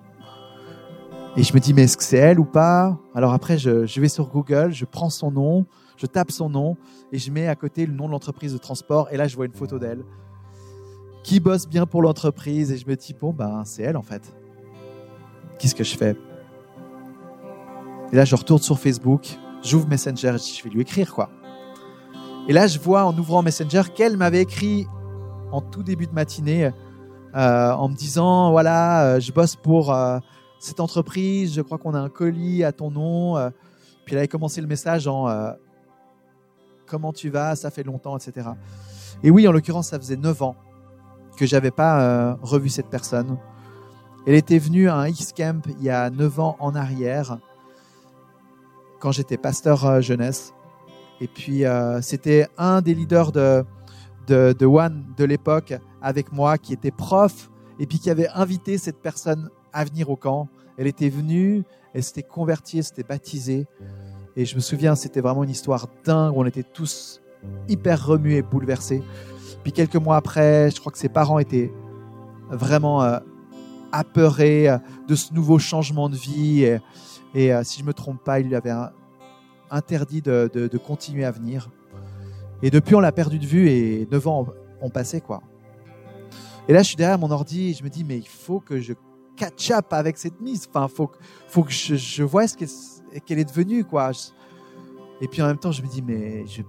Et 1.36 1.44
je 1.44 1.54
me 1.54 1.60
dis, 1.60 1.74
mais 1.74 1.84
est-ce 1.84 1.96
que 1.96 2.04
c'est 2.04 2.18
elle 2.18 2.40
ou 2.40 2.46
pas? 2.46 2.98
Alors 3.14 3.34
après, 3.34 3.58
je, 3.58 4.00
vais 4.00 4.10
sur 4.10 4.28
Google, 4.30 4.72
je 4.72 4.86
prends 4.86 5.10
son 5.10 5.32
nom, 5.32 5.66
je 5.96 6.06
tape 6.06 6.32
son 6.32 6.50
nom 6.50 6.76
et 7.12 7.20
je 7.20 7.32
mets 7.32 7.48
à 7.48 7.56
côté 7.56 7.86
le 7.86 7.94
nom 7.94 8.08
de 8.08 8.12
l'entreprise 8.12 8.54
de 8.54 8.58
transport. 8.58 9.08
Et 9.12 9.18
là, 9.18 9.28
je 9.28 9.36
vois 9.36 9.46
une 9.46 9.54
photo 9.54 9.80
d'elle 9.80 10.04
qui 11.24 11.40
bosse 11.40 11.68
bien 11.68 11.86
pour 11.86 12.02
l'entreprise. 12.02 12.72
Et 12.72 12.78
je 12.78 12.88
me 12.88 12.96
dis, 12.96 13.14
bon, 13.14 13.32
ben, 13.32 13.64
c'est 13.64 13.84
elle 13.84 13.98
en 13.98 14.02
fait. 14.02 14.34
Qu'est-ce 15.60 15.76
que 15.76 15.84
je 15.84 15.96
fais? 15.96 16.16
Et 18.12 18.16
là, 18.16 18.26
je 18.26 18.36
retourne 18.36 18.62
sur 18.62 18.80
Facebook, 18.80 19.38
j'ouvre 19.64 19.88
Messenger 19.88 20.36
et 20.36 20.58
je 20.58 20.64
vais 20.64 20.70
lui 20.70 20.82
écrire 20.82 21.14
quoi. 21.14 21.30
Et 22.50 22.54
là, 22.54 22.66
je 22.66 22.80
vois 22.80 23.06
en 23.06 23.16
ouvrant 23.16 23.44
Messenger 23.44 23.84
qu'elle 23.94 24.18
m'avait 24.18 24.42
écrit 24.42 24.88
en 25.52 25.62
tout 25.62 25.84
début 25.84 26.08
de 26.08 26.14
matinée 26.14 26.72
euh, 27.36 27.72
en 27.72 27.90
me 27.90 27.94
disant 27.94 28.50
voilà, 28.50 29.04
euh, 29.04 29.20
je 29.20 29.32
bosse 29.32 29.56
pour 29.56 29.94
euh, 29.94 30.18
cette 30.60 30.80
entreprise, 30.80 31.54
je 31.54 31.62
crois 31.62 31.78
qu'on 31.78 31.94
a 31.94 32.00
un 32.00 32.10
colis 32.10 32.64
à 32.64 32.72
ton 32.72 32.90
nom. 32.90 33.36
Puis 34.04 34.16
elle 34.16 34.18
avait 34.18 34.28
commencé 34.28 34.62
le 34.62 34.68
message 34.68 35.08
en 35.08 35.28
comment 36.88 37.14
tu 37.14 37.30
vas, 37.30 37.56
ça 37.56 37.70
fait 37.70 37.84
longtemps, 37.84 38.18
etc. 38.18 38.50
Et 39.22 39.30
oui, 39.30 39.48
en 39.48 39.52
l'occurrence, 39.52 39.90
ça 39.90 40.00
faisait 40.00 40.18
9 40.18 40.42
ans 40.42 40.56
que 41.38 41.46
j'avais 41.46 41.70
pas 41.70 42.34
revu 42.42 42.70
cette 42.70 42.90
personne. 42.90 43.38
Elle 44.26 44.34
était 44.34 44.58
venue 44.58 44.90
à 44.90 44.96
un 44.96 45.08
X-Camp 45.08 45.68
il 45.68 45.84
y 45.84 45.92
a 45.92 46.10
9 46.10 46.40
ans 46.40 46.58
en 46.60 46.74
arrière, 46.74 47.38
quand 49.00 49.12
j'étais 49.12 49.38
pasteur 49.38 50.02
jeunesse. 50.02 50.52
Et 51.22 51.28
puis, 51.28 51.66
euh, 51.66 52.02
c'était 52.02 52.48
un 52.58 52.82
des 52.82 52.94
leaders 52.94 53.32
de, 53.32 53.64
de, 54.28 54.56
de 54.58 54.66
One 54.66 55.06
de 55.18 55.26
l'époque 55.26 55.74
avec 56.02 56.32
moi 56.32 56.58
qui 56.58 56.74
était 56.74 56.92
prof 56.92 57.50
et 57.80 57.86
puis 57.86 58.00
qui 58.00 58.10
avait 58.10 58.30
invité 58.30 58.78
cette 58.78 59.02
personne 59.02 59.50
à 59.74 59.84
venir 59.84 60.10
au 60.10 60.16
camp. 60.16 60.48
Elle 60.78 60.88
était 60.88 61.10
venue, 61.10 61.64
elle 61.94 62.04
s'était 62.04 62.24
convertie, 62.24 62.78
elle 62.78 62.84
s'était 62.84 63.04
baptisée. 63.04 63.68
Et 64.36 64.46
je 64.46 64.56
me 64.56 64.62
souviens, 64.62 64.96
c'était 64.96 65.22
vraiment 65.22 65.44
une 65.44 65.50
histoire 65.50 65.88
dingue. 66.06 66.34
On 66.36 66.46
était 66.46 66.64
tous 66.64 67.22
hyper 67.68 68.06
remués 68.06 68.38
et 68.38 68.42
bouleversés. 68.42 69.04
Puis 69.64 69.74
quelques 69.74 69.96
mois 69.96 70.16
après, 70.16 70.72
je 70.72 70.80
crois 70.80 70.92
que 70.92 70.98
ses 70.98 71.10
parents 71.10 71.40
étaient 71.40 71.72
vraiment 72.50 73.04
euh, 73.04 73.20
apeurés 73.92 74.70
de 75.08 75.16
ce 75.16 75.34
nouveau 75.34 75.60
changement 75.60 76.10
de 76.10 76.16
vie. 76.16 76.64
Et, 77.36 77.54
euh, 77.54 77.64
si 77.64 77.80
je 77.82 77.86
me 77.86 77.94
trompe 77.94 78.24
pas, 78.24 78.40
il 78.40 78.48
lui 78.48 78.56
avait 78.56 78.74
interdit 79.72 80.22
de, 80.22 80.50
de, 80.54 80.78
continuer 80.78 81.26
à 81.26 81.32
venir. 81.32 81.70
Et 82.62 82.70
depuis, 82.70 82.96
on 82.96 83.00
l'a 83.00 83.12
perdu 83.12 83.40
de 83.40 83.46
vue 83.46 83.70
et 83.70 84.08
9 84.12 84.28
ans 84.28 84.48
ont 84.82 84.90
passé, 84.90 85.22
quoi. 85.22 85.42
Et 86.68 86.74
là, 86.74 86.84
je 86.84 86.88
suis 86.88 86.96
derrière 86.96 87.18
mon 87.18 87.32
ordi 87.32 87.70
et 87.70 87.74
je 87.74 87.84
me 87.84 87.90
dis, 87.90 88.04
mais 88.04 88.18
il 88.18 88.28
faut 88.28 88.60
que 88.60 88.80
je 88.80 88.94
catch 89.36 89.72
up 89.72 89.92
avec 89.92 90.18
cette 90.18 90.40
mise. 90.40 90.68
Enfin, 90.70 90.88
faut, 90.88 91.10
faut 91.48 91.64
que 91.64 91.72
je, 91.72 92.24
vois 92.24 92.48
ce 92.48 92.56
qu'elle 92.56 93.22
qu 93.22 93.34
est 93.34 93.46
devenue, 93.46 93.84
quoi. 93.86 94.12
Et 95.22 95.28
puis 95.28 95.42
en 95.42 95.48
même 95.48 95.58
temps, 95.58 95.72
je 95.72 95.82
me 95.82 95.88
dis, 95.88 96.02
mais 96.02 96.46
je 96.46 96.62
vais 96.62 96.68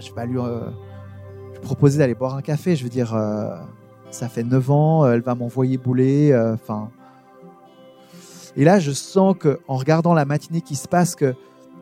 je 0.00 0.08
vais 0.08 0.14
pas 0.14 0.24
lui, 0.24 0.38
euh, 0.38 0.70
lui 1.52 1.60
proposer 1.60 1.98
d'aller 1.98 2.14
boire 2.14 2.34
un 2.34 2.42
café. 2.42 2.74
Je 2.74 2.84
veux 2.84 2.90
dire, 2.90 3.14
euh, 3.14 3.56
ça 4.10 4.28
fait 4.28 4.44
9 4.44 4.70
ans, 4.70 5.10
elle 5.10 5.20
va 5.20 5.34
m'envoyer 5.34 5.78
bouler. 5.78 6.34
Enfin. 6.54 6.90
Euh, 6.90 7.04
et 8.56 8.64
là, 8.64 8.78
je 8.78 8.92
sens 8.92 9.34
que, 9.38 9.60
en 9.66 9.76
regardant 9.76 10.14
la 10.14 10.24
matinée 10.24 10.60
qui 10.60 10.76
se 10.76 10.86
passe, 10.86 11.14
que 11.16 11.34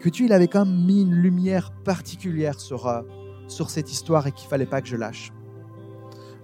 que 0.03 0.09
Dieu 0.09 0.27
il 0.27 0.33
avait 0.33 0.49
quand 0.49 0.67
même 0.67 0.85
mis 0.85 1.03
une 1.03 1.15
lumière 1.15 1.71
particulière 1.85 2.61
sur, 2.61 2.89
euh, 2.89 3.03
sur 3.47 3.71
cette 3.71 3.91
histoire 3.93 4.27
et 4.27 4.33
qu'il 4.33 4.49
fallait 4.49 4.67
pas 4.67 4.81
que 4.81 4.89
je 4.89 4.97
lâche. 4.97 5.33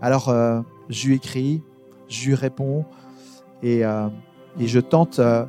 Alors, 0.00 0.28
euh, 0.28 0.60
je 0.88 1.08
lui 1.08 1.16
écris, 1.16 1.62
je 2.08 2.26
lui 2.26 2.34
réponds 2.34 2.84
et, 3.62 3.84
euh, 3.84 4.08
et 4.60 4.68
je, 4.68 4.78
tente, 4.78 5.18
euh, 5.18 5.44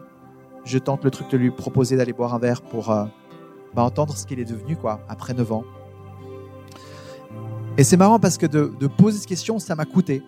je 0.65 0.79
tente 0.79 1.03
le 1.03 1.11
truc 1.11 1.29
de 1.29 1.37
lui 1.37 1.51
proposer 1.51 1.97
d'aller 1.97 2.13
boire 2.13 2.33
un 2.33 2.39
verre 2.39 2.61
pour 2.63 2.87
bah, 2.87 3.83
entendre 3.83 4.17
ce 4.17 4.25
qu'il 4.25 4.39
est 4.39 4.45
devenu 4.45 4.75
quoi, 4.75 5.01
après 5.07 5.33
9 5.33 5.51
ans. 5.51 5.63
Et 7.77 7.83
c'est 7.83 7.97
marrant 7.97 8.19
parce 8.19 8.37
que 8.37 8.47
de, 8.47 8.87
poser 8.87 9.19
cette 9.19 9.29
question, 9.29 9.59
ça 9.59 9.75
m'a 9.75 9.85
coûté. 9.85 10.23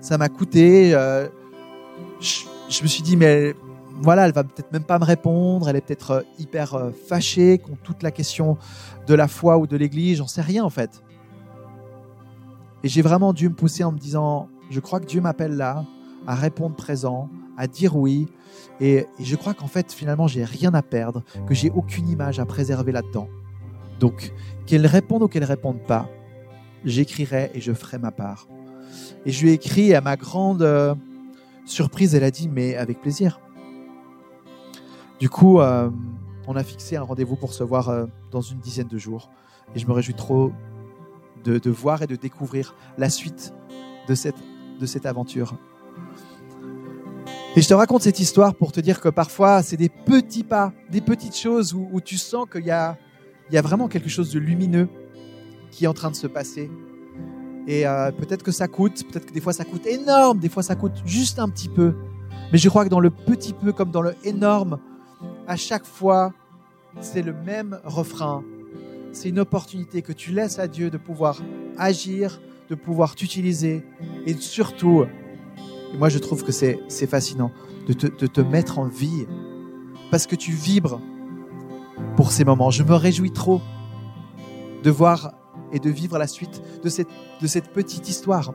Ça 0.00 0.18
m'a 0.18 0.28
coûté. 0.28 0.90
Je 0.90 2.82
me 2.82 2.88
suis 2.88 3.02
dit, 3.02 3.16
mais 3.16 3.54
voilà, 4.02 4.26
elle 4.26 4.32
va 4.32 4.42
peut-être 4.42 4.72
même 4.72 4.84
pas 4.84 4.98
me 4.98 5.04
répondre, 5.04 5.68
elle 5.68 5.76
est 5.76 5.80
peut-être 5.80 6.24
hyper 6.38 6.90
fâchée 7.06 7.58
contre 7.58 7.80
toute 7.82 8.02
la 8.02 8.10
question 8.10 8.58
de 9.06 9.14
la 9.14 9.28
foi 9.28 9.58
ou 9.58 9.66
de 9.66 9.76
l'église, 9.76 10.18
j'en 10.18 10.26
sais 10.26 10.40
rien 10.40 10.64
en 10.64 10.70
fait. 10.70 11.02
Et 12.82 12.88
j'ai 12.88 13.00
vraiment 13.00 13.32
dû 13.32 13.48
me 13.48 13.54
pousser 13.54 13.84
en 13.84 13.92
me 13.92 13.98
disant, 13.98 14.48
je 14.70 14.80
crois 14.80 14.98
que 14.98 15.06
Dieu 15.06 15.20
m'appelle 15.20 15.56
là 15.56 15.84
à 16.26 16.34
répondre 16.34 16.74
présent, 16.74 17.28
à 17.56 17.68
dire 17.68 17.96
oui, 17.96 18.26
et, 18.80 19.06
et 19.18 19.24
je 19.24 19.36
crois 19.36 19.54
qu'en 19.54 19.68
fait 19.68 19.92
finalement 19.92 20.26
j'ai 20.26 20.44
rien 20.44 20.74
à 20.74 20.82
perdre, 20.82 21.22
que 21.46 21.54
j'ai 21.54 21.70
aucune 21.70 22.08
image 22.08 22.40
à 22.40 22.44
préserver 22.44 22.90
là-dedans. 22.90 23.28
Donc 24.00 24.32
qu'elle 24.66 24.86
réponde 24.86 25.22
ou 25.22 25.28
qu'elle 25.28 25.44
réponde 25.44 25.80
pas, 25.86 26.08
j'écrirai 26.84 27.52
et 27.54 27.60
je 27.60 27.72
ferai 27.72 27.98
ma 27.98 28.10
part. 28.10 28.48
Et 29.24 29.30
je 29.30 29.44
lui 29.44 29.50
ai 29.50 29.54
écrit 29.54 29.94
à 29.94 30.00
ma 30.00 30.16
grande 30.16 30.62
euh, 30.62 30.94
surprise, 31.64 32.16
elle 32.16 32.24
a 32.24 32.32
dit 32.32 32.48
mais 32.48 32.74
avec 32.74 33.00
plaisir. 33.00 33.40
Du 35.22 35.30
coup, 35.30 35.60
euh, 35.60 35.88
on 36.48 36.56
a 36.56 36.64
fixé 36.64 36.96
un 36.96 37.02
rendez-vous 37.02 37.36
pour 37.36 37.54
se 37.54 37.62
voir 37.62 37.90
euh, 37.90 38.06
dans 38.32 38.40
une 38.40 38.58
dizaine 38.58 38.88
de 38.88 38.98
jours. 38.98 39.30
Et 39.72 39.78
je 39.78 39.86
me 39.86 39.92
réjouis 39.92 40.14
trop 40.14 40.50
de, 41.44 41.70
voir 41.70 42.02
et 42.02 42.08
de 42.08 42.16
découvrir 42.16 42.74
la 42.98 43.08
suite 43.08 43.54
de 44.08 44.16
cette, 44.16 44.34
de 44.80 44.84
cette 44.84 45.06
aventure. 45.06 45.54
Et 47.54 47.62
je 47.62 47.68
te 47.68 47.72
raconte 47.72 48.02
cette 48.02 48.18
histoire 48.18 48.56
pour 48.56 48.72
te 48.72 48.80
dire 48.80 49.00
que 49.00 49.08
parfois, 49.10 49.62
c'est 49.62 49.76
des 49.76 49.88
petits 49.88 50.42
pas, 50.42 50.72
des 50.90 51.00
petites 51.00 51.36
choses 51.36 51.72
où, 51.72 51.88
où 51.92 52.00
tu 52.00 52.18
sens 52.18 52.46
qu'il 52.50 52.64
y 52.64 52.72
a, 52.72 52.98
il 53.48 53.54
y 53.54 53.58
a 53.58 53.62
vraiment 53.62 53.86
quelque 53.86 54.08
chose 54.08 54.32
de 54.32 54.40
lumineux 54.40 54.88
qui 55.70 55.84
est 55.84 55.88
en 55.88 55.94
train 55.94 56.10
de 56.10 56.16
se 56.16 56.26
passer. 56.26 56.68
Et 57.68 57.86
euh, 57.86 58.10
peut-être 58.10 58.42
que 58.42 58.50
ça 58.50 58.66
coûte, 58.66 59.04
peut-être 59.08 59.26
que 59.26 59.32
des 59.32 59.40
fois 59.40 59.52
ça 59.52 59.64
coûte 59.64 59.86
énorme, 59.86 60.40
des 60.40 60.48
fois 60.48 60.64
ça 60.64 60.74
coûte 60.74 61.00
juste 61.04 61.38
un 61.38 61.48
petit 61.48 61.68
peu. 61.68 61.94
Mais 62.50 62.58
je 62.58 62.68
crois 62.68 62.82
que 62.82 62.90
dans 62.90 62.98
le 62.98 63.10
petit 63.10 63.52
peu 63.52 63.72
comme 63.72 63.92
dans 63.92 64.02
le 64.02 64.16
énorme, 64.24 64.80
à 65.46 65.56
chaque 65.56 65.86
fois, 65.86 66.32
c'est 67.00 67.22
le 67.22 67.32
même 67.32 67.80
refrain. 67.84 68.44
C'est 69.12 69.28
une 69.28 69.38
opportunité 69.38 70.02
que 70.02 70.12
tu 70.12 70.32
laisses 70.32 70.58
à 70.58 70.68
Dieu 70.68 70.90
de 70.90 70.96
pouvoir 70.96 71.40
agir, 71.78 72.40
de 72.70 72.74
pouvoir 72.74 73.14
t'utiliser 73.14 73.84
et 74.26 74.34
surtout, 74.34 75.04
moi 75.98 76.08
je 76.08 76.18
trouve 76.18 76.44
que 76.44 76.52
c'est 76.52 76.80
c'est 76.88 77.06
fascinant, 77.06 77.50
de 77.86 77.92
te, 77.92 78.06
de 78.06 78.26
te 78.26 78.40
mettre 78.40 78.78
en 78.78 78.86
vie 78.86 79.26
parce 80.10 80.26
que 80.26 80.36
tu 80.36 80.52
vibres 80.52 81.00
pour 82.16 82.32
ces 82.32 82.44
moments. 82.44 82.70
Je 82.70 82.82
me 82.82 82.94
réjouis 82.94 83.32
trop 83.32 83.60
de 84.82 84.90
voir 84.90 85.34
et 85.72 85.78
de 85.78 85.90
vivre 85.90 86.18
la 86.18 86.26
suite 86.26 86.62
de 86.82 86.88
cette, 86.88 87.08
de 87.40 87.46
cette 87.46 87.68
petite 87.72 88.08
histoire. 88.08 88.54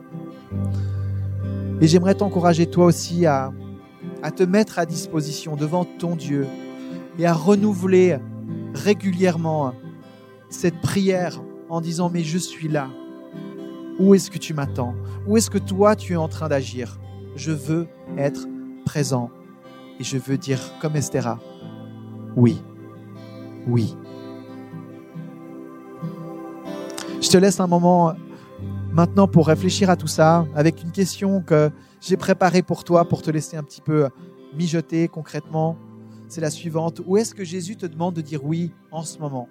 Et 1.80 1.86
j'aimerais 1.86 2.14
t'encourager 2.14 2.66
toi 2.66 2.86
aussi 2.86 3.26
à, 3.26 3.52
à 4.22 4.30
te 4.30 4.42
mettre 4.42 4.78
à 4.78 4.86
disposition 4.86 5.54
devant 5.54 5.84
ton 5.84 6.16
Dieu 6.16 6.46
et 7.18 7.26
à 7.26 7.34
renouveler 7.34 8.18
régulièrement 8.74 9.74
cette 10.48 10.80
prière 10.80 11.42
en 11.68 11.80
disant 11.80 12.10
mais 12.10 12.22
je 12.22 12.38
suis 12.38 12.68
là. 12.68 12.88
Où 13.98 14.14
est-ce 14.14 14.30
que 14.30 14.38
tu 14.38 14.54
m'attends? 14.54 14.94
Où 15.26 15.36
est-ce 15.36 15.50
que 15.50 15.58
toi 15.58 15.96
tu 15.96 16.12
es 16.12 16.16
en 16.16 16.28
train 16.28 16.48
d'agir? 16.48 16.98
Je 17.34 17.50
veux 17.50 17.88
être 18.16 18.46
présent 18.84 19.30
et 19.98 20.04
je 20.04 20.16
veux 20.16 20.38
dire 20.38 20.60
comme 20.80 20.96
Esthéra, 20.96 21.40
oui, 22.36 22.62
oui. 23.66 23.96
Je 27.20 27.28
te 27.28 27.36
laisse 27.36 27.58
un 27.58 27.66
moment 27.66 28.14
maintenant 28.92 29.26
pour 29.26 29.48
réfléchir 29.48 29.90
à 29.90 29.96
tout 29.96 30.06
ça 30.06 30.46
avec 30.54 30.82
une 30.82 30.92
question 30.92 31.42
que 31.42 31.70
j'ai 32.00 32.16
préparée 32.16 32.62
pour 32.62 32.84
toi 32.84 33.04
pour 33.06 33.22
te 33.22 33.30
laisser 33.30 33.56
un 33.56 33.64
petit 33.64 33.80
peu 33.80 34.08
mijoter 34.54 35.08
concrètement. 35.08 35.76
C'est 36.28 36.42
la 36.42 36.50
suivante. 36.50 37.00
Où 37.06 37.16
est-ce 37.16 37.34
que 37.34 37.42
Jésus 37.42 37.76
te 37.76 37.86
demande 37.86 38.14
de 38.14 38.20
dire 38.20 38.44
oui 38.44 38.72
en 38.90 39.02
ce 39.02 39.18
moment? 39.18 39.48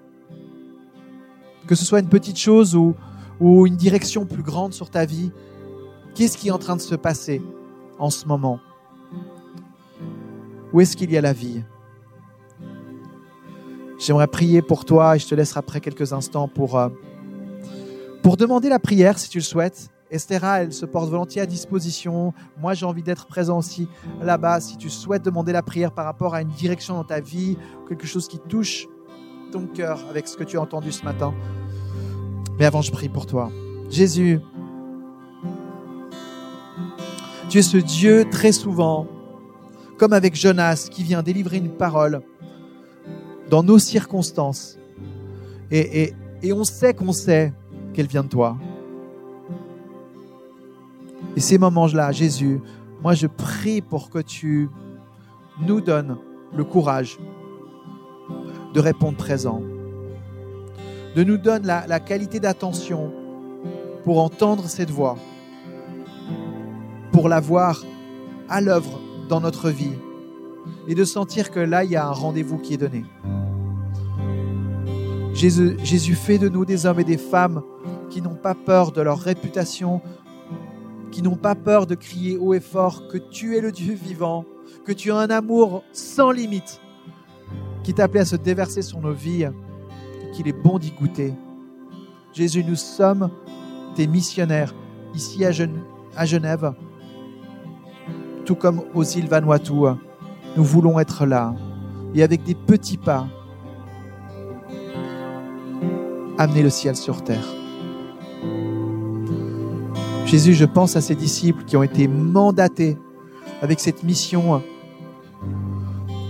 Que 1.67 1.75
ce 1.75 1.83
soit 1.83 1.99
une 1.99 2.09
petite 2.09 2.37
chose 2.37 2.75
ou, 2.75 2.95
une 3.39 3.75
direction 3.75 4.25
plus 4.25 4.43
grande 4.43 4.73
sur 4.73 4.89
ta 4.89 5.05
vie, 5.05 5.31
qu'est-ce 6.15 6.37
qui 6.37 6.47
est 6.47 6.51
en 6.51 6.57
train 6.57 6.75
de 6.75 6.81
se 6.81 6.95
passer 6.95 7.41
en 7.99 8.09
ce 8.09 8.27
moment? 8.27 8.59
Où 10.71 10.81
est-ce 10.81 10.95
qu'il 10.95 11.11
y 11.11 11.17
a 11.17 11.21
la 11.21 11.33
vie? 11.33 11.63
J'aimerais 13.99 14.27
prier 14.27 14.61
pour 14.61 14.85
toi 14.85 15.15
et 15.15 15.19
je 15.19 15.27
te 15.27 15.33
laisserai 15.33 15.59
après 15.59 15.81
quelques 15.81 16.13
instants 16.13 16.49
euh, 16.57 16.89
pour 18.21 18.37
demander 18.37 18.69
la 18.69 18.79
prière 18.79 19.17
si 19.17 19.29
tu 19.29 19.39
le 19.39 19.43
souhaites. 19.43 19.89
Esthéra, 20.09 20.61
elle 20.61 20.73
se 20.73 20.85
porte 20.85 21.09
volontiers 21.09 21.41
à 21.41 21.45
disposition. 21.45 22.33
Moi, 22.59 22.73
j'ai 22.73 22.85
envie 22.85 23.03
d'être 23.03 23.27
présent 23.27 23.57
aussi 23.57 23.87
là-bas. 24.21 24.59
Si 24.61 24.77
tu 24.77 24.89
souhaites 24.89 25.23
demander 25.23 25.51
la 25.51 25.61
prière 25.61 25.91
par 25.91 26.05
rapport 26.05 26.33
à 26.33 26.41
une 26.41 26.49
direction 26.49 26.95
dans 26.95 27.03
ta 27.03 27.19
vie, 27.19 27.57
quelque 27.87 28.07
chose 28.07 28.27
qui 28.27 28.39
touche 28.39 28.87
ton 29.51 29.67
cœur 29.67 30.05
avec 30.09 30.27
ce 30.27 30.37
que 30.37 30.43
tu 30.43 30.57
as 30.57 30.61
entendu 30.61 30.91
ce 30.91 31.03
matin. 31.03 31.33
Mais 32.57 32.65
avant, 32.65 32.81
je 32.81 32.91
prie 32.91 33.09
pour 33.09 33.25
toi. 33.25 33.51
Jésus, 33.89 34.39
tu 37.49 37.59
es 37.59 37.61
ce 37.61 37.77
Dieu 37.77 38.25
très 38.29 38.51
souvent, 38.51 39.07
comme 39.97 40.13
avec 40.13 40.35
Jonas, 40.35 40.87
qui 40.91 41.03
vient 41.03 41.21
délivrer 41.21 41.57
une 41.57 41.71
parole 41.71 42.21
dans 43.49 43.63
nos 43.63 43.79
circonstances. 43.79 44.77
Et, 45.71 46.03
et, 46.03 46.13
et 46.43 46.53
on 46.53 46.63
sait 46.63 46.93
qu'on 46.93 47.13
sait 47.13 47.53
qu'elle 47.93 48.07
vient 48.07 48.23
de 48.23 48.29
toi. 48.29 48.57
Et 51.37 51.39
ces 51.39 51.59
moments-là, 51.59 52.11
Jésus, 52.11 52.59
moi 53.03 53.13
je 53.13 53.27
prie 53.27 53.81
pour 53.81 54.09
que 54.09 54.17
tu 54.17 54.71
nous 55.61 55.81
donnes 55.81 56.17
le 56.51 56.63
courage 56.63 57.19
de 58.73 58.79
répondre 58.79 59.17
présent, 59.17 59.61
de 61.15 61.23
nous 61.23 61.37
donner 61.37 61.67
la, 61.67 61.85
la 61.85 61.99
qualité 61.99 62.39
d'attention 62.39 63.13
pour 64.03 64.19
entendre 64.19 64.63
cette 64.63 64.89
voix, 64.89 65.15
pour 67.11 67.29
la 67.29 67.39
voir 67.39 67.83
à 68.49 68.59
l'œuvre 68.59 68.99
dans 69.29 69.39
notre 69.39 69.69
vie 69.69 69.93
et 70.87 70.95
de 70.95 71.03
sentir 71.03 71.51
que 71.51 71.59
là, 71.59 71.83
il 71.83 71.91
y 71.91 71.95
a 71.95 72.07
un 72.07 72.13
rendez-vous 72.13 72.57
qui 72.57 72.73
est 72.73 72.77
donné. 72.77 73.05
Jésus, 75.35 75.77
Jésus 75.83 76.15
fait 76.15 76.39
de 76.39 76.49
nous 76.49 76.65
des 76.65 76.87
hommes 76.87 76.99
et 76.99 77.03
des 77.03 77.19
femmes 77.19 77.61
qui 78.09 78.23
n'ont 78.23 78.33
pas 78.33 78.55
peur 78.55 78.91
de 78.91 79.01
leur 79.01 79.19
réputation, 79.19 80.01
qui 81.11 81.21
n'ont 81.21 81.35
pas 81.35 81.55
peur 81.55 81.87
de 81.87 81.95
crier 81.95 82.37
haut 82.37 82.53
et 82.53 82.59
fort 82.59 83.07
que 83.07 83.17
tu 83.17 83.55
es 83.57 83.61
le 83.61 83.71
Dieu 83.71 83.93
vivant, 83.93 84.45
que 84.85 84.91
tu 84.91 85.11
as 85.11 85.17
un 85.17 85.29
amour 85.29 85.83
sans 85.91 86.31
limite, 86.31 86.81
qui 87.83 87.93
t'appelait 87.93 88.21
à 88.21 88.25
se 88.25 88.35
déverser 88.35 88.81
sur 88.81 88.99
nos 88.99 89.13
vies, 89.13 89.47
qu'il 90.33 90.47
est 90.47 90.53
bon 90.53 90.77
d'y 90.77 90.91
goûter. 90.91 91.33
Jésus, 92.33 92.63
nous 92.63 92.75
sommes 92.75 93.29
tes 93.95 94.07
missionnaires 94.07 94.75
ici 95.15 95.45
à, 95.45 95.51
à 96.15 96.25
Genève, 96.25 96.73
tout 98.45 98.55
comme 98.55 98.83
aux 98.93 99.03
îles 99.03 99.27
Vanuatu. 99.27 99.73
Nous 100.55 100.63
voulons 100.63 100.99
être 100.99 101.25
là 101.25 101.55
et 102.13 102.23
avec 102.23 102.43
des 102.43 102.55
petits 102.55 102.97
pas, 102.97 103.27
amener 106.37 106.63
le 106.63 106.69
ciel 106.69 106.95
sur 106.95 107.23
terre. 107.23 107.45
Jésus, 110.27 110.55
je 110.55 110.65
pense 110.65 110.97
à 110.97 111.01
ces 111.01 111.15
disciples 111.15 111.63
qui 111.63 111.77
ont 111.77 111.83
été 111.83 112.09
mandatés 112.09 112.97
avec 113.61 113.79
cette 113.79 114.03
mission 114.03 114.61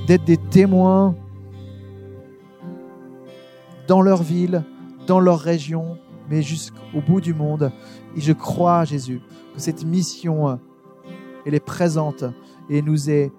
d'être 0.06 0.24
des 0.24 0.38
témoins 0.38 1.16
dans 3.88 4.02
leur 4.02 4.22
ville, 4.22 4.64
dans 5.08 5.20
leur 5.20 5.40
région, 5.40 5.98
mais 6.30 6.44
jusqu'au 6.44 7.02
bout 7.08 7.22
du 7.22 7.34
monde. 7.34 7.72
Et 8.16 8.22
je 8.22 8.34
crois, 8.34 8.86
Jésus, 8.86 9.20
que 9.56 9.60
cette 9.60 9.84
mission, 9.84 10.60
elle 11.44 11.56
est 11.56 11.60
présente 11.60 12.24
et 12.70 12.84
nous 12.84 13.10
est 13.10 13.32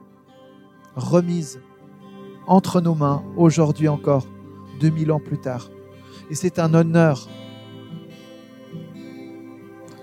remise 0.96 1.60
entre 2.48 2.80
nos 2.80 2.96
mains 2.96 3.22
aujourd'hui 3.36 3.86
encore, 3.86 4.26
2000 4.80 5.12
ans 5.12 5.20
plus 5.20 5.38
tard. 5.38 5.70
Et 6.30 6.34
c'est 6.34 6.58
un 6.58 6.74
honneur 6.74 7.28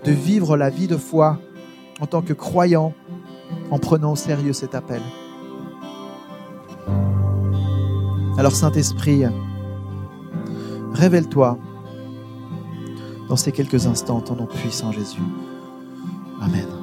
de 0.06 0.12
vivre 0.12 0.56
la 0.56 0.70
vie 0.70 0.88
de 0.88 0.98
foi 0.98 1.40
en 2.00 2.06
tant 2.06 2.22
que 2.22 2.34
croyant 2.34 2.94
en 3.72 3.80
prenant 3.80 4.14
au 4.14 4.16
sérieux 4.16 4.54
cet 4.54 4.76
appel. 4.76 5.02
Alors 8.38 8.52
Saint-Esprit, 8.52 9.24
révèle-toi 10.94 11.58
dans 13.30 13.36
ces 13.36 13.52
quelques 13.52 13.88
instants, 13.88 14.22
ton 14.22 14.36
nom 14.36 14.46
puissant 14.46 14.92
Jésus. 14.92 15.22
Amen. 16.42 16.75